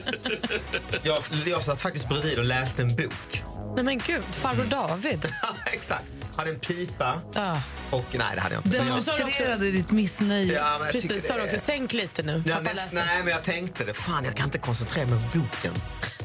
Jag, 1.02 1.22
jag 1.46 1.64
satt 1.64 1.80
faktiskt 1.80 2.08
bredvid 2.08 2.38
och 2.38 2.44
läste 2.44 2.82
en 2.82 2.96
bok. 2.96 3.42
Nej 3.74 3.84
men 3.84 3.98
gud, 3.98 4.24
farbror 4.30 4.64
David. 4.64 5.28
Exakt. 5.72 6.04
Hade 6.36 6.50
en 6.50 6.58
pipa 6.60 7.20
Ja. 7.34 7.60
och 7.90 8.04
nej, 8.12 8.26
det 8.34 8.40
hade 8.40 8.54
jag 8.54 8.66
inte. 8.66 8.76
Jag- 8.76 8.86
Demonstrerade 8.86 9.70
ditt 9.70 9.90
missnöje. 9.90 10.54
Ja, 10.54 10.78
jag 10.80 10.92
Precis, 10.92 11.26
sa 11.26 11.36
du 11.36 11.42
också. 11.44 11.58
Sänk 11.58 11.92
lite 11.92 12.22
nu. 12.22 12.42
Ja, 12.46 12.54
Pappa 12.56 12.72
näst, 12.74 12.92
nej, 12.94 13.18
men 13.24 13.32
jag 13.32 13.44
tänkte 13.44 13.84
det. 13.84 13.94
Fan, 13.94 14.24
jag 14.24 14.36
kan 14.36 14.44
inte 14.44 14.58
koncentrera 14.58 15.06
mig 15.06 15.18
på 15.32 15.38
boken. 15.38 15.72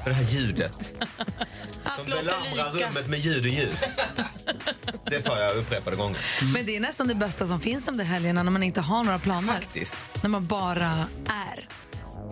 För 0.04 0.10
det 0.10 0.14
här 0.14 0.24
ljudet. 0.24 0.94
Allt 1.84 1.98
De 2.08 2.12
belamrar 2.12 2.72
rummet 2.88 3.08
med 3.08 3.20
ljud 3.20 3.42
och 3.46 3.48
ljus. 3.52 3.84
Det 5.06 5.22
sa 5.22 5.40
jag 5.40 5.56
upprepade 5.58 5.96
gånger. 5.96 6.20
Men 6.54 6.66
det 6.66 6.76
är 6.76 6.80
nästan 6.80 7.08
det 7.08 7.16
bästa 7.16 7.48
som 7.48 7.60
finns 7.60 7.84
de 7.86 7.98
där 7.98 8.06
helgerna 8.06 8.44
när 8.44 8.52
man 8.52 8.64
inte 8.64 8.82
har 8.82 9.04
några 9.04 9.20
planer. 9.20 9.54
Faktiskt. 9.54 9.96
När 10.22 10.30
man 10.30 10.48
bara 10.48 11.08
är. 11.28 11.68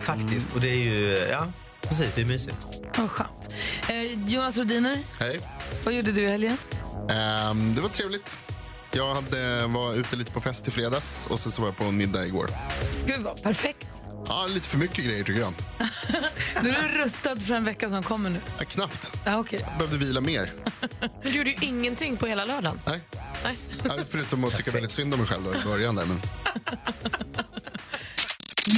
Faktiskt. 0.00 0.54
Och 0.54 0.60
det 0.60 0.68
är 0.68 0.76
ju, 0.84 1.26
ja, 1.30 1.46
precis, 1.82 2.12
det 2.14 2.20
är 2.20 2.24
mysigt. 2.26 2.56
Vad 2.98 3.10
skönt. 3.10 3.48
Eh, 3.88 4.28
Jonas 4.28 4.56
Rodiner, 4.58 5.04
Hej. 5.20 5.40
vad 5.84 5.94
gjorde 5.94 6.12
du 6.12 6.22
i 6.22 6.28
helgen? 6.28 6.56
Ehm, 7.10 7.74
det 7.74 7.80
var 7.82 7.88
trevligt. 7.88 8.38
Jag 8.92 9.14
hade, 9.14 9.66
var 9.66 9.94
ute 9.94 10.16
lite 10.16 10.32
på 10.32 10.40
fest 10.40 10.68
i 10.68 10.70
fredags 10.70 11.26
och 11.30 11.40
sen 11.40 11.52
så 11.52 11.60
var 11.62 11.68
jag 11.68 11.76
på 11.76 11.84
en 11.84 11.96
middag 11.96 12.26
igår. 12.26 12.50
Gud 13.06 13.20
vad 13.20 13.42
perfekt. 13.42 13.88
Ja, 14.26 14.46
lite 14.46 14.68
för 14.68 14.78
mycket 14.78 15.04
grejer 15.04 15.24
tycker 15.24 15.40
jag. 15.40 15.52
Du 16.62 16.70
är 16.70 17.04
rustad 17.04 17.36
för 17.40 17.54
en 17.54 17.64
vecka 17.64 17.90
som 17.90 18.02
kommer 18.02 18.30
nu. 18.30 18.40
Ja, 18.58 18.64
knappt. 18.64 19.20
Ja, 19.24 19.38
okej. 19.38 19.60
Jag 19.68 19.78
behövde 19.78 20.06
vila 20.06 20.20
mer. 20.20 20.50
Men 21.00 21.08
du 21.22 21.28
gjorde 21.30 21.50
ju 21.50 21.56
ingenting 21.66 22.16
på 22.16 22.26
hela 22.26 22.44
lördagen. 22.44 22.80
Nej. 22.86 23.00
Nej. 23.44 23.58
Ja, 23.84 23.90
förutom 24.10 24.44
att 24.44 24.56
tycka 24.56 24.70
väldigt 24.70 24.90
synd 24.92 25.14
om 25.14 25.20
mig 25.20 25.28
själv 25.28 25.44
då 25.44 25.54
i 25.60 25.64
början 25.64 25.94
där. 25.94 26.04
Men 26.06 26.20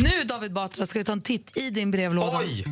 Nu 0.00 0.24
David 0.24 0.52
Batra 0.52 0.86
ska 0.86 0.98
vi 0.98 1.04
ta 1.04 1.12
en 1.12 1.20
titt 1.20 1.56
i 1.56 1.70
din 1.70 1.90
brevlåda. 1.90 2.38
Oj! 2.38 2.64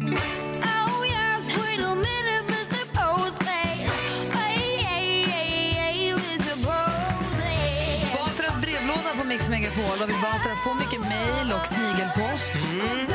På 9.81 9.87
Megapol. 9.87 9.99
David 9.99 10.17
Batra 10.23 10.57
får 10.57 10.75
mycket 10.75 11.01
mejl 11.01 11.53
och 11.53 11.67
snigelpost. 11.67 12.53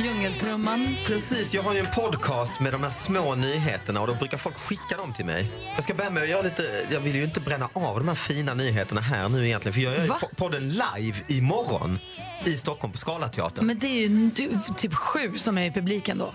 Djungeltrumman. 0.03 0.95
Precis, 1.05 1.53
jag 1.53 1.63
har 1.63 1.73
ju 1.73 1.79
en 1.79 1.91
podcast 1.95 2.59
med 2.59 2.73
de 2.73 2.83
här 2.83 2.89
små 2.89 3.35
nyheterna 3.35 4.01
och 4.01 4.07
då 4.07 4.13
brukar 4.13 4.37
folk 4.37 4.57
skicka 4.57 4.97
dem 4.97 5.13
till 5.13 5.25
mig. 5.25 5.51
Jag 5.75 5.83
ska 5.83 5.93
börja 5.93 6.09
med 6.09 6.23
att 6.23 6.29
göra 6.29 6.41
lite, 6.41 6.87
jag 6.91 6.99
vill 6.99 7.15
ju 7.15 7.23
inte 7.23 7.39
bränna 7.39 7.69
av 7.73 7.99
de 7.99 8.07
här 8.07 8.15
fina 8.15 8.53
nyheterna 8.53 9.01
här 9.01 9.29
nu 9.29 9.47
egentligen 9.47 9.73
för 9.73 9.81
jag 9.81 9.93
gör 9.93 10.01
ju 10.01 10.07
Va? 10.07 10.19
podden 10.35 10.69
live 10.69 11.17
imorgon 11.27 11.99
i 12.45 12.57
Stockholm 12.57 12.91
på 12.91 12.97
Scalateatern. 12.97 13.65
Men 13.65 13.79
det 13.79 13.87
är 13.87 14.07
ju 14.07 14.31
typ 14.77 14.93
sju 14.93 15.37
som 15.37 15.57
är 15.57 15.65
i 15.65 15.71
publiken 15.71 16.17
då. 16.17 16.33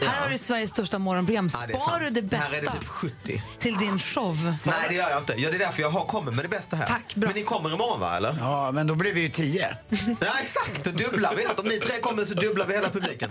Här 0.00 0.22
har 0.22 0.30
du 0.30 0.38
Sveriges 0.38 0.70
största 0.70 0.98
morgonprogram. 0.98 1.50
Ja, 1.52 1.58
det 1.66 1.80
Spar 1.80 2.00
du 2.00 2.10
det 2.10 2.36
Här 2.36 2.46
är 2.46 2.60
det 2.60 2.62
bästa 2.62 2.78
typ 2.78 2.88
70. 2.88 3.42
till 3.58 3.76
din 3.76 3.98
show? 3.98 4.52
Nej, 4.66 4.74
det 4.88 4.94
gör 4.94 5.10
jag 5.10 5.18
inte. 5.18 5.34
Ja, 5.36 5.50
det 5.50 5.56
är 5.56 5.58
därför 5.58 5.82
jag 5.82 5.90
har 5.90 6.04
kommit 6.04 6.34
med 6.34 6.44
det 6.44 6.48
bästa 6.48 6.76
här. 6.76 6.86
Tack, 6.86 7.14
bra. 7.14 7.28
Men 7.28 7.36
ni 7.36 7.42
kommer 7.42 7.74
imorgon, 7.74 8.00
va? 8.00 8.16
Eller? 8.16 8.36
Ja, 8.40 8.72
men 8.72 8.86
då 8.86 8.94
blir 8.94 9.12
vi 9.12 9.20
ju 9.20 9.28
tio. 9.28 9.76
Ja, 10.20 10.32
exakt. 10.42 10.84
Då 10.84 10.90
dubblar 10.90 11.34
vi. 11.34 11.46
Om 11.46 11.68
ni 11.68 11.78
tre 11.78 11.98
kommer 12.00 12.24
så 12.24 12.34
dubblar 12.34 12.66
vi 12.66 12.74
hela 12.74 12.90
publiken. 12.90 13.30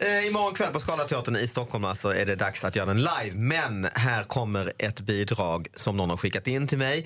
Eh, 0.00 0.26
imorgon 0.26 0.54
kväll 0.54 0.72
på 0.72 0.80
Scalateatern 0.80 1.36
i 1.36 1.46
Stockholm 1.46 1.84
alltså, 1.84 2.14
är 2.14 2.26
det 2.26 2.36
dags 2.36 2.64
att 2.64 2.76
göra 2.76 2.86
den 2.86 2.98
live. 2.98 3.32
Men 3.34 3.88
här 3.94 4.24
kommer 4.24 4.72
ett 4.78 5.00
bidrag 5.00 5.68
som 5.74 5.96
någon 5.96 6.10
har 6.10 6.16
skickat 6.16 6.46
in 6.46 6.68
till 6.68 6.78
mig. 6.78 6.98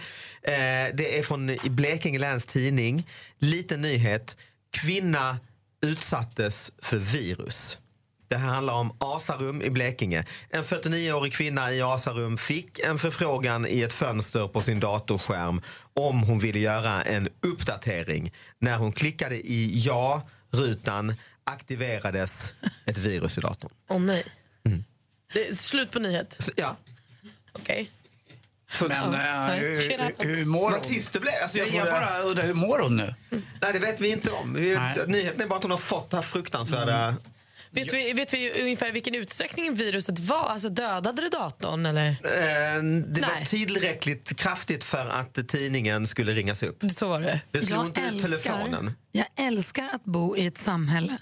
Eh, 0.42 0.52
det 0.94 1.18
är 1.18 1.22
från 1.22 1.56
Blekinge 1.64 2.18
Läns 2.18 2.46
Tidning. 2.46 3.08
Liten 3.38 3.80
nyhet. 3.80 4.36
Kvinna 4.70 5.38
utsattes 5.82 6.72
för 6.82 6.96
virus. 6.96 7.78
Det 8.34 8.38
här 8.38 8.52
handlar 8.52 8.74
om 8.74 8.96
Asarum 9.00 9.62
i 9.62 9.70
Blekinge. 9.70 10.24
En 10.50 10.64
49-årig 10.64 11.32
kvinna 11.32 11.72
i 11.72 11.82
Asarum 11.82 12.38
fick 12.38 12.78
en 12.78 12.98
förfrågan 12.98 13.66
i 13.66 13.80
ett 13.82 13.92
fönster 13.92 14.48
på 14.48 14.60
sin 14.62 14.80
datorskärm 14.80 15.60
om 15.94 16.22
hon 16.22 16.38
ville 16.38 16.58
göra 16.58 17.02
en 17.02 17.28
uppdatering. 17.46 18.32
När 18.58 18.76
hon 18.76 18.92
klickade 18.92 19.36
i 19.36 19.82
ja-rutan 19.86 21.14
aktiverades 21.44 22.54
ett 22.86 22.98
virus 22.98 23.38
i 23.38 23.40
datorn. 23.40 23.70
Åh 23.90 24.00
nej. 24.00 24.24
Det 25.32 25.48
är 25.48 25.54
slut 25.54 25.90
på 25.90 25.98
nyhet. 25.98 26.50
Ja. 26.56 26.76
Okej. 27.52 27.90
Så, 28.72 28.88
Men 28.88 28.96
så- 29.02 29.12
eh, 29.14 29.50
hur, 30.18 30.44
mår 30.44 30.70
hon? 30.70 30.80
tyst 30.80 31.12
det 31.12 31.20
blev. 31.20 31.32
Alltså, 31.42 31.58
jag 31.58 31.66
jag 31.68 31.74
trodde- 31.74 31.90
bara 31.90 32.18
undrar, 32.20 32.44
hur 32.46 32.54
mår 32.54 32.78
hon 32.78 32.96
nu? 32.96 33.14
Nej, 33.30 33.72
det 33.72 33.78
vet 33.78 34.00
vi 34.00 34.08
inte 34.08 34.30
om. 34.30 34.54
Vi, 34.54 34.78
nyheten 35.06 35.40
är 35.40 35.46
bara 35.46 35.56
att 35.56 35.62
hon 35.62 35.70
har 35.70 35.78
fått 35.78 36.10
det 36.10 36.16
här 36.16 36.22
fruktansvärda... 36.22 37.14
Vet, 37.74 37.92
vi, 37.92 38.12
vet 38.12 38.34
vi 38.34 38.62
ungefär 38.62 38.92
vilken 38.92 39.14
utsträckning 39.14 39.74
viruset 39.74 40.18
var? 40.18 40.44
Alltså 40.48 40.68
dödade 40.68 41.22
det 41.22 41.28
datorn 41.28 41.86
eller? 41.86 42.08
Eh, 42.08 42.16
det 43.06 43.20
var 43.20 43.28
Nej. 43.36 43.46
tillräckligt 43.46 44.36
kraftigt 44.36 44.84
för 44.84 45.06
att 45.06 45.48
tidningen 45.48 46.06
skulle 46.06 46.32
ringas 46.32 46.62
upp. 46.62 46.82
Så 46.90 47.08
var 47.08 47.20
det. 47.20 47.40
Det 47.50 47.62
slog 47.66 47.78
Jag 47.80 47.86
inte 47.86 48.00
ut 48.00 48.22
telefonen. 48.22 48.92
jag 49.12 49.26
älskar 49.36 49.88
att 49.92 50.04
bo 50.04 50.36
i 50.36 50.46
ett 50.46 50.58
samhälle 50.58 51.18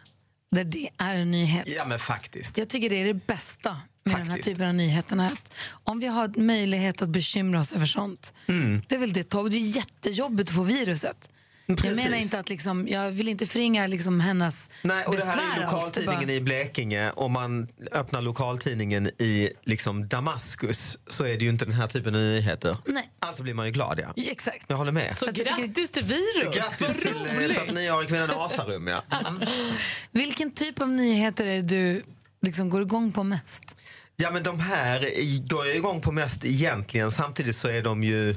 där 0.50 0.64
det 0.64 0.88
är 0.98 1.14
en 1.14 1.30
nyhet. 1.30 1.68
Ja, 1.76 1.84
men 1.88 1.98
faktiskt. 1.98 2.58
Jag 2.58 2.68
tycker 2.68 2.90
det 2.90 2.96
är 3.02 3.06
det 3.06 3.26
bästa 3.26 3.80
med 4.04 4.16
den 4.16 4.30
här 4.30 4.38
typen 4.38 4.68
av 4.68 4.74
nyheterna. 4.74 5.26
Att 5.26 5.54
om 5.84 6.00
vi 6.00 6.06
har 6.06 6.38
möjlighet 6.40 7.02
att 7.02 7.08
bekymra 7.08 7.60
oss 7.60 7.72
över 7.72 7.86
sånt, 7.86 8.32
Mm. 8.48 8.82
det 8.88 8.94
är 8.94 8.98
väl 8.98 9.12
det. 9.12 9.30
Det 9.30 9.36
är 9.36 9.76
jättejobbigt 9.76 10.50
att 10.50 10.56
få 10.56 10.62
viruset. 10.62 11.28
Jag 11.76 11.78
Precis. 11.88 12.04
menar 12.04 12.18
inte 12.18 12.38
att 12.38 12.48
liksom, 12.48 12.88
jag 12.88 13.10
vill 13.10 13.28
inte 13.28 13.46
förringa 13.46 13.86
liksom 13.86 14.20
hennes 14.20 14.70
Nej, 14.82 15.04
och 15.04 15.16
det 15.16 15.24
här 15.24 15.32
är 15.32 15.48
besvär 15.50 15.62
lokaltidningen 15.64 16.26
bara- 16.26 16.32
i 16.32 16.40
Blekinge. 16.40 17.10
Om 17.10 17.32
man 17.32 17.68
öppnar 17.92 18.22
lokaltidningen 18.22 19.06
i 19.06 19.50
liksom 19.64 20.08
Damaskus 20.08 20.98
så 21.08 21.24
är 21.24 21.38
det 21.38 21.44
ju 21.44 21.50
inte 21.50 21.64
den 21.64 21.74
här 21.74 21.86
typen 21.88 22.14
av 22.14 22.20
nyheter. 22.20 22.76
Nej. 22.86 23.10
Alltså 23.18 23.42
blir 23.42 23.54
man 23.54 23.66
ju 23.66 23.72
glad, 23.72 23.98
ja. 24.00 24.12
Ja, 24.16 24.30
Exakt. 24.32 24.64
Jag 24.68 24.76
håller 24.76 24.92
med. 24.92 25.16
Så 25.16 25.28
att 25.30 25.36
jag 25.38 25.46
tycker- 25.46 25.66
grattis 25.66 25.90
till 25.90 26.04
virus! 26.04 26.54
Grattis 26.56 26.96
till 26.96 27.16
eh, 27.16 27.36
roligt. 27.38 27.58
49-åriga 27.58 28.08
kvinnan 28.08 28.30
i 28.30 28.34
Asarum, 28.34 28.86
ja. 28.86 29.04
Vilken 30.10 30.50
typ 30.50 30.80
av 30.80 30.88
nyheter 30.88 31.46
är 31.46 31.54
det 31.54 31.62
du 31.62 32.02
liksom 32.42 32.70
går 32.70 32.82
igång 32.82 33.12
på 33.12 33.24
mest? 33.24 33.76
Ja, 34.16 34.30
men 34.30 34.42
de 34.42 34.60
här 34.60 35.00
går 35.48 35.66
jag 35.66 35.76
igång 35.76 36.00
på 36.00 36.12
mest 36.12 36.44
egentligen. 36.44 37.12
Samtidigt 37.12 37.56
så 37.56 37.68
är 37.68 37.82
de 37.82 38.04
ju, 38.04 38.36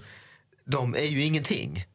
de 0.68 0.96
är 0.96 1.06
ju 1.06 1.22
ingenting. 1.24 1.86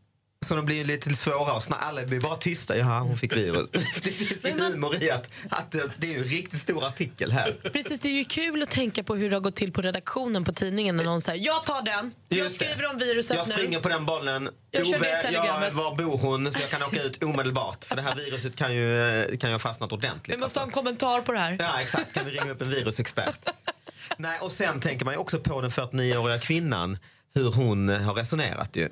Så 0.47 0.57
de 0.57 0.65
blir 0.65 0.77
ju 0.77 0.85
lite 0.85 1.17
svåra 1.17 1.53
att 1.53 1.65
snacka. 1.65 1.83
Alla 1.83 2.05
blir 2.05 2.21
bara 2.21 2.37
tysta. 2.37 2.77
Ja, 2.77 2.99
hon 2.99 3.17
fick 3.17 3.33
virus. 3.33 3.69
det 4.03 4.11
finns 4.11 4.45
ju 4.45 4.51
humor 4.51 5.03
i 5.03 5.11
att, 5.11 5.31
att 5.49 5.75
det, 5.99 6.15
är 6.15 6.19
en 6.19 6.25
riktigt 6.25 6.61
stor 6.61 6.87
artikel 6.87 7.33
här. 7.33 7.71
Precis, 7.73 8.01
det 8.01 8.09
är 8.09 8.13
ju 8.13 8.25
kul 8.25 8.63
att 8.63 8.71
tänka 8.71 9.03
på 9.03 9.15
hur 9.17 9.31
det 9.31 9.37
har 9.37 9.41
gått 9.41 9.57
till 9.57 9.73
på 9.73 9.83
redaktionen 9.83 10.45
på 10.45 10.53
tidningen 10.53 10.97
när 10.97 11.05
någon 11.05 11.23
säger 11.23 11.47
jag 11.47 11.67
tar 11.67 11.83
den, 11.83 12.15
jag 12.29 12.39
Just 12.39 12.59
det. 12.59 12.65
skriver 12.65 12.91
om 12.91 12.99
viruset 12.99 13.37
Jag 13.37 13.49
nu. 13.49 13.55
springer 13.55 13.81
på 13.81 13.89
den 13.89 14.07
bollen. 14.07 14.49
Jag 14.71 14.87
kör 14.87 14.99
det 14.99 15.39
Ove, 15.39 15.67
jag, 15.67 15.71
var 15.73 15.97
bor 15.97 16.19
hon? 16.19 16.53
Så 16.53 16.61
jag 16.61 16.71
kan 16.71 16.83
åka 16.83 17.03
ut 17.03 17.25
omedelbart. 17.25 17.85
För 17.85 17.97
det 17.97 18.03
här 18.03 18.15
viruset 18.15 18.57
kan 18.57 18.75
ju, 18.75 19.37
kan 19.41 19.53
ha 19.53 19.59
fastnat 19.59 19.93
ordentligt. 19.93 20.37
Vi 20.37 20.41
måste 20.41 20.61
ha 20.61 20.67
en 20.67 20.73
kommentar 20.73 21.21
på 21.21 21.33
det 21.33 21.39
här. 21.39 21.57
Ja, 21.61 21.81
exakt. 21.81 22.13
Kan 22.15 22.25
vi 22.25 22.31
ringa 22.31 22.51
upp 22.53 22.63
en 22.63 22.71
virusexpert? 22.71 23.51
Nej, 24.17 24.39
och 24.41 24.53
sen 24.53 24.81
tänker 24.81 25.05
man 25.05 25.15
ju 25.15 25.21
också 25.21 25.41
på 25.41 25.61
den 25.61 25.71
49-åriga 25.71 26.39
kvinnan. 26.39 26.99
Hur 27.35 27.51
hon 27.53 27.89
har 27.89 28.15
resonerat 28.15 28.77
ju. 28.77 28.89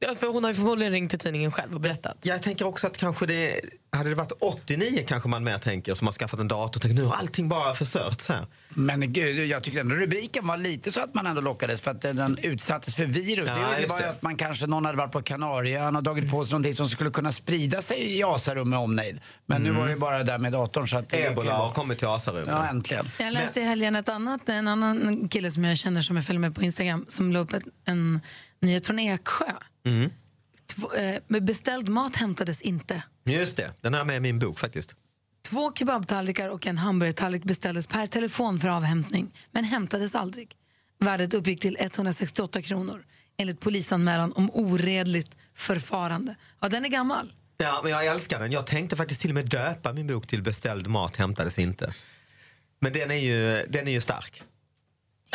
Ja, 0.00 0.14
för 0.14 0.26
hon 0.26 0.44
har 0.44 0.50
ju 0.50 0.54
förmodligen 0.54 0.92
ringt 0.92 1.10
till 1.10 1.18
tidningen 1.18 1.52
själv 1.52 1.74
och 1.74 1.80
berättat. 1.80 2.16
Jag 2.22 2.42
tänker 2.42 2.66
också 2.66 2.86
att 2.86 2.98
kanske 2.98 3.26
det, 3.26 3.60
hade 3.92 4.08
det 4.08 4.14
varit 4.14 4.32
89 4.40 5.04
kanske 5.08 5.28
man 5.28 5.44
mer 5.44 5.58
tänker 5.58 5.94
som 5.94 6.06
har 6.06 6.12
skaffat 6.12 6.40
en 6.40 6.48
dator 6.48 6.78
och 6.78 6.82
tänker 6.82 6.94
nu 7.02 7.04
har 7.04 7.14
allting 7.16 7.48
bara 7.48 7.74
förstörts 7.74 8.28
här. 8.28 8.46
Men 8.68 9.12
gud, 9.12 9.46
jag 9.46 9.62
tyckte 9.62 9.80
ändå 9.80 9.94
rubriken 9.94 10.46
var 10.46 10.56
lite 10.56 10.92
så 10.92 11.00
att 11.00 11.14
man 11.14 11.26
ändå 11.26 11.40
lockades 11.40 11.80
för 11.80 11.90
att 11.90 12.00
den 12.00 12.38
utsattes 12.42 12.94
för 12.94 13.04
virus. 13.04 13.44
Ja, 13.48 13.54
det 13.80 13.86
var 13.86 13.96
ju 13.98 14.02
det. 14.04 14.10
att 14.10 14.22
man 14.22 14.36
kanske, 14.36 14.66
någon 14.66 14.84
hade 14.84 14.98
varit 14.98 15.12
på 15.12 15.22
Kanarieöarna 15.22 15.98
och 15.98 16.02
dragit 16.04 16.30
på 16.30 16.44
sig 16.44 16.52
någonting 16.52 16.74
som 16.74 16.88
skulle 16.88 17.10
kunna 17.10 17.32
sprida 17.32 17.82
sig 17.82 18.18
i 18.18 18.22
Asarum 18.22 18.70
med 18.70 18.78
omnejd. 18.78 19.20
Men 19.46 19.62
nu 19.62 19.68
Mm. 19.68 19.80
var 19.80 19.88
det 19.88 19.96
bara 19.96 20.18
det 20.18 20.24
där 20.24 20.38
med 20.38 20.52
datorn 20.52 20.88
så 20.88 20.96
att... 20.98 21.08
det 21.08 21.26
Ebola 21.26 21.52
har 21.52 21.72
kommit 21.72 21.98
till 21.98 22.08
Asarum. 22.08 22.44
Ja, 22.48 22.66
äntligen. 22.68 23.04
Jag 23.18 23.32
läste 23.32 23.60
i 23.60 23.64
helgen 23.64 23.96
ett 23.96 24.08
annat, 24.08 24.48
en 24.48 24.68
annan 24.68 25.28
kille 25.28 25.50
som 25.50 25.64
jag 25.64 25.78
känner 25.78 26.00
som 26.02 26.16
jag 26.16 26.24
följer 26.26 26.40
med 26.40 26.54
på 26.54 26.62
Instagram 26.62 27.04
som 27.08 27.32
la 27.32 27.38
upp 27.38 27.50
en 27.84 28.20
nyhet 28.60 28.86
från 28.86 28.98
Eksjö. 28.98 29.44
Mm. 29.88 30.10
Två, 30.66 30.92
eh, 30.92 31.22
med 31.26 31.44
beställd 31.44 31.88
mat 31.88 32.16
hämtades 32.16 32.62
inte. 32.62 33.02
Just 33.24 33.56
det, 33.56 33.70
den 33.80 33.94
jag 33.94 34.06
med 34.06 34.16
i 34.16 34.20
min 34.20 34.38
bok 34.38 34.58
faktiskt. 34.58 34.94
Två 35.42 35.72
kebabtallrikar 35.72 36.48
och 36.48 36.66
en 36.66 36.78
hamburgertallrik 36.78 37.44
beställdes 37.44 37.86
per 37.86 38.06
telefon 38.06 38.60
för 38.60 38.68
avhämtning, 38.68 39.32
men 39.50 39.64
hämtades 39.64 40.14
aldrig. 40.14 40.56
Värdet 40.98 41.34
uppgick 41.34 41.60
till 41.60 41.76
168 41.80 42.62
kronor, 42.62 43.04
enligt 43.36 43.60
polisanmälan 43.60 44.32
om 44.32 44.50
oredligt 44.52 45.36
förfarande. 45.54 46.34
Ja, 46.60 46.68
den 46.68 46.84
är 46.84 46.88
gammal. 46.88 47.32
Ja, 47.56 47.80
men 47.82 47.92
jag 47.92 48.06
älskar 48.06 48.40
den. 48.40 48.52
Jag 48.52 48.66
tänkte 48.66 48.96
faktiskt 48.96 49.20
till 49.20 49.30
och 49.30 49.34
med 49.34 49.48
döpa 49.48 49.92
min 49.92 50.06
bok 50.06 50.26
till 50.26 50.42
Beställd 50.42 50.86
mat 50.86 51.16
hämtades 51.16 51.58
inte. 51.58 51.94
Men 52.80 52.92
den 52.92 53.10
är 53.10 53.14
ju, 53.14 53.66
den 53.68 53.88
är 53.88 53.92
ju 53.92 54.00
stark. 54.00 54.42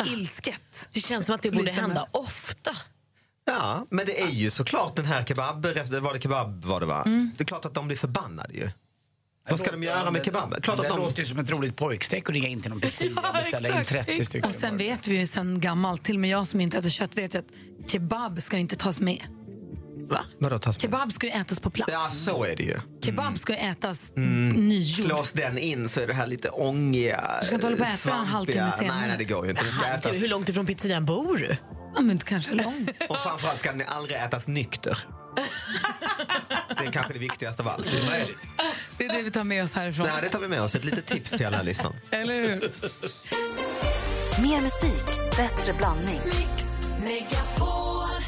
Ilsket. 0.06 0.88
Det 0.92 1.00
känns 1.00 1.26
som 1.26 1.34
att 1.34 1.42
det 1.42 1.50
borde 1.50 1.70
hända 1.70 2.06
ofta. 2.10 2.76
Ja, 3.46 3.86
men 3.90 4.06
det 4.06 4.22
är 4.22 4.28
ju 4.28 4.50
såklart 4.50 4.96
den 4.96 5.04
här 5.04 5.24
kebab, 5.24 5.62
det 5.62 6.00
var 6.00 6.14
det 6.14 6.20
kebab 6.20 6.64
var 6.64 6.80
det 6.80 6.86
va? 6.86 7.02
Det 7.04 7.42
är 7.42 7.44
klart 7.44 7.64
att 7.64 7.74
de 7.74 7.86
blir 7.86 7.96
förbannade 7.96 8.54
ju. 8.54 8.70
Vad 9.50 9.58
ska 9.58 9.70
de 9.70 9.82
göra 9.82 10.10
med 10.10 10.24
kebaben? 10.24 10.60
Klart 10.60 10.76
det 10.76 10.82
att 10.82 10.88
de... 10.88 10.98
låter 10.98 11.18
ju 11.18 11.24
som 11.24 11.38
ett 11.38 11.50
roligt 11.50 11.76
pojkstreck 11.76 12.28
att 12.28 12.34
ringa 12.34 12.48
in 12.48 12.60
till 12.60 12.70
någon 12.70 12.80
pizzeria 12.80 13.20
och 13.28 13.34
beställa 13.34 13.78
in 13.78 13.84
30 13.84 14.24
stycken. 14.24 14.48
Och 14.48 14.54
sen 14.54 14.76
vet 14.76 15.08
vi 15.08 15.18
ju 15.18 15.26
sen 15.26 15.60
gammalt, 15.60 16.04
till 16.04 16.14
och 16.16 16.20
med 16.20 16.30
jag 16.30 16.46
som 16.46 16.60
inte 16.60 16.78
äter 16.78 16.90
kött 16.90 17.16
vet 17.16 17.34
ju 17.34 17.38
att 17.38 17.44
kebab 17.90 18.42
ska 18.42 18.56
ju 18.56 18.60
inte 18.60 18.76
tas 18.76 19.00
med. 19.00 19.26
Va? 20.10 20.20
Vadå 20.38 20.58
tas 20.58 20.76
med? 20.76 20.82
Kebab 20.82 21.12
ska 21.12 21.26
ju 21.26 21.32
ätas 21.32 21.60
på 21.60 21.70
plats. 21.70 21.92
Ja, 21.92 22.08
så 22.10 22.44
är 22.44 22.56
det 22.56 22.62
ju. 22.62 22.78
Kebab 23.04 23.38
ska 23.38 23.52
ju 23.52 23.58
ätas 23.58 24.12
Mm. 24.16 24.48
nygjord. 24.48 25.06
Slås 25.06 25.32
den 25.32 25.58
in 25.58 25.88
så 25.88 26.00
är 26.00 26.06
det 26.06 26.14
här 26.14 26.26
lite 26.26 26.48
ångiga, 26.48 27.30
Du 27.40 27.46
ska 27.46 27.54
inte 27.54 27.66
hålla 27.66 27.76
på 27.76 27.82
och 27.82 27.88
äta 27.88 28.14
en 28.14 28.26
halvtimme 28.26 28.72
senare. 28.78 28.98
Nej, 28.98 29.08
nej, 29.08 29.16
det 29.18 29.24
går 29.24 29.44
ju 29.44 29.50
inte. 29.50 29.62
Ätas... 29.94 30.22
hur 30.22 30.28
långt 30.28 30.48
ifrån 30.48 30.66
pizzerian 30.66 31.04
bor 31.04 31.36
du? 31.36 31.56
Ja, 31.94 32.00
men 32.00 32.18
kanske 32.18 32.54
långt. 32.54 32.90
Och 33.08 33.16
framförallt 33.16 33.58
ska 33.58 33.72
den 33.72 33.82
aldrig 33.88 34.16
ätas 34.16 34.48
nykter. 34.48 34.98
Det 36.78 36.86
är 36.86 36.92
kanske 36.92 37.12
det 37.12 37.18
viktigaste 37.18 37.62
av 37.62 37.68
allt. 37.68 37.84
Det 38.98 39.04
är 39.04 39.16
det 39.16 39.22
vi 39.22 39.30
tar 39.30 39.44
med 39.44 39.64
oss 39.64 39.72
härifrån. 39.74 40.06
Nej, 40.06 40.22
det 40.22 40.28
tar 40.28 40.40
vi 40.40 40.48
med 40.48 40.62
oss. 40.62 40.74
Ett 40.74 40.84
litet 40.84 41.06
tips 41.06 41.30
till 41.30 41.46
alla 41.46 41.62
lyssnare. 41.62 41.94
Eller 42.10 42.34
hur? 42.34 42.72
Mer 44.42 44.60
musik, 44.60 45.36
bättre 45.36 45.72
blandning. 45.72 46.20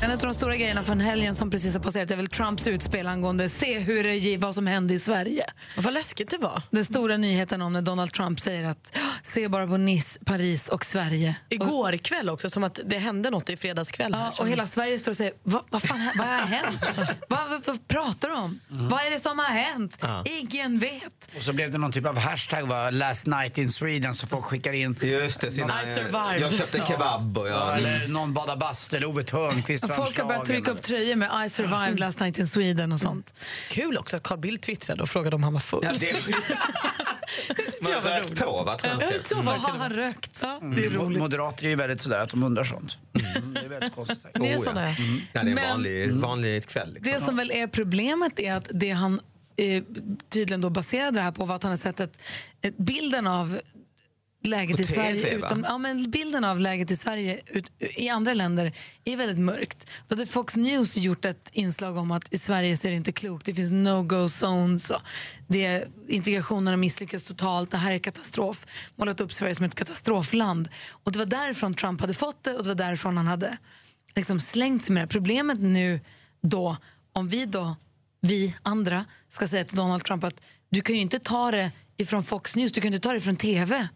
En 0.02 0.10
av 0.10 0.18
de 0.18 0.34
stora 0.34 0.56
grejerna 0.56 0.82
från 0.82 1.00
helgen 1.00 1.34
som 1.34 1.50
precis 1.50 1.74
har 1.74 1.82
passerat 1.82 2.10
är 2.10 2.16
väl 2.16 2.26
Trumps 2.26 2.66
utspel 2.66 3.06
angående 3.06 3.48
se 3.48 3.78
hur 3.78 4.04
det 4.04 4.14
gick, 4.14 4.40
vad 4.42 4.54
som 4.54 4.66
hände 4.66 4.94
i 4.94 4.98
Sverige. 4.98 5.44
Vad 5.76 5.94
läskigt 5.94 6.30
det 6.30 6.38
var. 6.38 6.62
Den 6.70 6.84
stora 6.84 7.16
nyheten 7.16 7.62
om 7.62 7.72
när 7.72 7.82
Donald 7.82 8.12
Trump 8.12 8.40
säger 8.40 8.64
att 8.64 8.98
se 9.26 9.48
bara 9.48 9.66
på 9.66 9.76
Nice, 9.76 10.20
Paris 10.24 10.68
och 10.68 10.84
Sverige. 10.84 11.36
Igår 11.48 11.96
kväll 11.96 12.30
också, 12.30 12.50
som 12.50 12.64
att 12.64 12.80
det 12.84 12.98
hände 12.98 13.30
något 13.30 13.50
i 13.50 13.56
fredagskväll. 13.56 14.14
här. 14.14 14.32
Ja, 14.36 14.42
och 14.42 14.48
hela 14.48 14.66
Sverige 14.66 14.98
står 14.98 15.12
och 15.12 15.16
säger, 15.16 15.32
vad, 15.42 15.62
vad 15.70 15.82
fan 15.82 16.10
vad 16.18 16.26
har 16.26 16.38
hänt? 16.38 16.80
vad, 17.28 17.48
vad, 17.48 17.66
vad 17.66 17.88
pratar 17.88 18.28
du 18.28 18.34
om? 18.34 18.60
Vad 18.68 19.00
är 19.00 19.10
det 19.10 19.18
som 19.18 19.38
har 19.38 19.46
hänt? 19.46 19.98
Ja. 20.00 20.24
Ingen 20.26 20.78
vet. 20.78 21.28
Och 21.36 21.42
så 21.42 21.52
blev 21.52 21.70
det 21.70 21.78
någon 21.78 21.92
typ 21.92 22.06
av 22.06 22.18
hashtag, 22.18 22.66
va? 22.66 22.90
last 22.90 23.26
night 23.26 23.58
in 23.58 23.70
Sweden, 23.70 24.14
så 24.14 24.26
folk 24.26 24.44
skickar 24.44 24.72
in... 24.72 24.96
Just 25.02 25.40
det, 25.40 25.52
sina, 25.52 25.82
I 25.82 25.94
survived. 25.94 26.40
jag 26.40 26.52
köpte 26.52 26.82
kebab 26.88 27.38
och 27.38 27.48
Ja, 27.48 27.52
jag... 27.52 27.78
eller 27.78 28.08
någon 28.08 28.34
badar 28.34 28.56
bastu, 28.56 28.96
eller 28.96 29.06
Ove 29.06 29.22
Thörnqvist 29.22 29.94
Folk 29.94 30.18
har 30.18 30.24
börjat 30.24 30.46
trycka 30.46 30.70
upp 30.70 30.82
tröjor 30.82 31.16
med 31.16 31.46
I 31.46 31.50
survived 31.50 32.00
last 32.00 32.20
night 32.20 32.38
in 32.38 32.46
Sweden 32.48 32.92
och 32.92 33.00
sånt. 33.00 33.34
Kul 33.70 33.98
också 33.98 34.16
att 34.16 34.22
Carl 34.22 34.38
Bildt 34.38 34.62
twittrade 34.62 35.02
och 35.02 35.08
frågade 35.08 35.36
om 35.36 35.42
han 35.42 35.52
var 35.52 35.60
full. 35.60 35.80
Ja, 35.82 35.92
det... 36.00 36.16
Man 37.82 37.92
har 37.92 38.20
rökt 38.20 38.40
på, 38.44 38.62
va? 38.66 38.78
Tror 38.78 39.02
jag. 39.02 39.26
Så 39.26 39.36
vad 39.42 39.60
har 39.60 39.78
han 39.78 39.92
rökt? 39.92 40.40
Det 40.42 40.46
är 40.48 40.86
Mm. 40.86 40.94
roligt. 41.02 41.18
Moderater 41.18 41.64
är 41.64 41.68
ju 41.68 41.76
väldigt 41.76 42.00
sådär 42.00 42.20
att 42.20 42.30
de 42.30 42.42
undrar 42.42 42.64
sånt. 42.64 42.96
Mm, 43.36 43.54
det 43.54 43.60
är 43.60 43.68
väldigt 43.68 43.94
konstigt. 43.94 44.26
Ni 44.38 44.48
är 44.48 44.58
Oh, 44.58 44.62
ja. 44.64 44.72
ja. 44.74 44.80
Mm. 44.80 45.20
Ja, 45.32 45.42
det 45.42 45.50
är 45.50 45.56
en 45.56 45.68
vanlig, 45.70 46.12
vanlig 46.12 46.66
kväll. 46.66 46.92
Liksom. 46.94 47.12
Det 47.12 47.20
som 47.20 47.36
väl 47.36 47.50
är 47.50 47.66
problemet 47.66 48.40
är 48.40 48.52
att 48.54 48.68
det 48.74 48.90
han 48.90 49.20
eh, 49.56 49.82
tydligen 50.28 50.60
då 50.60 50.70
baserade 50.70 51.10
det 51.18 51.20
här 51.20 51.32
på 51.32 51.44
var 51.44 51.56
att 51.56 51.62
han 51.62 51.72
har 51.72 51.76
sett 51.76 52.00
ett, 52.00 52.22
ett 52.62 52.76
bilden 52.78 53.26
av 53.26 53.60
läget 54.46 54.80
i 54.80 54.84
Sverige, 54.84 55.22
TV, 55.22 55.36
utom, 55.36 55.64
ja, 55.68 55.78
men 55.78 56.10
bilden 56.10 56.44
av 56.44 56.60
läget 56.60 56.90
i 56.90 56.96
Sverige 56.96 57.40
ut, 57.46 57.70
i 57.78 58.08
andra 58.08 58.34
länder 58.34 58.72
är 59.04 59.16
väldigt 59.16 59.38
mörkt. 59.38 59.90
Då 60.08 60.14
hade 60.14 60.26
Fox 60.26 60.56
News 60.56 60.96
gjort 60.96 61.24
ett 61.24 61.50
inslag 61.52 61.96
om 61.96 62.10
att 62.10 62.32
i 62.32 62.38
Sverige 62.38 62.76
så 62.76 62.86
är 62.86 62.90
det 62.90 62.96
inte 62.96 63.12
klokt, 63.12 63.46
det 63.46 63.54
finns 63.54 63.72
no-go 63.72 64.28
zones. 64.28 64.90
Och 64.90 65.00
det 65.48 65.66
är, 65.66 65.88
integrationen 66.08 66.66
har 66.66 66.76
misslyckats 66.76 67.24
totalt, 67.24 67.70
det 67.70 67.76
här 67.76 67.92
är 67.92 67.98
katastrof. 67.98 68.66
Målat 68.96 69.20
upp 69.20 69.32
Sverige 69.32 69.54
som 69.54 69.64
ett 69.64 69.74
katastrofland. 69.74 70.68
Och 70.90 71.12
det 71.12 71.18
var 71.18 71.26
därifrån 71.26 71.74
Trump 71.74 72.00
hade 72.00 72.14
fått 72.14 72.44
det 72.44 72.54
och 72.54 72.62
det 72.62 72.68
var 72.68 72.74
därifrån 72.74 73.16
han 73.16 73.26
hade 73.26 73.58
liksom 74.14 74.40
slängt 74.40 74.82
sig 74.82 74.94
med 74.94 75.02
det. 75.02 75.08
Problemet 75.08 75.58
nu 75.60 76.00
då, 76.42 76.76
om 77.12 77.28
vi 77.28 77.46
då, 77.46 77.76
vi 78.20 78.54
andra, 78.62 79.04
ska 79.28 79.48
säga 79.48 79.64
till 79.64 79.76
Donald 79.76 80.04
Trump 80.04 80.24
att 80.24 80.40
du 80.70 80.80
kan 80.80 80.94
ju 80.94 81.00
inte 81.00 81.18
ta 81.18 81.50
det 81.50 81.72
ifrån 81.96 82.24
Fox 82.24 82.56
News, 82.56 82.72
du 82.72 82.80
kan 82.80 82.94
inte 82.94 83.08
ta 83.08 83.12
det 83.12 83.20
från 83.20 83.36
TV 83.36 83.88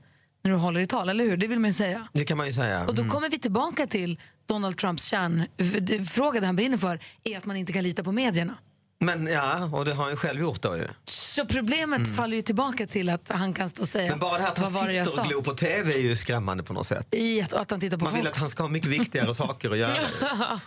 när 0.43 0.51
du 0.51 0.57
håller 0.57 0.81
i 0.81 0.87
tal, 0.87 1.09
eller 1.09 1.25
hur? 1.25 1.37
Det 1.37 1.47
vill 1.47 1.59
man 1.59 1.71
ju 1.71 1.75
säga. 1.75 2.07
Det 2.13 2.25
kan 2.25 2.37
man 2.37 2.47
ju 2.47 2.53
säga. 2.53 2.87
Och 2.87 2.95
då 2.95 3.03
Mm. 3.03 3.11
kommer 3.15 3.31
vi 3.31 3.39
tillbaka 3.39 3.87
till 3.87 4.21
Donald 4.47 4.79
Trumps 4.79 5.05
kärnfråga, 5.05 6.41
det 6.41 6.47
han 6.47 6.57
brinner 6.57 6.79
för, 6.79 6.99
är 7.25 7.39
att 7.39 7.47
man 7.47 7.57
inte 7.57 7.73
kan 7.73 7.83
lita 7.83 8.05
på 8.05 8.13
medierna. 8.13 8.55
Men 9.03 9.27
ja, 9.27 9.65
och 9.73 9.85
det 9.85 9.95
har 9.95 10.03
han 10.05 10.13
ju 10.13 10.17
själv 10.17 10.41
gjort 10.41 10.63
då 10.63 10.77
ju. 10.77 10.89
Så 11.05 11.47
problemet 11.47 12.17
faller 12.17 12.37
ju 12.37 12.43
tillbaka 12.43 12.87
till 12.87 13.09
att 13.09 13.29
han 13.29 13.55
kan 13.55 13.71
stå 13.71 13.83
och 13.83 13.89
säga 13.89 14.07
Mm. 14.07 14.19
Men 14.19 14.29
bara 14.29 14.39
det 14.39 14.45
här 14.45 14.51
att 14.51 14.59
han 14.59 14.73
sitter 15.05 15.21
och 15.21 15.27
glor 15.27 15.43
på 15.43 15.55
TV 15.55 15.95
är 15.95 15.99
ju 15.99 16.17
skrämmande 16.17 16.63
på 16.63 16.73
något 16.73 16.87
sätt. 16.87 17.15
I 17.15 17.43
att, 17.43 17.53
att 17.53 17.71
han 17.71 17.81
tittar 17.81 17.97
på 17.99 18.05
Man 18.05 18.15
vill 18.15 18.23
Fox. 18.25 18.37
att 18.37 18.41
han 18.43 18.51
ska 18.51 18.63
ha 18.63 18.69
mycket 18.69 18.89
viktigare 18.91 19.35
saker 19.35 19.71
att 19.71 19.79
göra. 19.79 19.97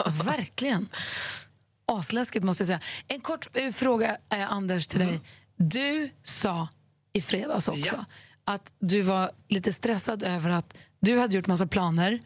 Verkligen. 0.23 0.89
Asläskigt 1.87 2.45
måste 2.45 2.61
jag 2.63 2.67
säga. 2.67 2.79
En 3.07 3.21
kort 3.21 3.47
eh, 3.53 3.71
fråga, 3.71 4.17
eh, 4.33 4.51
Anders, 4.53 4.87
till 4.87 4.99
dig. 4.99 5.19
Du 5.57 6.09
sa 6.23 6.67
i 7.13 7.21
fredags 7.21 7.67
också 7.67 8.05
att 8.45 8.73
du 8.79 9.01
var 9.01 9.31
lite 9.47 9.73
stressad 9.73 10.23
över 10.23 10.49
att 10.49 10.77
du 10.99 11.19
hade 11.19 11.35
gjort 11.35 11.47
massa 11.47 11.67
planer 11.67 12.19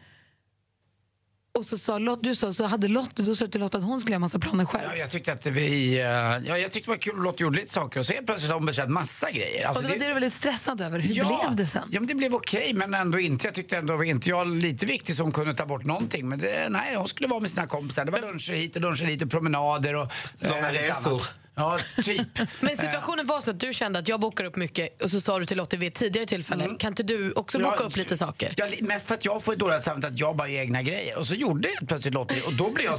och 1.58 1.66
så 1.66 1.78
sa 1.78 1.98
Lott, 1.98 2.22
du 2.22 2.34
sa, 2.34 2.52
så 2.52 2.64
hade 2.64 2.88
Lott, 2.88 3.16
då 3.16 3.34
sa 3.34 3.44
du 3.44 3.50
till 3.50 3.60
Lott 3.60 3.74
att 3.74 3.82
hon 3.82 4.00
skulle 4.00 4.12
göra 4.12 4.18
massa 4.20 4.38
planer 4.38 4.64
själv. 4.64 4.84
Ja, 4.90 4.96
jag 4.96 5.10
tyckte 5.10 5.32
att 5.32 5.46
vi, 5.46 5.98
eh, 5.98 6.04
ja, 6.04 6.58
jag 6.58 6.72
tyckte 6.72 6.90
det 6.90 6.94
var 6.94 6.96
kul 6.96 7.18
att 7.18 7.24
Lotta 7.24 7.42
gjorde 7.42 7.56
lite 7.56 7.72
saker 7.72 7.98
och 8.00 8.06
så 8.06 8.12
helt 8.12 8.26
plötsligt 8.26 8.50
har 8.50 8.58
hon 8.58 8.66
beställt 8.66 8.90
massa 8.90 9.30
grejer. 9.30 9.66
Alltså, 9.66 9.82
och 9.82 9.88
det 9.88 9.94
var 9.94 9.98
det 9.98 10.06
du 10.06 10.12
var 10.12 10.20
lite 10.20 10.36
stressad 10.36 10.80
över. 10.80 10.98
Hur 10.98 11.14
ja, 11.14 11.40
blev 11.44 11.56
det 11.56 11.66
sen? 11.66 11.82
Ja, 11.90 12.00
men 12.00 12.06
det 12.06 12.14
blev 12.14 12.34
okej, 12.34 12.72
men 12.74 12.94
ändå 12.94 13.18
inte. 13.20 13.46
Jag 13.46 13.54
tyckte 13.54 13.76
ändå 13.76 13.96
var 13.96 14.04
inte 14.04 14.28
jag 14.28 14.46
lite 14.46 14.86
viktig 14.86 15.14
som 15.16 15.32
kunde 15.32 15.54
ta 15.54 15.66
bort 15.66 15.84
någonting. 15.84 16.28
Men 16.28 16.38
det, 16.38 16.68
nej, 16.70 16.94
hon 16.96 17.08
skulle 17.08 17.28
vara 17.28 17.40
med 17.40 17.50
sina 17.50 17.66
kompisar. 17.66 18.04
Det 18.04 18.10
var 18.10 18.20
luncher 18.20 18.52
hit 18.52 18.76
och 18.76 18.82
luncher 18.82 19.06
dit 19.06 19.22
och 19.22 19.30
promenader 19.30 19.94
och 19.94 20.12
Långa 20.38 20.70
lite 20.70 20.90
resor. 20.90 21.10
annat. 21.10 21.30
Ja, 21.58 21.78
typ. 22.04 22.26
Men 22.60 22.76
situationen 22.76 23.26
var 23.26 23.40
så 23.40 23.50
att 23.50 23.60
du 23.60 23.72
kände 23.72 23.98
att 23.98 24.08
jag 24.08 24.20
bokar 24.20 24.44
upp 24.44 24.56
mycket 24.56 25.02
och 25.02 25.10
så 25.10 25.20
sa 25.20 25.38
du 25.38 25.44
till 25.46 25.56
Lotte 25.56 25.76
vid 25.76 25.88
ett 25.88 25.94
tidigare 25.94 26.26
tillfälle, 26.26 26.68
kan 26.78 26.88
inte 26.92 27.02
du 27.02 27.32
också 27.32 27.58
boka 27.58 27.76
Ja, 27.78 27.84
upp 27.84 27.96
lite 27.96 28.16
saker? 28.16 28.54
Ja, 28.56 28.66
mest 28.80 29.08
för 29.08 29.14
att 29.14 29.24
jag 29.24 29.42
får 29.42 29.56
dåligt 29.56 29.84
samvete 29.84 30.06
att 30.08 30.18
jag 30.18 30.36
bara 30.36 30.48
gör 30.48 30.60
egna 30.62 30.82
grejer. 30.82 31.16
Och 31.18 31.26
så 31.26 31.34
gjorde 31.34 31.68
jag 31.80 31.88
plötsligt 31.88 32.14
Lottie 32.14 32.42
och 32.46 32.52
då 32.52 32.70
blev 32.70 32.86
jag 32.86 32.98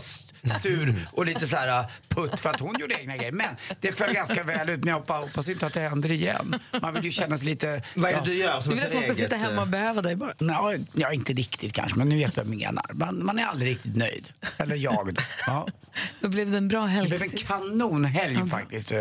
sur 0.61 1.07
och 1.11 1.25
lite 1.25 1.47
så 1.47 1.55
här 1.55 1.79
uh, 1.79 1.89
putt 2.09 2.39
för 2.39 2.49
att 2.49 2.59
hon 2.59 2.79
gjorde 2.79 3.01
egna 3.01 3.17
grejer. 3.17 3.31
Men 3.31 3.55
det 3.79 3.91
föll 3.91 4.13
ganska 4.13 4.43
väl 4.43 4.69
ut 4.69 4.79
men 4.79 4.87
jag 4.87 4.99
hoppas, 4.99 5.23
hoppas 5.23 5.49
inte 5.49 5.65
att 5.65 5.73
det 5.73 5.79
händer 5.79 6.11
igen. 6.11 6.59
Man 6.81 6.93
vill 6.93 7.03
ju 7.05 7.11
känna 7.11 7.37
sig 7.37 7.47
lite... 7.47 7.83
Vad 7.95 8.11
är 8.11 8.15
det 8.15 8.25
du 8.25 8.33
gör 8.33 8.59
som 8.59 8.69
Du 8.69 8.75
vill 8.75 8.87
att 8.87 8.93
hon 8.93 9.03
ska 9.03 9.13
sitta 9.13 9.35
hemma 9.35 9.61
och 9.61 9.67
eh, 9.67 9.71
behöva 9.71 10.01
dig 10.01 10.15
bara? 10.15 10.33
Ja, 10.37 10.73
ja, 10.93 11.13
inte 11.13 11.33
riktigt 11.33 11.73
kanske, 11.73 11.97
men 11.97 12.09
nu 12.09 12.17
vet 12.17 12.37
vad 12.37 12.45
jag 12.45 12.55
menar. 12.55 12.85
Man, 12.93 13.25
man 13.25 13.39
är 13.39 13.45
aldrig 13.45 13.71
riktigt 13.71 13.95
nöjd. 13.95 14.29
Eller 14.57 14.75
jag 14.75 15.13
då. 15.15 15.21
Ja. 15.47 15.67
Då 16.19 16.29
blev 16.29 16.51
det 16.51 16.57
en 16.57 16.67
bra 16.67 16.81
Det 16.81 16.87
helg. 16.87 17.07
blev 17.07 17.21
en 17.21 17.29
kanonhelg 17.29 18.47
faktiskt. 18.47 18.91
Uh, 18.91 18.97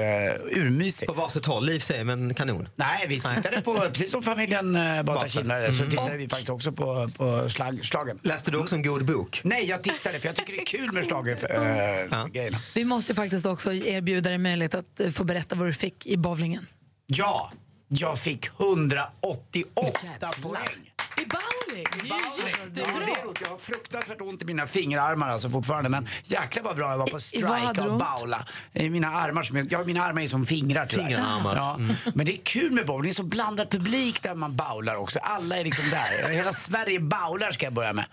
urmysigt. 0.50 1.06
På 1.06 1.20
varsitt 1.20 1.46
håll, 1.46 1.66
liv 1.66 1.80
säger 1.80 2.04
men 2.04 2.34
kanon. 2.34 2.68
Nej, 2.76 3.06
vi 3.08 3.20
tittade 3.20 3.60
på, 3.60 3.74
precis 3.80 4.10
som 4.10 4.22
familjen 4.22 4.76
uh, 4.76 5.02
Bata 5.02 5.28
Kindare, 5.28 5.72
så 5.72 5.86
tittade 5.86 6.16
vi 6.16 6.28
faktiskt 6.28 6.50
också 6.50 6.72
på, 6.72 7.10
på 7.16 7.48
slag, 7.48 7.84
slagen. 7.84 8.18
Läste 8.22 8.50
du 8.50 8.58
också 8.58 8.74
en 8.74 8.82
god 8.82 9.04
bok? 9.04 9.40
Nej, 9.44 9.64
jag 9.64 9.82
tittade 9.82 10.20
för 10.20 10.28
jag 10.28 10.36
tycker 10.36 10.52
det 10.52 10.60
är 10.60 10.66
kul 10.66 10.92
med 10.92 11.06
schlagergrejerna. 11.36 12.58
Vi 12.74 12.84
måste 12.84 13.14
faktiskt 13.14 13.46
också 13.46 13.72
erbjuda 13.72 14.30
dig 14.30 14.38
möjlighet 14.38 14.74
att 14.74 15.00
eh, 15.00 15.10
få 15.10 15.24
berätta 15.24 15.54
vad 15.56 15.68
du 15.68 15.72
fick 15.72 16.06
i 16.06 16.16
bowlingen. 16.16 16.66
Ja, 17.06 17.52
jag 17.88 18.18
fick 18.18 18.46
188 18.46 20.30
poäng. 20.42 20.92
I 21.22 21.26
bowling? 21.26 21.86
Det 21.92 21.98
är 22.00 22.04
ju 22.04 22.08
Ja, 22.08 22.48
jättebra. 22.48 22.70
det 22.74 22.80
är 23.12 23.24
roligt. 23.24 23.40
Jag 23.40 23.48
har 23.48 23.58
fruktansvärt 23.58 24.20
ont 24.20 24.42
i 24.42 24.44
mina 24.44 24.66
fingerarmar 24.66 25.28
alltså 25.28 25.50
fortfarande. 25.50 25.88
Men 25.90 26.08
jäklar 26.24 26.62
vad 26.62 26.76
bra 26.76 26.90
jag 26.90 26.98
var 26.98 27.06
på 27.06 27.20
strike 27.20 27.80
och 27.88 27.98
bowla. 27.98 28.46
I 28.72 28.90
mina 28.90 29.08
armar 29.08 29.42
som 29.42 29.66
ja, 29.70 29.84
mina 29.84 30.04
armar 30.04 30.22
är 30.22 30.26
som 30.26 30.46
fingrar 30.46 30.86
tyvärr. 30.86 31.04
Fingerarmar. 31.04 31.56
Ja. 31.56 31.78
Men 32.14 32.26
det 32.26 32.32
är 32.32 32.40
kul 32.44 32.72
med 32.72 32.86
bowling. 32.86 33.02
Det 33.02 33.12
är 33.12 33.14
så 33.14 33.22
blandad 33.22 33.70
publik 33.70 34.22
där 34.22 34.34
man 34.34 34.56
bowlar 34.56 34.94
också. 34.96 35.18
Alla 35.18 35.56
är 35.58 35.64
liksom 35.64 35.84
där. 35.90 36.30
Hela 36.30 36.52
Sverige 36.52 37.00
bowlar 37.00 37.50
ska 37.50 37.66
jag 37.66 37.72
börja 37.72 37.92
med. 37.92 38.04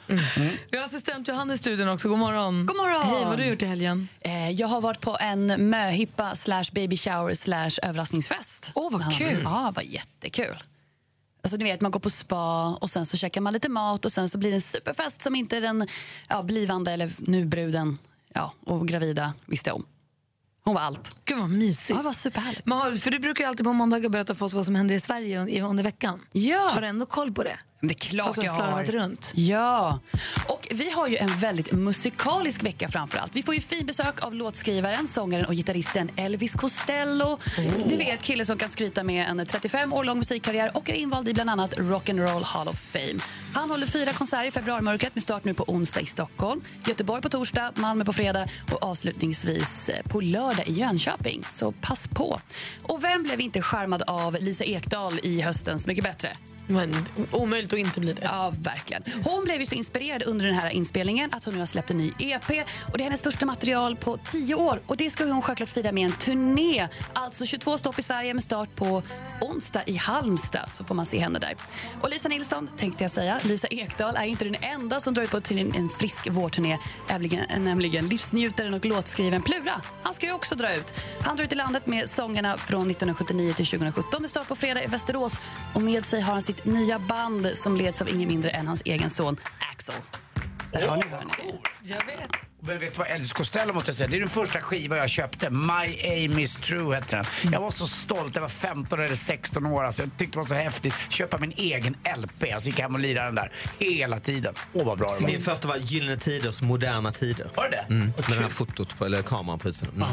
Vi 0.71 0.77
har 0.77 0.85
assistent 0.85 1.27
Johanna 1.27 1.53
i 1.53 1.57
studion 1.57 1.89
också. 1.89 2.09
God 2.09 2.19
morgon. 2.19 2.65
God 2.65 2.77
morgon. 2.77 3.01
Hej, 3.05 3.13
vad 3.19 3.27
har 3.27 3.37
du 3.37 3.45
gjort 3.45 3.61
i 3.61 3.65
helgen? 3.65 4.07
Eh, 4.21 4.49
jag 4.51 4.67
har 4.67 4.81
varit 4.81 5.01
på 5.01 5.17
en 5.19 5.69
möhippa 5.69 6.35
slash 6.35 6.65
baby 6.71 6.97
shower 6.97 7.35
slash 7.35 7.71
överraskningsfest. 7.83 8.71
Åh, 8.75 8.91
vad 8.91 9.01
Ja, 9.01 9.11
kul. 9.17 9.41
Ja, 9.43 9.71
vad 9.75 9.85
jättekul. 9.85 10.55
Alltså, 11.45 11.57
ni 11.57 11.63
vet, 11.63 11.81
man 11.81 11.91
går 11.91 11.99
på 11.99 12.09
spa 12.09 12.75
och 12.81 12.89
sen 12.89 13.05
så 13.05 13.17
käkar 13.17 13.41
man 13.41 13.53
lite 13.53 13.69
mat 13.69 14.05
och 14.05 14.11
sen 14.11 14.29
så 14.29 14.37
blir 14.37 14.49
det 14.49 14.57
en 14.57 14.61
superfest 14.61 15.21
som 15.21 15.35
inte 15.35 15.59
den 15.59 15.87
ja, 16.29 16.43
blivande 16.43 16.91
eller 16.91 17.11
nu 17.17 17.45
bruden 17.45 17.97
ja, 18.33 18.53
och 18.65 18.87
gravida 18.87 19.33
visste 19.45 19.71
om. 19.71 19.85
Hon 20.63 20.75
var 20.75 20.81
allt. 20.81 21.15
Gud 21.25 21.39
vad 21.39 21.49
mysigt. 21.49 21.89
Ja, 21.89 21.97
det 21.97 22.03
var 22.03 22.13
superhärligt. 22.13 22.65
Men 22.65 22.77
har, 22.77 22.91
för 22.91 23.11
du 23.11 23.19
brukar 23.19 23.43
ju 23.43 23.47
alltid 23.47 23.65
på 23.65 23.73
måndagar 23.73 24.09
berätta 24.09 24.35
för 24.35 24.45
oss 24.45 24.53
vad 24.53 24.65
som 24.65 24.75
händer 24.75 24.95
i 24.95 24.99
Sverige 24.99 25.39
un- 25.45 25.69
under 25.69 25.83
veckan. 25.83 26.19
Ja. 26.31 26.69
Har 26.73 26.81
du 26.81 26.87
ändå 26.87 27.05
koll 27.05 27.31
på 27.33 27.43
det? 27.43 27.57
Det 27.87 27.93
är 27.93 28.09
klart 28.09 28.37
jag 28.37 28.51
har 28.51 28.57
slarvat 28.57 28.89
runt. 28.89 29.31
Ja, 29.35 29.99
och 30.47 30.67
vi 30.71 30.91
har 30.91 31.07
ju 31.07 31.17
en 31.17 31.37
väldigt 31.37 31.71
musikalisk 31.71 32.63
vecka 32.63 32.89
framför 32.89 33.17
allt. 33.17 33.35
Vi 33.35 33.43
får 33.43 33.55
ju 33.55 33.61
fin 33.61 33.85
besök 33.85 34.25
av 34.25 34.35
låtskrivaren, 34.35 35.07
sångaren 35.07 35.45
och 35.45 35.53
gitarristen 35.53 36.09
Elvis 36.15 36.53
Costello. 36.53 37.37
Du 37.85 37.95
vet, 37.95 38.21
kille 38.21 38.45
som 38.45 38.57
kan 38.57 38.69
skryta 38.69 39.03
med 39.03 39.29
en 39.29 39.45
35 39.45 39.93
år 39.93 40.03
lång 40.03 40.17
musikkarriär 40.17 40.77
och 40.77 40.89
är 40.89 40.93
invald 40.93 41.29
i 41.29 41.33
bland 41.33 41.49
annat 41.49 41.73
Rock'n'Roll 41.77 42.43
Hall 42.43 42.67
of 42.67 42.79
Fame. 42.79 43.23
Han 43.53 43.69
håller 43.69 43.87
fyra 43.87 44.13
konserter 44.13 44.45
i 44.45 44.51
februarimörkret 44.51 45.15
med 45.15 45.23
start 45.23 45.43
nu 45.43 45.53
på 45.53 45.63
onsdag 45.63 46.01
i 46.01 46.05
Stockholm, 46.05 46.61
Göteborg 46.87 47.21
på 47.21 47.29
torsdag, 47.29 47.71
Malmö 47.75 48.05
på 48.05 48.13
fredag 48.13 48.47
och 48.71 48.83
avslutningsvis 48.83 49.89
eh, 49.89 50.03
på 50.03 50.21
lördag 50.21 50.67
i 50.67 50.71
Jönköping. 50.71 51.43
Så 51.51 51.71
pass 51.71 52.07
på. 52.07 52.39
Och 52.83 53.03
vem 53.03 53.23
blev 53.23 53.41
inte 53.41 53.61
charmad 53.61 54.01
av 54.07 54.37
Lisa 54.39 54.63
Ekdahl 54.63 55.19
i 55.23 55.41
höstens 55.41 55.87
Mycket 55.87 56.03
bättre? 56.03 56.37
Men 56.67 56.95
omöjligt 57.31 57.73
att 57.73 57.79
inte 57.79 57.99
bli 57.99 58.13
det. 58.13 58.21
Ja, 58.23 58.53
verkligen. 58.59 59.03
Hon 59.23 59.43
blev 59.43 59.59
ju 59.59 59.65
så 59.65 59.75
inspirerad 59.75 60.23
under 60.23 60.45
den 60.45 60.55
här 60.55 60.69
inspelningen 60.69 61.29
att 61.33 61.43
hon 61.43 61.53
nu 61.53 61.59
har 61.59 61.65
släppt 61.65 61.91
en 61.91 61.97
ny 61.97 62.11
EP. 62.19 62.49
Och 62.91 62.97
Det 62.97 63.01
är 63.01 63.03
hennes 63.03 63.21
första 63.21 63.45
material 63.45 63.95
på 63.95 64.17
tio 64.17 64.55
år. 64.55 64.79
Och 64.85 64.97
Det 64.97 65.09
ska 65.09 65.25
hon 65.25 65.41
självklart 65.41 65.69
fira 65.69 65.91
med 65.91 66.05
en 66.05 66.11
turné. 66.11 66.87
Alltså 67.13 67.45
22 67.45 67.77
stopp 67.77 67.99
i 67.99 68.01
Sverige 68.01 68.33
med 68.33 68.43
start 68.43 68.75
på 68.75 69.03
onsdag 69.41 69.83
i 69.85 69.95
Halmstad. 69.95 70.69
Så 70.73 70.83
får 70.83 70.95
man 70.95 71.05
se 71.05 71.19
henne 71.19 71.39
där. 71.39 71.55
Och 72.01 72.09
Lisa 72.09 72.29
Nilsson, 72.29 72.69
tänkte 72.77 73.03
jag 73.03 73.11
säga. 73.11 73.39
Lisa 73.43 73.67
Ekdahl 73.67 74.15
är 74.15 74.25
inte 74.25 74.45
den 74.45 74.55
enda 74.61 74.99
som 74.99 75.13
drar 75.13 75.23
ut 75.23 75.31
på 75.31 75.41
till 75.41 75.75
en, 75.75 75.89
frisk 75.89 76.29
vårturné. 76.29 76.77
Nämligen, 77.09 77.63
nämligen 77.63 78.07
livsnjutaren 78.07 78.73
och 78.73 78.85
låtskrivaren 78.85 79.41
Plura. 79.41 79.81
Han 80.03 80.13
ska 80.13 80.25
ju 80.25 80.31
också 80.31 80.55
dra 80.55 80.75
ut. 80.75 80.93
Han 81.21 81.37
drar 81.37 81.43
ut 81.43 81.51
i 81.51 81.55
landet 81.55 81.87
med 81.87 82.09
sångerna 82.09 82.57
från 82.57 82.81
1979 82.81 83.53
till 83.53 83.65
2017 83.65 84.21
med 84.21 84.29
start 84.29 84.47
på 84.47 84.55
fredag 84.55 84.83
i 84.83 84.87
Västerås. 84.87 85.39
Och 85.73 85.81
med 85.81 86.05
sig 86.05 86.21
har 86.21 86.33
han 86.33 86.41
sitt 86.41 86.54
nya 86.63 86.99
band 86.99 87.51
som 87.55 87.75
leds 87.75 88.01
av 88.01 88.09
ingen 88.09 88.27
mindre 88.29 88.49
än 88.49 88.67
hans 88.67 88.81
egen 88.85 89.09
son 89.09 89.37
Axel. 89.71 89.95
Där 90.71 90.87
har 90.87 90.97
ni. 90.97 91.59
Jag 91.83 92.05
vet. 92.05 92.29
Men 92.59 92.79
vet 92.79 92.93
du 92.93 92.99
vad 92.99 93.07
Elvis 93.07 93.33
Costello 93.33 93.73
måste 93.73 93.89
jag 93.89 93.95
säga? 93.95 94.07
Det 94.07 94.17
är 94.17 94.19
den 94.19 94.29
första 94.29 94.61
skiva 94.61 94.97
jag 94.97 95.09
köpte. 95.09 95.49
My 95.49 95.99
aim 96.03 96.39
is 96.39 96.57
true 96.57 96.95
hette 96.95 97.15
den. 97.15 97.25
Jag 97.51 97.61
var 97.61 97.71
så 97.71 97.87
stolt. 97.87 98.35
Jag 98.35 98.41
var 98.41 98.49
15 98.49 98.99
eller 98.99 99.15
16 99.15 99.65
år. 99.65 99.83
Alltså, 99.83 100.03
jag 100.03 100.11
tyckte 100.17 100.35
det 100.35 100.37
var 100.37 100.45
så 100.45 100.55
häftigt. 100.55 100.93
Köpa 101.09 101.37
min 101.37 101.53
egen 101.57 101.95
LP. 102.17 102.53
Alltså 102.53 102.69
gick 102.69 102.79
hem 102.79 102.93
och 102.93 102.99
lirade 102.99 103.27
den 103.27 103.35
där 103.35 103.51
hela 103.79 104.19
tiden. 104.19 104.53
Åh 104.73 104.85
vad 104.85 104.97
bra 104.97 105.07
det 105.07 105.23
var. 105.23 105.31
Min 105.31 105.41
första 105.41 105.67
var 105.67 105.77
Gyllene 105.77 106.17
Tiders 106.17 106.61
moderna 106.61 107.11
tider. 107.11 107.47
Var 107.55 107.63
det 107.63 107.85
det? 107.87 107.93
Mm, 107.93 108.05
med 108.05 108.13
det 108.27 108.33
här 108.33 108.49
fotot 108.49 108.97
på, 108.97 109.05
eller 109.05 109.21
kameran 109.21 109.59
på 109.59 109.69
utsidan. 109.69 109.95
Mm. 109.95 110.07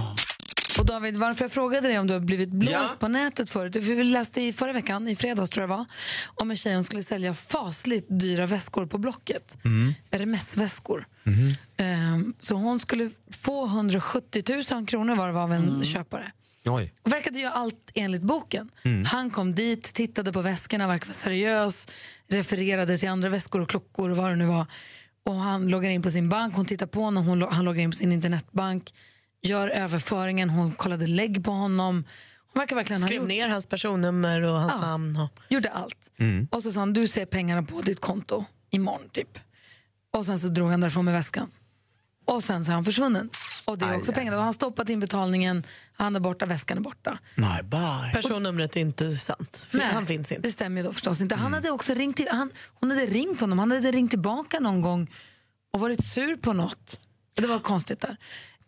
Och 0.78 0.86
David, 0.86 1.16
varför 1.16 1.44
jag 1.44 1.52
frågade 1.52 1.88
dig 1.88 1.98
om 1.98 2.06
du 2.06 2.12
har 2.12 2.20
blivit 2.20 2.48
blåst 2.50 2.72
Ja. 2.72 2.96
på 2.98 3.08
nätet 3.08 3.50
förut? 3.50 3.72
För 3.74 3.80
vi 3.80 4.04
läste 4.04 4.40
i 4.42 4.52
förra 4.52 4.72
veckan, 4.72 5.08
i 5.08 5.16
fredags 5.16 5.50
tror 5.50 5.62
jag 5.62 5.70
det 5.70 5.76
var, 5.76 5.84
om 6.34 6.50
en 6.50 6.56
tjej 6.56 6.74
som 6.74 6.84
skulle 6.84 7.02
sälja 7.02 7.34
fasligt 7.34 8.06
dyra 8.08 8.46
väskor 8.46 8.86
på 8.86 8.98
Blocket. 8.98 9.56
Mm. 9.64 9.94
RMS-väskor. 10.10 11.04
Mhm. 11.24 11.54
Ehm, 11.76 12.34
så 12.40 12.54
hon 12.54 12.80
skulle 12.80 13.10
få 13.30 13.66
170 13.66 14.42
000 14.74 14.86
kronor 14.86 15.16
var 15.16 15.26
det 15.26 15.32
var 15.32 15.42
av 15.42 15.52
en 15.52 15.84
köpare. 15.84 16.32
Oj. 16.64 16.94
Och 17.02 17.12
verkade 17.12 17.38
göra 17.38 17.52
allt 17.52 17.90
enligt 17.94 18.22
boken. 18.22 18.70
Mm. 18.84 19.04
Han 19.04 19.30
kom 19.30 19.54
dit, 19.54 19.82
tittade 19.94 20.32
på 20.32 20.40
väskorna, 20.40 20.86
verkade 20.88 21.08
vara 21.08 21.14
seriös, 21.16 21.88
refererade 22.28 22.98
till 22.98 23.08
andra 23.08 23.28
väskor 23.28 23.60
och 23.60 23.68
klockor 23.68 24.10
och 24.10 24.16
vad 24.16 24.30
det 24.30 24.36
nu 24.36 24.44
var. 24.46 24.66
Och 25.24 25.34
han 25.34 25.68
loggar 25.68 25.90
in 25.90 26.02
på 26.02 26.10
sin 26.10 26.28
bank, 26.28 26.54
hon 26.56 26.66
tittar 26.66 26.86
på 26.86 27.00
honom, 27.00 27.26
hon, 27.26 27.42
han 27.42 27.64
loggar 27.64 27.82
in 27.82 27.90
på 27.90 27.96
sin 27.96 28.12
internetbank, 28.12 28.94
gör 29.42 29.68
överföringen, 29.68 30.50
hon 30.50 30.72
kollade 30.72 31.06
lägg 31.06 31.44
på 31.44 31.50
honom. 31.50 32.04
Han 32.54 32.60
verkar 32.60 32.76
verkligen 32.76 33.02
ha 33.02 33.08
Skrev 33.08 33.20
gjort. 33.20 33.28
ner 33.28 33.48
hans 33.48 33.66
personnummer 33.66 34.42
och 34.42 34.60
hans 34.60 34.72
Ja. 34.74 34.80
namn. 34.80 35.16
Och... 35.16 35.30
Gjorde 35.48 35.70
allt. 35.70 36.10
Mm. 36.18 36.48
Och 36.50 36.62
så 36.62 36.72
sa 36.72 36.80
han, 36.80 36.92
du 36.92 37.08
ser 37.08 37.26
pengarna 37.26 37.62
på 37.62 37.80
ditt 37.80 38.00
konto 38.00 38.44
imorgon 38.70 39.08
typ. 39.12 39.38
Och 40.12 40.26
sen 40.26 40.38
så 40.38 40.48
drog 40.48 40.70
han 40.70 40.80
därifrån 40.80 41.04
med 41.04 41.14
väskan. 41.14 41.50
Och 42.24 42.44
sen 42.44 42.64
så 42.64 42.70
är 42.70 42.74
han 42.74 42.84
försvunnen. 42.84 43.30
Och 43.64 43.78
det 43.78 43.84
är 43.84 43.90
Aj, 43.90 43.96
också 43.96 44.10
aj. 44.10 44.14
pengarna. 44.14 44.36
Har 44.36 44.44
han 44.44 44.54
stoppat 44.54 44.90
in 44.90 45.00
betalningen, 45.00 45.62
han 45.92 46.16
är 46.16 46.20
borta, 46.20 46.46
väskan 46.46 46.78
är 46.78 46.82
borta. 46.82 47.18
My 47.34 47.62
bye. 47.62 48.12
Personnumret 48.14 48.76
är 48.76 48.80
inte 48.80 49.16
sant. 49.16 49.66
För 49.70 49.78
Han 49.78 50.06
finns 50.06 50.32
inte. 50.32 50.48
Det 50.48 50.52
stämmer 50.52 50.80
ju 50.80 50.86
då 50.86 50.92
förstås 50.92 51.20
inte. 51.20 51.34
Mm. 51.34 51.42
Han 51.42 51.52
hade 51.54 51.70
också 51.70 51.94
ringt 51.94 52.16
till, 52.16 52.28
han, 52.30 52.50
hon 52.74 52.90
hade 52.90 53.06
ringt 53.06 53.40
honom, 53.40 53.58
han 53.58 53.70
hade 53.70 53.90
ringt 53.92 54.10
tillbaka 54.10 54.60
någon 54.60 54.80
gång 54.80 55.10
och 55.72 55.80
varit 55.80 56.04
sur 56.04 56.36
på 56.36 56.52
något. 56.52 57.00
Det 57.34 57.46
var 57.46 57.58
konstigt 57.58 58.00
där. 58.00 58.16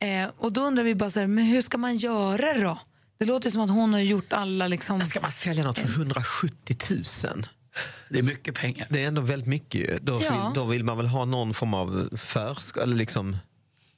Eh, 0.04 0.28
och 0.38 0.52
då 0.52 0.60
undrar 0.60 0.84
vi 0.84 0.94
bara 0.94 1.10
så 1.10 1.20
här, 1.20 1.26
men 1.26 1.44
hur 1.44 1.60
ska 1.60 1.78
man 1.78 1.96
göra 1.96 2.58
då? 2.58 2.78
Det 3.18 3.24
låter 3.24 3.50
som 3.50 3.60
att 3.60 3.70
hon 3.70 3.92
har 3.92 4.00
gjort 4.00 4.32
alla 4.32 4.68
liksom... 4.68 5.00
Ska 5.00 5.20
man 5.20 5.32
sälja 5.32 5.64
något 5.64 5.78
för 5.78 5.88
170 5.88 6.76
000? 6.90 7.46
Det 8.10 8.18
är 8.18 8.22
mycket 8.22 8.54
pengar. 8.54 8.86
Det 8.90 9.04
är 9.04 9.08
ändå 9.08 9.22
väldigt 9.22 9.48
mycket. 9.48 10.02
Då, 10.02 10.12
Ja. 10.22 10.30
vill, 10.30 10.54
då 10.54 10.64
vill 10.64 10.84
man 10.84 10.96
väl 10.96 11.06
ha 11.06 11.24
någon 11.24 11.54
form 11.54 11.74
av 11.74 12.08
försk... 12.16 12.76
Eller 12.76 12.96
liksom 12.96 13.36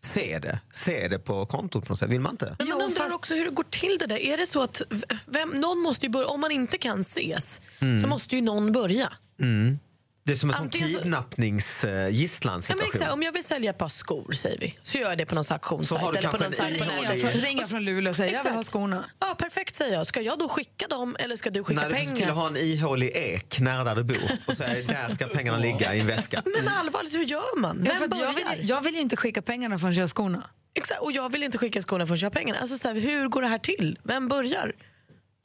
se 0.01 0.39
det. 0.39 0.61
Se 0.73 1.09
det 1.09 1.19
på 1.19 1.47
kontot 1.47 1.85
på 1.87 1.93
något 1.93 1.99
sätt. 1.99 2.11
Vill 2.11 2.21
man 2.21 2.33
inte? 2.33 2.57
Men 2.59 2.69
man 2.69 2.81
undrar 2.83 3.15
också 3.15 3.35
hur 3.35 3.45
det 3.45 3.51
går 3.51 3.65
till 3.71 3.97
det 4.01 4.07
där. 4.07 4.17
Är 4.19 4.37
det 4.37 4.47
så 4.47 4.63
att 4.63 4.83
vem, 5.27 5.49
någon 5.51 5.79
måste 5.79 6.07
ju 6.07 6.11
börja, 6.13 6.27
om 6.27 6.41
man 6.41 6.51
inte 6.51 6.79
kan 6.79 7.01
ses 7.01 7.61
Mm. 7.81 8.03
så 8.03 8.09
måste 8.09 8.37
ju 8.37 8.43
någon 8.43 8.73
börja. 8.73 9.13
Mm. 9.41 9.79
Det 10.27 10.33
är 10.33 10.37
som 10.37 10.51
en 10.51 10.57
så- 10.57 10.69
kidnappningsgisslansituation. 10.79 12.65
Ja, 12.69 12.77
men 12.77 12.87
exakt, 13.01 13.13
om 13.13 13.23
jag 13.23 13.33
vill 13.33 13.45
sälja 13.45 13.71
ett 13.71 13.79
par 13.79 13.89
skor 13.89 14.33
säger 14.33 14.59
vi, 14.61 14.79
så 14.83 14.99
gör 14.99 15.09
jag 15.09 15.19
det 15.19 15.27
på 15.27 15.35
någon 15.35 15.45
Så 15.45 15.55
har 15.55 15.57
auktionssajt. 15.57 16.01
du 16.13 16.19
eller 16.19 16.29
på 16.29 16.39
kanske 16.39 16.39
någon 16.39 16.53
en 16.53 16.79
sajt 16.79 16.79
på 16.79 16.85
ihålig- 16.85 17.23
nätet. 17.25 17.43
Ringa 17.45 17.67
från, 17.69 17.85
Luleå 17.85 18.11
och 18.11 18.17
säga, 18.17 18.33
jag 18.33 18.43
vill 18.45 18.53
ha 18.53 18.61
Exakt. 18.61 18.71
skorna. 18.73 19.05
Ja, 19.21 19.35
perfekt 19.39 19.77
säger 19.77 19.95
jag. 19.95 20.07
Ska 20.07 20.21
jag 20.21 20.39
då 20.39 20.49
skicka 20.49 20.87
dem 20.89 21.17
eller 21.19 21.37
ska 21.37 21.51
du 21.51 21.65
skicka 21.65 21.81
Nej, 21.81 21.91
du 21.91 21.97
pengar? 22.15 22.29
att 22.31 22.35
ha 22.37 22.47
en 22.47 22.57
ihålig 22.57 23.11
ek 23.15 23.61
nära 23.61 23.85
där 23.85 23.95
du 23.95 24.03
bor 24.05 24.17
och 24.47 24.57
säga 24.57 24.87
där 24.87 25.15
ska 25.15 25.27
pengarna 25.27 25.59
ligga 25.59 25.95
i 25.95 26.01
en 26.01 26.07
väska. 26.07 26.43
Men 26.59 26.69
allvarligt, 26.69 27.15
hur 27.15 27.25
gör 27.25 27.61
man? 27.61 27.77
Ja, 27.85 27.85
Vem 27.93 27.97
för 27.99 28.05
att 28.05 28.21
jag, 28.21 28.35
börjar? 28.35 28.57
vill, 28.57 28.69
jag 28.69 28.81
vill 28.83 28.95
ju 28.95 29.01
inte 29.01 29.17
skicka 29.17 29.43
pengarna 29.43 29.79
förrän 29.79 29.95
jag 29.95 30.03
har 30.03 30.09
skorna. 30.09 30.51
Exakt, 30.75 31.01
och 31.01 31.13
jag 31.13 31.33
vill 31.33 31.43
inte 31.43 31.59
skicka 31.59 31.83
skorna 31.83 32.07
förrän 32.07 32.19
jag 32.21 32.27
har 32.27 32.31
pengarna. 32.35 32.59
Alltså, 32.61 32.79
så 32.79 32.89
här, 32.89 32.95
hur 32.95 33.29
går 33.29 33.43
det 33.43 33.49
här 33.49 33.59
till? 33.59 33.99
Vem 34.03 34.29
börjar? 34.29 34.73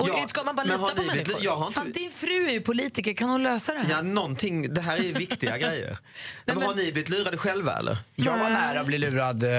Och 0.02 0.10
Ja, 0.10 0.28
ska 0.28 0.44
man 0.44 0.56
bara 0.56 0.66
men 0.66 0.72
lita 0.78 0.82
har 0.82 0.90
på 0.96 1.02
människor? 1.04 1.36
jag 1.42 1.56
har 1.56 1.66
inte- 1.68 1.76
Fan, 1.80 1.92
din 1.92 2.12
fru 2.12 2.48
är 2.48 2.52
ju 2.52 2.62
politiker, 2.62 3.14
kan 3.14 3.30
hon 3.30 3.44
lösa 3.44 3.74
det 3.74 3.80
här? 3.80 3.90
Ja, 3.90 4.02
någonting. 4.02 4.74
Det 4.74 4.82
här 4.82 4.98
är 4.98 5.14
viktiga 5.14 5.58
grejer. 5.64 5.98
Men, 6.46 6.58
har 6.62 6.68
ni 6.76 6.92
blivit 6.92 7.10
lurade 7.10 7.38
själva 7.38 7.78
eller? 7.80 7.98
Jag 8.16 8.38
var 8.38 8.50
nära 8.50 8.80
att 8.80 8.86
bli 8.86 8.98
lurad. 8.98 9.44
eh, 9.44 9.50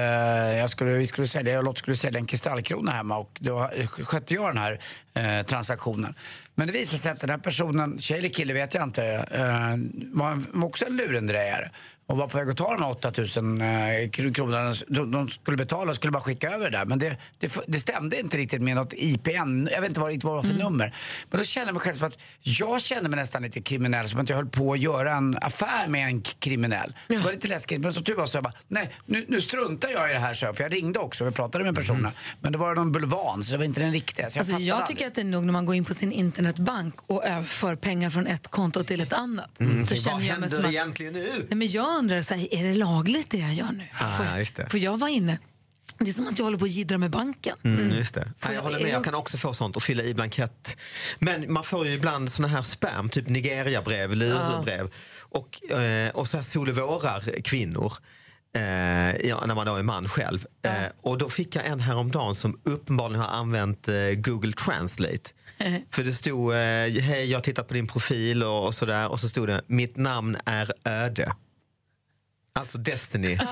Jag 0.59 0.71
skulle, 0.71 0.91
vi 0.93 1.07
skulle 1.07 1.27
sälja, 1.27 1.53
jag 1.53 1.59
och 1.59 1.65
Lotta 1.65 1.79
skulle 1.79 1.97
sälja 1.97 2.21
en 2.21 2.27
kristallkrona 2.27 2.93
hemma 2.93 3.19
och 3.19 3.37
då 3.41 3.71
skötte 3.89 4.35
jag 4.35 4.51
den 4.55 4.59
här 4.59 4.81
eh, 5.15 5.47
transaktionen. 5.47 6.15
Men 6.55 6.67
det 6.67 6.73
visade 6.73 6.99
sig 6.99 7.13
att 7.13 7.21
den 7.21 7.31
här 7.31 7.39
personen, 7.39 7.99
tjej 8.01 8.19
eller 8.19 8.29
kille 8.29 8.53
vet 8.55 8.75
jag 8.75 8.83
inte, 8.83 9.05
eh, 9.31 9.43
var, 10.13 10.31
en, 10.31 10.47
var 10.53 10.69
också 10.69 10.85
en 10.87 10.97
lurendrejare. 10.97 11.71
Och 12.07 12.19
var 12.19 12.29
på 12.29 12.39
väg 12.39 12.49
att 12.51 12.57
ta 12.57 12.73
de 12.75 12.83
här 12.83 12.91
8000 12.91 13.61
eh, 13.61 13.65
kr- 13.67 14.35
kronorna 14.35 14.75
de, 14.89 15.11
de 15.11 15.29
skulle 15.29 15.57
betala 15.57 15.91
och 15.91 15.97
skulle 15.97 16.11
bara 16.11 16.23
skicka 16.23 16.51
över 16.51 16.71
det 16.71 16.79
där. 16.79 16.85
Men 16.85 16.99
det, 16.99 17.17
det, 17.39 17.59
det 17.67 17.81
stämde 17.81 18.21
inte 18.21 18.37
riktigt 18.37 18.63
med 18.63 18.77
något 18.77 18.93
IPN, 18.97 19.69
jag 19.73 19.81
vet 19.81 19.89
inte 19.89 20.01
vad, 20.01 20.11
det 20.13 20.25
var 20.25 20.43
för 20.43 20.55
nummer. 20.55 20.95
Men 21.31 21.39
då 21.39 21.45
kände 21.45 21.69
jag 21.69 21.75
mig 21.75 21.81
själv 21.81 21.97
som 21.99 22.07
att 22.07 22.19
jag 22.41 22.83
kände 22.83 23.09
mig 23.09 23.17
nästan 23.17 23.43
lite 23.43 23.61
kriminell, 23.63 24.09
som 24.09 24.21
att 24.21 24.29
jag 24.29 24.37
höll 24.37 24.47
på 24.49 24.73
att 24.73 24.79
göra 24.79 25.13
en 25.15 25.39
affär 25.41 25.87
med 25.89 26.07
en 26.07 26.23
kriminell. 26.23 26.93
Så 27.09 27.13
det 27.15 27.21
var 27.23 27.33
lite 27.33 27.49
läskigt. 27.49 27.81
Men 27.81 27.93
som 27.93 28.05
tur 28.05 28.15
var 28.17 28.27
så 28.27 28.37
jag 28.37 28.45
bara, 28.45 28.55
nej 28.69 28.91
nu, 29.07 29.25
nu 29.29 29.41
struntar 29.41 29.89
jag 29.89 30.11
i 30.11 30.13
det 30.13 30.19
här 30.19 30.35
så 30.35 30.45
jag, 30.45 30.57
för 30.57 30.63
jag 30.63 30.73
ringde 30.73 30.99
också 30.99 31.25
och 31.25 31.35
pratade 31.35 31.65
med 31.65 31.75
personen. 31.75 32.13
Men 32.41 32.53
det 32.53 32.59
var 32.59 32.75
någon 32.75 32.93
bulvan 32.93 33.43
så 33.43 33.53
det 33.53 33.59
var 33.59 33.65
inte 33.65 33.81
den 33.81 33.93
riktiga. 33.93 34.31
Så 34.31 34.39
jag, 34.39 34.41
Alltså, 34.41 34.59
jag 34.59 34.75
aldrig. 34.79 34.97
tycker 34.97 35.07
att 35.09 35.15
det 35.15 35.21
är 35.21 35.25
nog 35.25 35.45
när 35.45 35.53
man 35.53 35.67
går 35.67 35.75
in 35.75 35.85
på 35.85 35.95
sin 35.95 36.13
internetbank 36.47 36.95
och 37.07 37.25
överför 37.25 37.77
pengar 37.77 38.11
från 38.11 38.27
ett 38.27 38.49
konto 38.49 38.83
till 38.85 39.01
ett 39.01 39.13
annat. 39.13 39.61
Mm, 39.61 39.87
så 39.87 39.97
så 39.97 40.11
vad 40.11 40.21
känner 40.21 40.29
jag 40.29 40.41
mig 40.41 40.49
händer 40.49 40.49
som 40.49 40.65
att, 40.65 40.71
egentligen 40.73 41.13
nu? 41.13 41.27
nej, 41.49 41.57
men 41.59 41.69
jag 41.69 41.99
undrar, 41.99 42.23
så 42.23 42.35
här, 42.35 42.55
är 42.55 42.65
det 42.65 42.75
lagligt 42.75 43.31
det 43.31 43.39
jag 43.39 43.55
gör 43.55 43.73
nu? 43.73 43.87
Ah, 44.01 44.39
just 44.39 44.57
det. 44.57 44.71
För 44.71 44.79
jag 44.79 44.99
var 44.99 45.09
inne, 45.09 45.39
det 45.99 46.11
är 46.11 46.15
som 46.15 46.27
att 46.27 46.39
jag 46.39 46.45
håller 46.47 46.59
på 46.59 46.65
att 46.65 46.71
jiddra 46.71 46.99
med 46.99 47.11
banken. 47.11 47.57
Mm, 47.65 47.91
just 47.91 48.15
det. 48.15 48.21
Ja, 48.41 48.47
jag 48.49 48.55
jag- 48.57 48.63
håller 48.63 48.81
med, 48.81 48.91
jag 48.91 49.05
kan 49.05 49.15
också 49.15 49.39
få 49.39 49.55
sånt 49.55 49.77
och 49.77 49.83
fylla 49.83 50.03
i 50.03 50.15
blankett. 50.15 50.77
Men 51.19 51.53
man 51.53 51.65
får 51.65 51.87
ju 51.87 51.93
ibland 51.93 52.33
såna 52.33 52.49
här 52.49 52.63
spam, 52.63 53.09
typ 53.09 53.29
Nigeria-brev, 53.29 54.15
lurbrev 54.17 54.91
och, 55.21 55.71
eh, 55.73 56.11
och 56.11 56.29
så 56.29 56.37
här 56.37 56.45
sol 56.45 56.69
och 56.69 56.77
vårar 56.77 57.43
kvinnor. 57.45 57.93
Eh, 58.57 59.27
ja, 59.29 59.47
när 59.47 59.55
man 59.55 59.67
då 59.67 59.77
är 59.77 59.83
man 59.83 60.09
själv. 60.09 60.47
Eh, 60.65 60.73
och 61.03 61.19
då 61.19 61.29
fick 61.29 61.57
jag 61.57 61.67
en 61.67 61.81
häromdagen 61.81 62.35
som 62.35 62.61
uppenbarligen 62.65 63.21
har 63.25 63.29
använt 63.31 63.89
eh, 63.89 63.95
Google 64.17 64.53
Translate. 64.53 65.31
För 65.91 66.05
det 66.05 66.13
stod, 66.13 66.53
eh, 66.53 66.59
hej 67.03 67.31
jag 67.31 67.39
har 67.39 67.43
tittat 67.43 67.69
på 67.69 67.75
din 67.75 67.87
profil 67.87 68.43
och, 68.43 68.67
och 68.67 68.75
sådär 68.75 69.11
och 69.11 69.21
så 69.21 69.29
stod 69.29 69.49
det, 69.49 69.63
mitt 69.67 69.97
namn 69.97 70.37
är 70.45 70.73
öde. 70.85 71.33
Alltså 72.53 72.79
Destiny. 72.79 73.39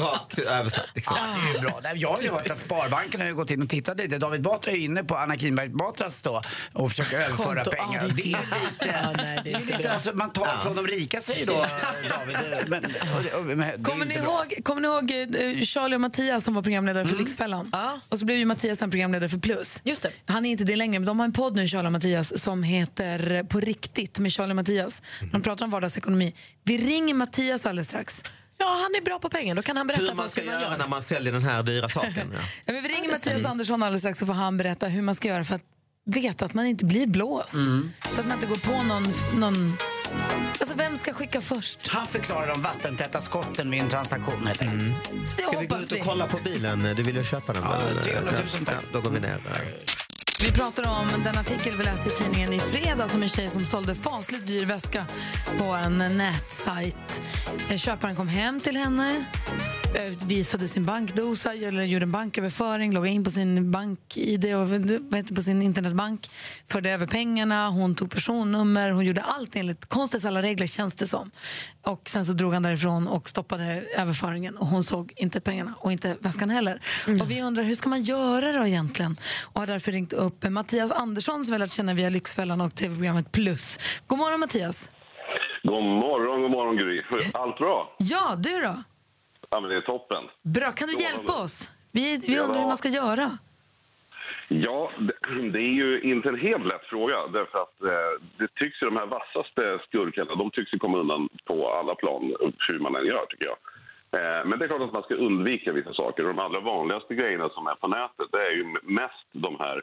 Rakt 0.00 0.38
översatt. 0.38 0.86
Liksom. 0.94 1.16
Ja, 1.18 1.26
det 1.44 1.50
är 1.50 1.54
ju 1.54 1.60
bra. 1.60 1.80
Nej, 1.82 1.92
Jag 1.96 2.08
har 2.10 2.22
ju 2.22 2.30
hört 2.30 2.50
att 2.50 2.58
Sparbanken 2.58 3.20
har 3.20 3.28
ju 3.28 3.34
gått 3.34 3.50
in 3.50 3.62
och 3.62 3.68
tittat 3.68 3.98
lite. 3.98 4.18
David 4.18 4.42
Batra 4.42 4.72
är 4.72 4.76
inne 4.76 5.04
på 5.04 5.16
Anna 5.16 5.36
Kinberg 5.36 5.68
Batras 5.68 6.22
då 6.22 6.42
och 6.72 6.90
försöker 6.90 7.16
överföra 7.16 7.54
Konto. 7.64 7.70
pengar. 7.70 8.02
Ja, 8.02 8.14
det 8.14 8.22
är 8.22 8.26
lite- 8.26 8.28
lite, 8.28 9.00
Ja, 9.02 9.12
nej, 9.16 9.40
det 9.44 9.52
är 9.52 9.56
inte 9.60 9.66
lite 9.72 9.82
bra. 9.82 9.92
alltså, 9.92 10.12
man 10.14 10.32
tar 10.32 10.58
från 10.62 10.76
de 10.76 10.86
rika 10.86 11.20
säger 11.20 11.46
då 11.46 11.52
David. 12.18 12.36
Men, 12.68 12.84
och, 12.84 13.38
och, 13.40 13.44
men, 13.46 13.58
det 13.58 13.64
är 13.64 13.82
Kommer 13.84 14.06
ni, 14.06 14.14
ihåg, 14.14 14.54
kommer 14.64 14.80
ni 14.80 14.88
ihåg 14.88 15.10
eh, 15.58 15.64
Charlie 15.64 15.94
och 15.96 16.00
Mattias 16.00 16.44
som 16.44 16.54
var 16.54 16.62
programledare 16.62 17.06
för 17.06 17.16
Lyxfällan? 17.16 17.72
Och 18.08 18.18
så 18.18 18.24
blev 18.24 18.38
ju 18.38 18.44
Mattias 18.44 18.78
sen 18.78 18.90
programledare 18.90 19.28
för 19.28 19.38
Plus. 19.38 19.80
Just 19.84 20.02
det. 20.02 20.10
Han 20.26 20.46
är 20.46 20.50
inte 20.50 20.64
det 20.64 20.76
längre, 20.76 20.98
men 20.98 21.06
de 21.06 21.18
har 21.18 21.24
en 21.26 21.32
podd 21.32 21.56
nu, 21.56 21.68
Charlie 21.68 21.86
och 21.88 21.92
Mattias, 21.92 22.42
som 22.42 22.62
heter 22.62 23.42
På 23.44 23.60
riktigt 23.60 24.18
med 24.18 24.32
Charlie 24.32 24.52
och 24.52 24.56
Mattias. 24.56 25.02
De 25.32 25.42
pratar 25.42 25.64
om 25.64 25.70
vardagsekonomi. 25.70 26.34
Vi 26.64 26.78
ringer 26.78 27.14
Mattias 27.14 27.66
alldeles 27.66 27.86
strax. 27.86 28.22
Ja, 28.60 28.66
han 28.82 28.94
är 28.94 29.04
bra 29.04 29.18
på 29.18 29.28
pengar. 29.28 29.54
Då 29.54 29.62
kan 29.62 29.76
han 29.76 29.86
berätta 29.86 30.02
Hur 30.04 30.14
man 30.14 30.28
ska 30.28 30.40
hur 30.40 30.50
man 30.50 30.60
göra 30.60 30.70
gör. 30.72 30.78
när 30.78 30.88
man 30.88 31.02
säljer 31.02 31.32
den 31.32 31.42
här 31.44 31.62
dyra 31.62 31.88
saken. 31.88 32.30
Ja. 32.32 32.38
Ja, 32.64 32.80
vi 32.82 32.88
ringer 32.88 33.08
Mattias 33.10 33.44
Andersson 33.44 33.82
alldeles 33.82 34.02
strax 34.02 34.18
så 34.18 34.26
får 34.26 34.32
han 34.34 34.56
berätta 34.56 34.86
hur 34.86 35.02
man 35.02 35.14
ska 35.14 35.28
göra 35.28 35.44
för 35.44 35.54
att 35.54 35.62
veta 36.06 36.44
att 36.44 36.54
man 36.54 36.66
inte 36.66 36.84
blir 36.84 37.06
blåst. 37.06 37.54
Så 38.14 38.20
att 38.20 38.26
man 38.26 38.32
inte 38.34 38.46
går 38.46 38.56
på 38.56 38.82
någon... 38.82 39.12
någon... 39.34 39.76
Alltså 40.60 40.74
vem 40.76 40.96
ska 40.96 41.12
skicka 41.12 41.40
först? 41.40 41.88
Han 41.88 42.06
förklarar 42.06 42.46
de 42.48 42.62
vattentäta 42.62 43.20
skotten 43.20 43.70
vid 43.70 43.80
en 43.80 43.88
transaktion 43.88 44.46
helt 44.46 44.62
enkelt. 44.62 45.10
Det 45.36 45.42
Ska 45.42 45.60
vi 45.60 45.66
gå 45.66 45.76
ut 45.78 45.92
och 45.92 45.96
vi. 45.96 46.00
kolla 46.00 46.26
på 46.26 46.38
bilen? 46.44 46.82
Du 46.96 47.02
vill 47.02 47.16
ju 47.16 47.24
köpa 47.24 47.52
den? 47.52 47.62
Ja, 47.62 47.78
väl? 47.94 48.02
300 48.02 48.32
000 48.38 48.48
tack. 48.64 48.74
Ja, 48.74 48.88
då 48.92 49.00
går 49.00 49.10
vi 49.10 49.20
ner. 49.20 49.40
Vi 50.44 50.52
pratar 50.52 51.00
om 51.00 51.22
den 51.24 51.38
artikel 51.38 51.76
vi 51.76 51.84
läste 51.84 52.08
i 52.08 52.12
tidningen 52.12 52.52
i 52.52 52.60
fredags 52.60 53.14
om 53.14 53.22
en 53.22 53.28
tjej 53.28 53.50
som 53.50 53.66
sålde 53.66 53.94
fasligt 53.94 54.46
dyr 54.46 54.64
väska 54.64 55.06
på 55.58 55.64
en 55.64 55.98
nätsajt. 55.98 57.22
Eh, 57.70 57.76
köparen 57.76 58.16
kom 58.16 58.28
hem 58.28 58.60
till 58.60 58.76
henne, 58.76 59.24
visade 60.30 60.68
sin 60.68 60.84
bankdosa, 60.84 61.54
eller 61.54 61.82
gjorde 61.82 62.02
en 62.02 62.12
banköverföring, 62.12 62.92
loggade 62.92 63.14
in 63.14 63.24
på 63.24 63.30
sin 63.30 63.70
bank-id 63.70 64.54
och 64.54 65.36
på 65.36 65.42
sin 65.42 65.62
internetbank, 65.62 66.30
förde 66.68 66.90
över 66.90 67.06
pengarna, 67.06 67.68
hon 67.68 67.94
tog 67.94 68.10
personnummer, 68.10 68.90
hon 68.90 69.04
gjorde 69.04 69.22
allt 69.22 69.56
enligt 69.56 69.86
konstens 69.86 70.24
alla 70.24 70.42
regler 70.42 70.66
känns 70.66 70.94
det 70.94 71.06
som. 71.06 71.30
Och 71.82 72.08
sen 72.08 72.26
så 72.26 72.32
drog 72.32 72.52
han 72.52 72.62
därifrån 72.62 73.08
och 73.08 73.28
stoppade 73.28 73.64
överföringen 73.96 74.56
och 74.56 74.66
hon 74.66 74.84
såg 74.84 75.12
inte 75.16 75.40
pengarna 75.40 75.74
och 75.78 75.92
inte 75.92 76.16
väskan 76.20 76.50
heller. 76.50 76.80
Och 77.20 77.30
vi 77.30 77.42
undrar 77.42 77.62
hur 77.62 77.74
ska 77.74 77.88
man 77.88 78.02
göra 78.02 78.52
då 78.52 78.66
egentligen? 78.66 79.16
Och 79.52 79.60
har 79.60 79.66
därför 79.66 79.92
ringt 79.92 80.12
upp 80.12 80.50
Mattias 80.50 80.90
Andersson 80.90 81.44
som 81.44 81.52
vi 81.52 81.58
lärt 81.58 81.72
känna 81.72 81.94
via 81.94 82.10
Lyxfällan 82.10 82.60
och 82.60 82.74
tv-programmet 82.74 83.32
Plus. 83.32 83.78
God 84.06 84.18
morgon 84.18 84.40
Mattias! 84.40 84.90
God 85.62 85.84
morgon, 85.84 86.42
god 86.42 86.50
morgon 86.50 86.76
Gry. 86.76 87.02
Allt 87.32 87.58
bra? 87.58 87.96
Ja, 87.98 88.34
du 88.36 88.60
då? 88.60 88.82
Ja, 89.50 89.60
men 89.60 89.70
det 89.70 89.76
är 89.76 89.80
toppen. 89.80 90.24
Bra, 90.42 90.72
kan 90.72 90.88
du 90.88 91.02
hjälpa 91.02 91.32
oss? 91.42 91.70
Vi, 91.92 92.18
vi 92.26 92.36
Ja. 92.36 92.42
undrar 92.42 92.58
hur 92.60 92.66
man 92.66 92.76
ska 92.76 92.88
göra. 92.88 93.38
Ja, 94.48 94.90
det, 94.98 95.12
det 95.52 95.58
är 95.58 95.74
ju 95.82 96.00
inte 96.00 96.28
en 96.28 96.38
helt 96.40 96.64
lätt 96.66 96.84
fråga 96.84 97.26
därför 97.26 97.58
att 97.58 97.82
eh, 97.82 98.22
det 98.36 98.48
tycks 98.54 98.82
ju 98.82 98.86
de 98.86 98.96
här 98.96 99.06
vassaste 99.06 99.78
skurkarna, 99.88 100.34
de 100.34 100.50
tycks 100.50 100.74
ju 100.74 100.78
komma 100.78 100.98
undan 100.98 101.28
på 101.44 101.72
alla 101.72 101.94
plan 101.94 102.34
hur 102.68 102.78
man 102.78 102.96
än 102.96 103.06
gör 103.06 103.26
tycker 103.26 103.46
jag. 103.46 103.56
Eh, 104.20 104.46
men 104.46 104.58
det 104.58 104.64
är 104.64 104.68
klart 104.68 104.82
att 104.82 104.92
man 104.92 105.02
ska 105.02 105.14
undvika 105.14 105.72
vissa 105.72 105.94
saker. 105.94 106.22
De 106.24 106.38
allra 106.38 106.60
vanligaste 106.60 107.14
grejerna 107.14 107.48
som 107.48 107.66
är 107.66 107.74
på 107.74 107.88
nätet 107.88 108.26
det 108.32 108.46
är 108.46 108.50
ju 108.50 108.64
mest 108.82 109.26
de 109.32 109.56
här 109.58 109.82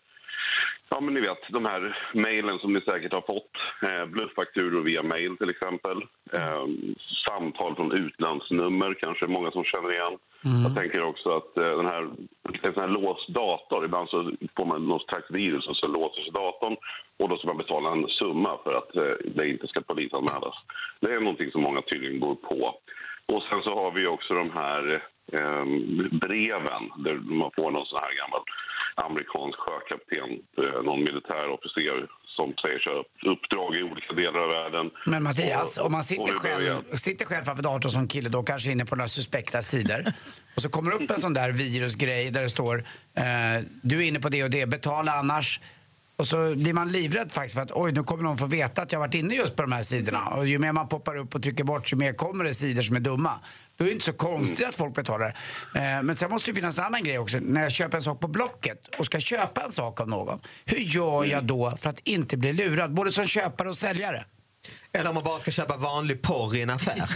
Ja, 0.89 0.99
men 0.99 1.13
ni 1.13 1.19
vet, 1.19 1.37
de 1.49 1.65
här 1.65 1.97
mejlen 2.13 2.59
som 2.59 2.73
ni 2.73 2.81
säkert 2.81 3.13
har 3.13 3.21
fått. 3.21 3.51
Eh, 3.81 4.05
blufffakturor 4.05 4.81
via 4.81 5.03
mejl 5.03 5.37
till 5.37 5.49
exempel. 5.49 5.97
Eh, 6.33 6.65
samtal 7.27 7.75
från 7.75 7.91
utlandsnummer 7.91 8.93
kanske 8.93 9.27
många 9.27 9.51
som 9.51 9.63
känner 9.63 9.91
igen. 9.91 10.17
Jag 10.63 10.75
tänker 10.75 11.03
också 11.03 11.29
att 11.37 11.57
eh, 11.57 11.77
den 11.77 11.85
här, 11.85 12.01
en 12.61 12.73
sån 12.73 12.83
här 12.83 12.87
låst 12.87 13.29
dator, 13.29 13.85
ibland 13.85 14.09
så 14.09 14.31
får 14.57 14.65
man 14.65 14.87
någon 14.87 14.99
slags 14.99 15.31
virus 15.31 15.67
och 15.67 15.77
så 15.77 15.87
låser 15.87 16.21
sig 16.21 16.31
datorn 16.31 16.75
och 17.19 17.29
då 17.29 17.37
ska 17.37 17.47
man 17.47 17.57
betala 17.57 17.91
en 17.91 18.07
summa 18.07 18.57
för 18.63 18.73
att 18.73 18.95
eh, 18.95 19.15
det 19.35 19.49
inte 19.49 19.67
ska 19.67 19.81
polisanmälas. 19.81 20.55
Det 20.99 21.13
är 21.13 21.19
någonting 21.19 21.51
som 21.51 21.61
många 21.61 21.81
tydligen 21.81 22.19
går 22.19 22.35
på. 22.35 22.79
Och 23.33 23.43
sen 23.43 23.61
så 23.63 23.75
har 23.75 23.91
vi 23.91 24.07
också 24.07 24.33
de 24.33 24.51
här 24.51 25.03
eh, 25.33 25.65
breven 26.25 26.83
där 27.05 27.15
man 27.41 27.51
får 27.55 27.71
någon 27.71 27.85
sån 27.91 27.99
här 28.05 28.13
gammal 28.21 28.41
amerikansk 29.05 29.57
sjökapten, 29.65 30.29
eh, 30.61 30.83
någon 30.87 30.99
militärofficer 30.99 32.07
som 32.37 32.53
säger 32.63 32.79
sig 32.79 32.93
ha 32.93 32.99
upp- 32.99 33.23
uppdrag 33.37 33.75
i 33.75 33.83
olika 33.83 34.13
delar 34.13 34.39
av 34.39 34.49
världen. 34.49 34.91
Men 35.05 35.23
Mattias, 35.23 35.77
Och- 35.77 35.85
om 35.85 35.91
man 35.91 36.03
sitter 36.03 36.33
själv, 36.33 36.95
sitter 36.95 37.25
själv 37.25 37.43
framför 37.43 37.63
datorn 37.63 37.91
som 37.91 38.07
kille 38.07 38.29
då 38.29 38.43
kanske 38.43 38.71
inne 38.71 38.85
på 38.85 38.95
några 38.95 39.07
suspekta 39.07 39.61
sidor 39.61 40.05
och 40.55 40.61
så 40.61 40.69
kommer 40.69 40.91
upp 40.91 41.11
en 41.11 41.21
sån 41.21 41.33
där 41.33 41.51
virusgrej 41.51 42.31
där 42.31 42.41
det 42.41 42.49
står 42.49 42.77
eh, 43.15 43.23
du 43.81 44.03
är 44.03 44.07
inne 44.07 44.19
på 44.19 44.29
det 44.29 44.43
och 44.43 44.49
det, 44.49 44.65
betala 44.69 45.11
annars. 45.11 45.59
Och 46.19 46.27
så 46.27 46.55
blir 46.55 46.73
man 46.73 46.87
livrädd 46.91 47.31
faktiskt 47.31 47.55
för 47.55 47.61
att 47.61 47.71
oj, 47.71 47.91
nu 47.91 48.03
kommer 48.03 48.23
någon 48.23 48.37
få 48.37 48.45
veta 48.45 48.81
att 48.81 48.91
jag 48.91 48.99
varit 48.99 49.13
inne 49.13 49.35
just 49.35 49.55
på 49.55 49.61
de 49.61 49.71
här 49.71 49.83
sidorna. 49.83 50.19
Och 50.27 50.47
ju 50.47 50.59
mer 50.59 50.71
man 50.71 50.87
poppar 50.87 51.17
upp 51.17 51.35
och 51.35 51.43
trycker 51.43 51.63
bort, 51.63 51.91
ju 51.93 51.97
mer 51.97 52.13
kommer 52.13 52.43
det 52.43 52.53
sidor 52.53 52.81
som 52.81 52.95
är 52.95 52.99
dumma. 52.99 53.39
Då 53.77 53.83
är 53.83 53.87
det 53.87 53.93
inte 53.93 54.05
så 54.05 54.13
konstigt 54.13 54.67
att 54.67 54.75
folk 54.75 54.95
betalar. 54.95 55.27
Eh, 55.75 56.03
men 56.03 56.15
sen 56.15 56.29
måste 56.29 56.51
det 56.51 56.55
finnas 56.55 56.77
en 56.77 56.83
annan 56.83 57.03
grej 57.03 57.19
också. 57.19 57.37
När 57.41 57.63
jag 57.63 57.71
köper 57.71 57.97
en 57.97 58.01
sak 58.01 58.19
på 58.19 58.27
Blocket 58.27 58.87
och 58.99 59.05
ska 59.05 59.19
köpa 59.19 59.61
en 59.61 59.71
sak 59.71 60.01
av 60.01 60.09
någon. 60.09 60.39
Hur 60.65 60.77
gör 60.77 61.25
jag 61.25 61.43
då 61.43 61.71
för 61.71 61.89
att 61.89 61.99
inte 61.99 62.37
bli 62.37 62.53
lurad? 62.53 62.93
Både 62.93 63.11
som 63.11 63.25
köpare 63.25 63.69
och 63.69 63.75
säljare. 63.75 64.23
Eller 64.93 65.09
om 65.09 65.15
man 65.15 65.23
bara 65.23 65.39
ska 65.39 65.51
köpa 65.51 65.75
vanlig 65.77 66.21
porr 66.21 66.55
i 66.55 66.61
en 66.61 66.69
affär. 66.69 67.03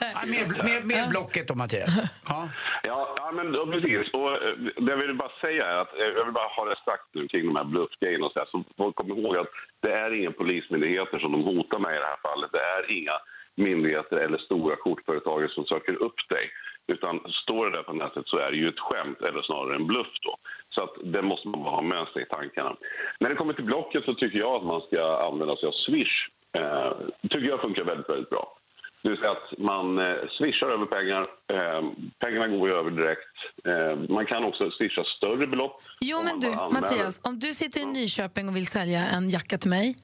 Ja, 0.00 0.22
mer, 0.26 0.44
mer, 0.64 0.80
mer 0.82 1.08
Blocket 1.10 1.48
då 1.48 1.54
Mattias. 1.54 1.94
Ja. 2.28 2.48
Ja, 2.82 3.14
ja 3.16 3.32
men 3.36 3.46
ja, 3.54 3.66
precis. 3.72 4.04
Och, 4.18 4.30
eh, 4.32 4.54
det 4.84 4.90
jag 4.94 5.00
vill 5.02 5.14
bara 5.24 5.34
säga 5.40 5.64
är 5.72 5.76
att 5.82 5.92
eh, 6.00 6.06
jag 6.16 6.24
vill 6.24 6.34
bara 6.40 6.52
ha 6.56 6.64
det 6.70 6.78
sagt 6.88 7.08
nu 7.14 7.28
kring 7.28 7.44
de 7.50 7.56
här 7.56 7.68
bluffgrejerna 7.72 8.26
och 8.26 8.32
så, 8.32 8.38
här, 8.38 8.48
så 8.52 8.64
folk 8.76 8.94
kommer 8.96 9.14
ihåg 9.18 9.36
att 9.36 9.52
det 9.84 9.92
är 10.02 10.10
inga 10.18 10.32
polismyndigheter 10.40 11.18
som 11.18 11.32
de 11.32 11.40
hotar 11.50 11.78
med 11.84 11.92
i 11.96 12.02
det 12.04 12.10
här 12.12 12.20
fallet. 12.28 12.50
Det 12.56 12.64
är 12.76 12.82
inga 12.98 13.16
myndigheter 13.56 14.16
eller 14.16 14.38
stora 14.38 14.76
kortföretag 14.76 15.50
som 15.50 15.64
söker 15.64 16.02
upp 16.02 16.28
dig. 16.28 16.50
Utan 16.92 17.20
står 17.42 17.66
det 17.66 17.76
där 17.76 17.82
på 17.82 17.92
nätet 17.92 18.24
så 18.26 18.36
är 18.38 18.50
det 18.50 18.56
ju 18.56 18.68
ett 18.68 18.86
skämt 18.86 19.20
eller 19.28 19.42
snarare 19.42 19.76
en 19.76 19.86
bluff 19.86 20.12
då. 20.22 20.36
Så 20.74 20.84
att 20.84 20.94
det 21.04 21.22
måste 21.22 21.48
man 21.48 21.60
ha 21.60 21.82
med 21.82 22.06
sig 22.12 22.22
i 22.22 22.26
tankarna. 22.26 22.76
När 23.20 23.28
det 23.30 23.36
kommer 23.36 23.52
till 23.52 23.64
Blocket 23.64 24.04
så 24.04 24.14
tycker 24.14 24.38
jag 24.38 24.54
att 24.56 24.66
man 24.66 24.80
ska 24.80 25.26
använda 25.28 25.56
sig 25.56 25.68
av 25.68 25.72
Swish. 25.72 26.16
Eh, 26.58 26.92
tycker 27.30 27.48
jag 27.48 27.62
funkar 27.62 27.84
väldigt, 27.84 28.08
väldigt 28.08 28.30
bra. 28.30 28.56
Det 29.02 29.10
vill 29.10 29.18
säga 29.18 29.30
att 29.30 29.58
man 29.58 29.98
eh, 29.98 30.14
swishar 30.38 30.66
över 30.66 30.86
pengar. 30.86 31.22
Eh, 31.52 31.82
pengarna 32.18 32.48
går 32.48 32.68
ju 32.68 32.74
över 32.74 32.90
direkt. 32.90 33.36
Eh, 33.64 34.14
man 34.14 34.26
kan 34.26 34.44
också 34.44 34.70
swisha 34.70 35.04
större 35.16 35.46
belopp. 35.46 35.82
Jo, 36.00 36.22
men 36.22 36.40
du. 36.40 36.48
Mattias, 36.50 37.20
om 37.24 37.38
du 37.38 37.54
sitter 37.54 37.80
i 37.80 37.84
Nyköping 37.84 38.48
och 38.48 38.56
vill 38.56 38.66
sälja 38.66 39.06
en 39.08 39.30
jacka 39.30 39.58
till 39.58 39.70
mig 39.70 39.96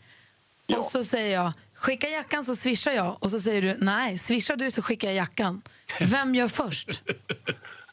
och 0.77 0.85
så 0.85 1.05
säger 1.05 1.35
jag 1.35 1.53
skicka 1.77 2.09
jackan 2.09 2.45
så 2.45 2.57
swishar 2.57 2.93
jag 2.93 3.17
och 3.21 3.31
så 3.31 3.41
säger 3.41 3.63
du 3.63 3.77
nej, 3.79 4.19
swishar 4.19 4.57
du 4.57 4.71
så 4.71 4.83
skickar 4.83 5.09
jag 5.09 5.17
jackan. 5.17 5.63
Vem 6.01 6.35
gör 6.35 6.49
först? 6.49 7.03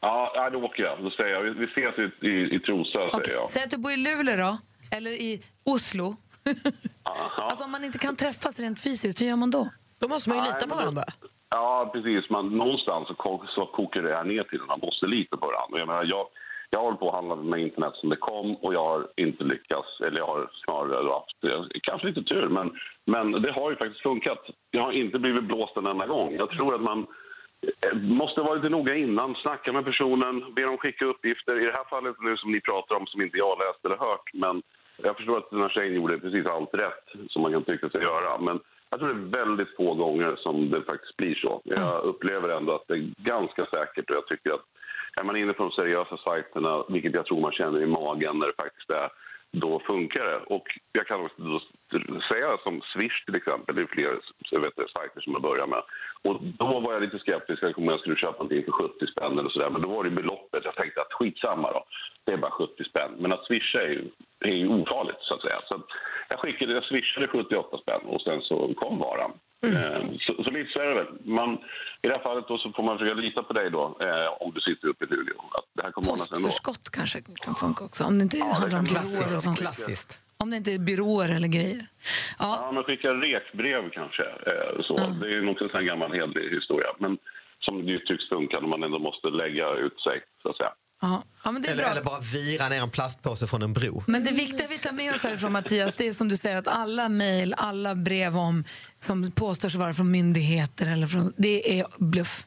Ja, 0.06 0.50
då 0.54 0.60
åker 0.64 0.84
jag. 0.84 1.04
Då 1.04 1.10
säger 1.12 1.34
jag, 1.34 1.42
vi 1.42 1.50
vi 1.50 1.66
ses 1.66 1.96
i, 2.00 2.28
i, 2.28 2.56
i 2.56 2.60
Trosa, 2.60 3.20
säger 3.24 3.40
jag. 3.40 3.50
Säg 3.50 3.64
att 3.64 3.72
du 3.72 3.78
bor 3.78 3.92
i 3.92 3.98
Luleå 3.98 4.38
då, 4.38 4.58
eller 4.98 5.12
i 5.12 5.42
Oslo. 5.64 6.16
Alltså 7.36 7.64
om 7.64 7.72
man 7.72 7.84
inte 7.84 8.00
kan 8.00 8.16
träffas 8.16 8.60
rent 8.60 8.80
fysiskt, 8.80 9.22
hur 9.22 9.26
gör 9.26 9.36
man 9.36 9.52
då? 9.52 9.70
Då 10.00 10.08
måste 10.08 10.30
man 10.30 10.38
ju 10.38 10.44
lita 10.44 10.60
på 10.60 10.68
men 10.68 10.78
varandra. 10.78 11.04
Ja, 11.50 11.90
precis. 11.94 12.30
Man, 12.30 12.58
någonstans 12.58 13.08
så, 13.08 13.46
så 13.56 13.66
kokar 13.66 14.02
det 14.02 14.16
här 14.16 14.24
ner 14.24 14.44
till 14.44 14.62
att 14.62 14.68
man 14.68 14.80
måste 14.80 15.06
lita 15.06 15.38
på 15.38 15.46
varandra. 15.48 15.80
Jag, 15.80 15.88
menar, 15.88 16.04
jag, 16.04 16.26
jag 16.74 16.82
håller 16.82 16.98
på 16.98 17.10
att 17.10 17.16
handla 17.16 17.36
med 17.36 17.60
internet 17.60 17.94
som 17.96 18.10
det 18.10 18.16
kom 18.16 18.56
och 18.56 18.74
jag 18.74 18.86
har 18.86 19.08
inte 19.16 19.44
lyckats. 19.44 19.90
Eller 20.06 20.18
jag 20.18 20.28
har 20.28 20.50
snarare 20.66 21.12
haft 21.12 21.40
kanske 21.82 22.08
lite 22.08 22.24
tur, 22.24 22.48
men, 22.50 22.72
men 23.06 23.32
det 23.32 23.52
har 23.52 23.70
ju 23.70 23.76
faktiskt 23.76 24.02
funkat. 24.02 24.42
Jag 24.72 24.82
har 24.82 24.92
inte 24.92 25.20
blivit 25.20 25.44
blåst 25.44 25.78
en 25.78 25.86
enda 25.86 26.08
gång. 26.08 26.36
Jag 26.36 26.50
tror 26.50 26.76
att 26.76 26.82
man 26.82 27.00
eh, 27.86 27.98
måste 27.98 28.42
vara 28.42 28.56
lite 28.56 28.70
noga 28.70 28.96
innan, 28.96 29.36
snacka 29.36 29.74
med 29.74 29.86
personen, 29.86 30.54
be 30.56 30.62
dem 30.62 30.78
skicka 30.78 31.06
uppgifter. 31.06 31.60
I 31.62 31.66
det 31.66 31.78
här 31.78 31.90
fallet 31.90 32.16
nu 32.20 32.38
som 32.38 32.52
ni 32.52 32.62
pratar 32.62 32.96
om, 32.96 33.06
som 33.08 33.22
inte 33.22 33.38
jag 33.38 33.58
läst 33.58 33.86
eller 33.86 34.06
hört, 34.08 34.30
men 34.34 34.62
jag 34.98 35.18
förstår 35.18 35.38
att 35.38 35.50
den 35.50 35.62
här 35.62 35.70
tjejen 35.70 35.96
gjorde 35.96 36.20
precis 36.20 36.46
allt 36.46 36.74
rätt 36.74 37.06
som 37.30 37.42
man 37.42 37.52
kan 37.52 37.64
tycka 37.64 37.90
sig 37.90 38.02
göra. 38.02 38.38
Men 38.40 38.60
jag 38.90 39.00
tror 39.00 39.14
det 39.14 39.40
är 39.40 39.46
väldigt 39.46 39.76
få 39.76 39.94
gånger 39.94 40.36
som 40.36 40.70
det 40.70 40.82
faktiskt 40.82 41.18
blir 41.18 41.36
så. 41.36 41.62
Jag 41.64 42.04
upplever 42.04 42.50
ändå 42.50 42.76
att 42.76 42.88
det 42.88 42.94
är 42.94 43.14
ganska 43.18 43.66
säkert 43.66 44.10
och 44.10 44.16
jag 44.16 44.28
tycker 44.28 44.54
att 44.54 44.66
är 45.20 45.24
man 45.24 45.38
inne 45.38 45.54
på 45.54 45.64
de 45.64 45.72
seriösa 45.72 46.18
sajterna, 46.18 46.84
vilket 46.90 47.16
jag 47.16 47.26
tror 47.26 47.42
man 47.42 47.52
känner 47.52 47.82
i 47.82 47.86
magen 47.86 48.40
när 48.40 48.48
det 48.48 48.64
faktiskt 48.64 48.90
är, 48.90 49.10
då 49.52 49.80
funkar 49.80 50.24
det. 50.24 50.38
Och 50.38 50.68
jag 50.92 51.08
kan 51.08 51.22
också 51.22 51.42
då 51.42 51.60
säga 52.32 52.58
som 52.64 52.82
Swish 52.82 53.26
till 53.26 53.36
exempel, 53.36 53.76
det 53.76 53.82
är 53.82 53.86
fler 53.86 54.12
vet, 54.60 54.90
sajter 54.90 55.22
som 55.22 55.34
jag 55.34 55.42
börjar 55.42 55.68
med. 55.68 55.84
Och 56.22 56.36
då 56.44 56.80
var 56.80 56.94
jag 56.94 57.02
lite 57.02 57.20
skeptisk 57.20 57.78
om 57.78 57.86
jag 57.86 58.00
skulle 58.00 58.16
köpa 58.16 58.44
någonting 58.44 58.64
för 58.64 58.72
70 58.72 59.08
spänn 59.08 59.40
eller 59.40 59.50
sådär. 59.50 59.70
Men 59.70 59.82
då 59.82 59.90
var 59.90 60.04
det 60.04 60.10
beloppet. 60.10 60.66
Jag 60.66 60.76
tänkte 60.76 61.02
att 61.02 61.14
skitsamma 61.14 61.72
då. 61.72 61.84
Det 62.24 62.32
är 62.32 62.38
bara 62.38 62.52
70 62.52 62.84
spänn. 62.84 63.12
Men 63.18 63.34
att 63.34 63.46
swisha 63.46 63.82
är 63.82 63.90
ju, 63.90 64.04
är 64.40 64.56
ju 64.56 64.68
ofarligt 64.68 65.22
så 65.22 65.36
att 65.36 65.42
säga. 65.42 65.60
Så 65.70 65.82
jag 66.30 66.40
skickade, 66.40 66.74
jag 66.74 66.84
swishade 66.84 67.28
78 67.28 67.78
spänn 67.78 68.02
och 68.06 68.22
sen 68.22 68.42
så 68.42 68.74
kom 68.74 69.00
varan. 69.00 69.32
Eh, 69.64 70.02
Så, 70.20 70.44
så 70.44 70.50
lite 70.52 70.70
så 70.74 70.80
är 70.80 70.88
det 70.88 70.94
väl. 70.96 71.08
Man, 71.26 71.54
I 72.02 72.08
det 72.08 72.14
här 72.16 72.24
fallet 72.24 72.46
då 72.48 72.58
så 72.58 72.72
får 72.72 72.84
man 72.84 72.98
försöka 72.98 73.22
lita 73.22 73.44
på 73.44 73.54
dig 73.54 73.72
då, 73.72 73.98
eh, 74.06 74.28
om 74.44 74.52
du 74.56 74.62
sitter 74.62 74.88
uppe 74.88 75.06
i 75.06 75.08
Luleå. 75.08 75.40
Att 75.52 75.66
det 75.74 75.84
här 75.84 75.92
kommer. 75.92 76.10
Postförskott 76.10 76.90
kanske 76.90 77.22
kan 77.46 77.56
funka 77.56 77.84
också, 77.86 78.04
om 78.04 78.18
det 78.18 78.24
inte 78.24 78.38
handlar 78.44 78.80
om 78.80 78.84
byråer 78.86 79.36
och 79.38 79.44
sånt. 79.44 79.60
Klassiskt. 79.60 80.20
Om 80.38 80.50
det 80.50 80.58
inte 80.58 80.72
är 80.72 80.80
byråer 80.80 81.36
eller 81.36 81.48
grejer. 81.48 81.86
Ja, 82.40 82.72
men 82.74 82.84
skicka 82.84 83.10
rekbrev 83.14 83.90
kanske. 83.90 84.24
Eh, 84.24 84.82
så. 84.88 84.96
Det 85.22 85.28
är 85.28 85.34
ju 85.34 85.50
också 85.50 85.64
en 85.64 85.70
sån 85.70 85.86
gammal 85.86 86.12
hederlig 86.14 86.56
historia. 86.56 86.90
Men 87.00 87.18
som 87.60 87.86
det 87.86 87.92
ju 87.92 88.00
tycks 88.00 88.30
funka 88.30 88.60
när 88.60 88.68
man 88.68 88.84
ändå 88.84 89.00
måste 89.00 89.28
lägga 89.28 89.72
ut 89.74 90.00
sig, 90.02 90.22
så 90.42 90.50
att 90.50 90.58
säga. 90.58 90.74
Ja. 91.04 91.24
Ja, 91.44 91.56
Eller, 91.68 91.84
eller 91.84 92.04
bara 92.04 92.20
vira 92.20 92.70
ner 92.70 92.82
en 92.82 92.90
plastpåse 92.90 93.48
från 93.48 93.62
en 93.62 93.74
bro. 93.74 94.04
Men 94.08 94.24
det 94.24 94.32
viktiga 94.32 94.68
vi 94.70 94.78
tar 94.78 94.92
med 94.92 95.14
oss 95.14 95.24
härifrån 95.24 95.52
Mattias, 95.52 95.96
det 95.96 96.08
är 96.08 96.14
som 96.14 96.30
du 96.30 96.38
säger 96.38 96.58
att 96.58 96.68
alla 96.68 97.10
mejl, 97.10 97.54
alla 97.58 97.96
brev 97.96 98.38
om, 98.38 98.64
som 99.00 99.32
påstår 99.32 99.70
sig 99.70 99.80
vara 99.80 99.94
från 99.94 100.12
myndigheter 100.12 100.88
eller 100.88 101.08
från, 101.08 101.34
det 101.38 101.80
är 101.80 101.86
bluff. 101.98 102.46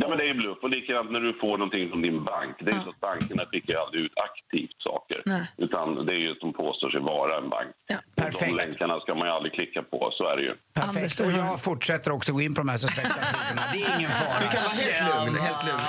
Ja, 0.00 0.08
men 0.08 0.18
det 0.18 0.24
är 0.24 0.28
ju 0.34 0.34
bluff. 0.34 0.58
Och 0.62 0.70
likadant 0.70 1.10
när 1.10 1.20
du 1.20 1.32
får 1.42 1.54
någonting 1.58 1.88
från 1.90 2.02
din 2.02 2.18
bank. 2.24 2.54
Det 2.64 2.70
är 2.70 2.74
ju 2.78 2.80
så 2.88 2.90
att 2.90 3.00
bankerna 3.00 3.42
skickar 3.50 3.76
aldrig 3.84 4.00
ut 4.04 4.12
aktivt 4.28 4.76
saker. 4.88 5.22
Nej. 5.26 5.44
Utan 5.56 6.06
det 6.06 6.12
är 6.18 6.22
ju 6.26 6.30
att 6.32 6.40
de 6.40 6.52
påstår 6.52 6.90
sig 6.90 7.00
vara 7.00 7.32
en 7.38 7.48
bank. 7.56 7.68
Perfekt. 8.16 8.40
De 8.52 8.56
länkarna 8.64 9.00
ska 9.00 9.14
man 9.14 9.26
ju 9.28 9.32
aldrig 9.36 9.52
klicka 9.58 9.82
på, 9.82 10.10
så 10.12 10.22
är 10.32 10.36
det 10.36 10.42
ju. 10.42 10.54
Perfekt. 10.74 11.20
Och 11.20 11.32
jag 11.32 11.60
fortsätter 11.60 12.10
också 12.10 12.32
gå 12.32 12.40
in 12.40 12.54
på 12.54 12.60
de 12.60 12.68
här 12.68 12.76
suspekta 12.76 13.24
sidorna. 13.24 13.62
Det 13.72 13.82
är 13.82 13.98
ingen 13.98 14.10
fara. 14.10 14.38
Du 14.44 14.48
kan 14.54 14.62
vara 14.68 14.76
helt 14.84 15.08
lugn. 15.10 15.36
Helt 15.48 15.64
lugn. 15.68 15.82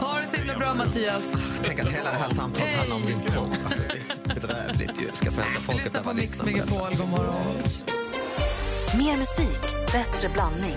Ha 0.00 0.20
det 0.20 0.26
så 0.26 0.36
himla 0.36 0.54
bra 0.58 0.74
Mattias. 0.74 1.26
Tänk 1.64 1.80
att 1.80 1.88
hela 1.88 2.10
det 2.10 2.20
här 2.24 2.28
samtalet 2.28 2.76
handlar 2.78 2.96
om 2.96 3.02
din 3.06 3.20
porr. 3.20 3.48
Alltså, 3.64 3.82
det 3.92 4.30
är 4.30 4.34
bedrövligt 4.34 5.02
ju. 5.02 5.06
Ska 5.12 5.30
svenska 5.30 5.60
folket 5.60 5.84
Lyssna 5.84 5.98
på 6.00 6.04
behöva 6.04 6.20
Mix 6.20 6.30
lyssna 6.30 6.44
på 6.44 6.50
det? 6.50 6.56
Megapol, 6.56 6.90
god 7.00 7.08
morgon. 7.08 7.44
Mer 8.98 9.16
musik, 9.16 9.62
bättre 9.92 10.28
blandning. 10.28 10.76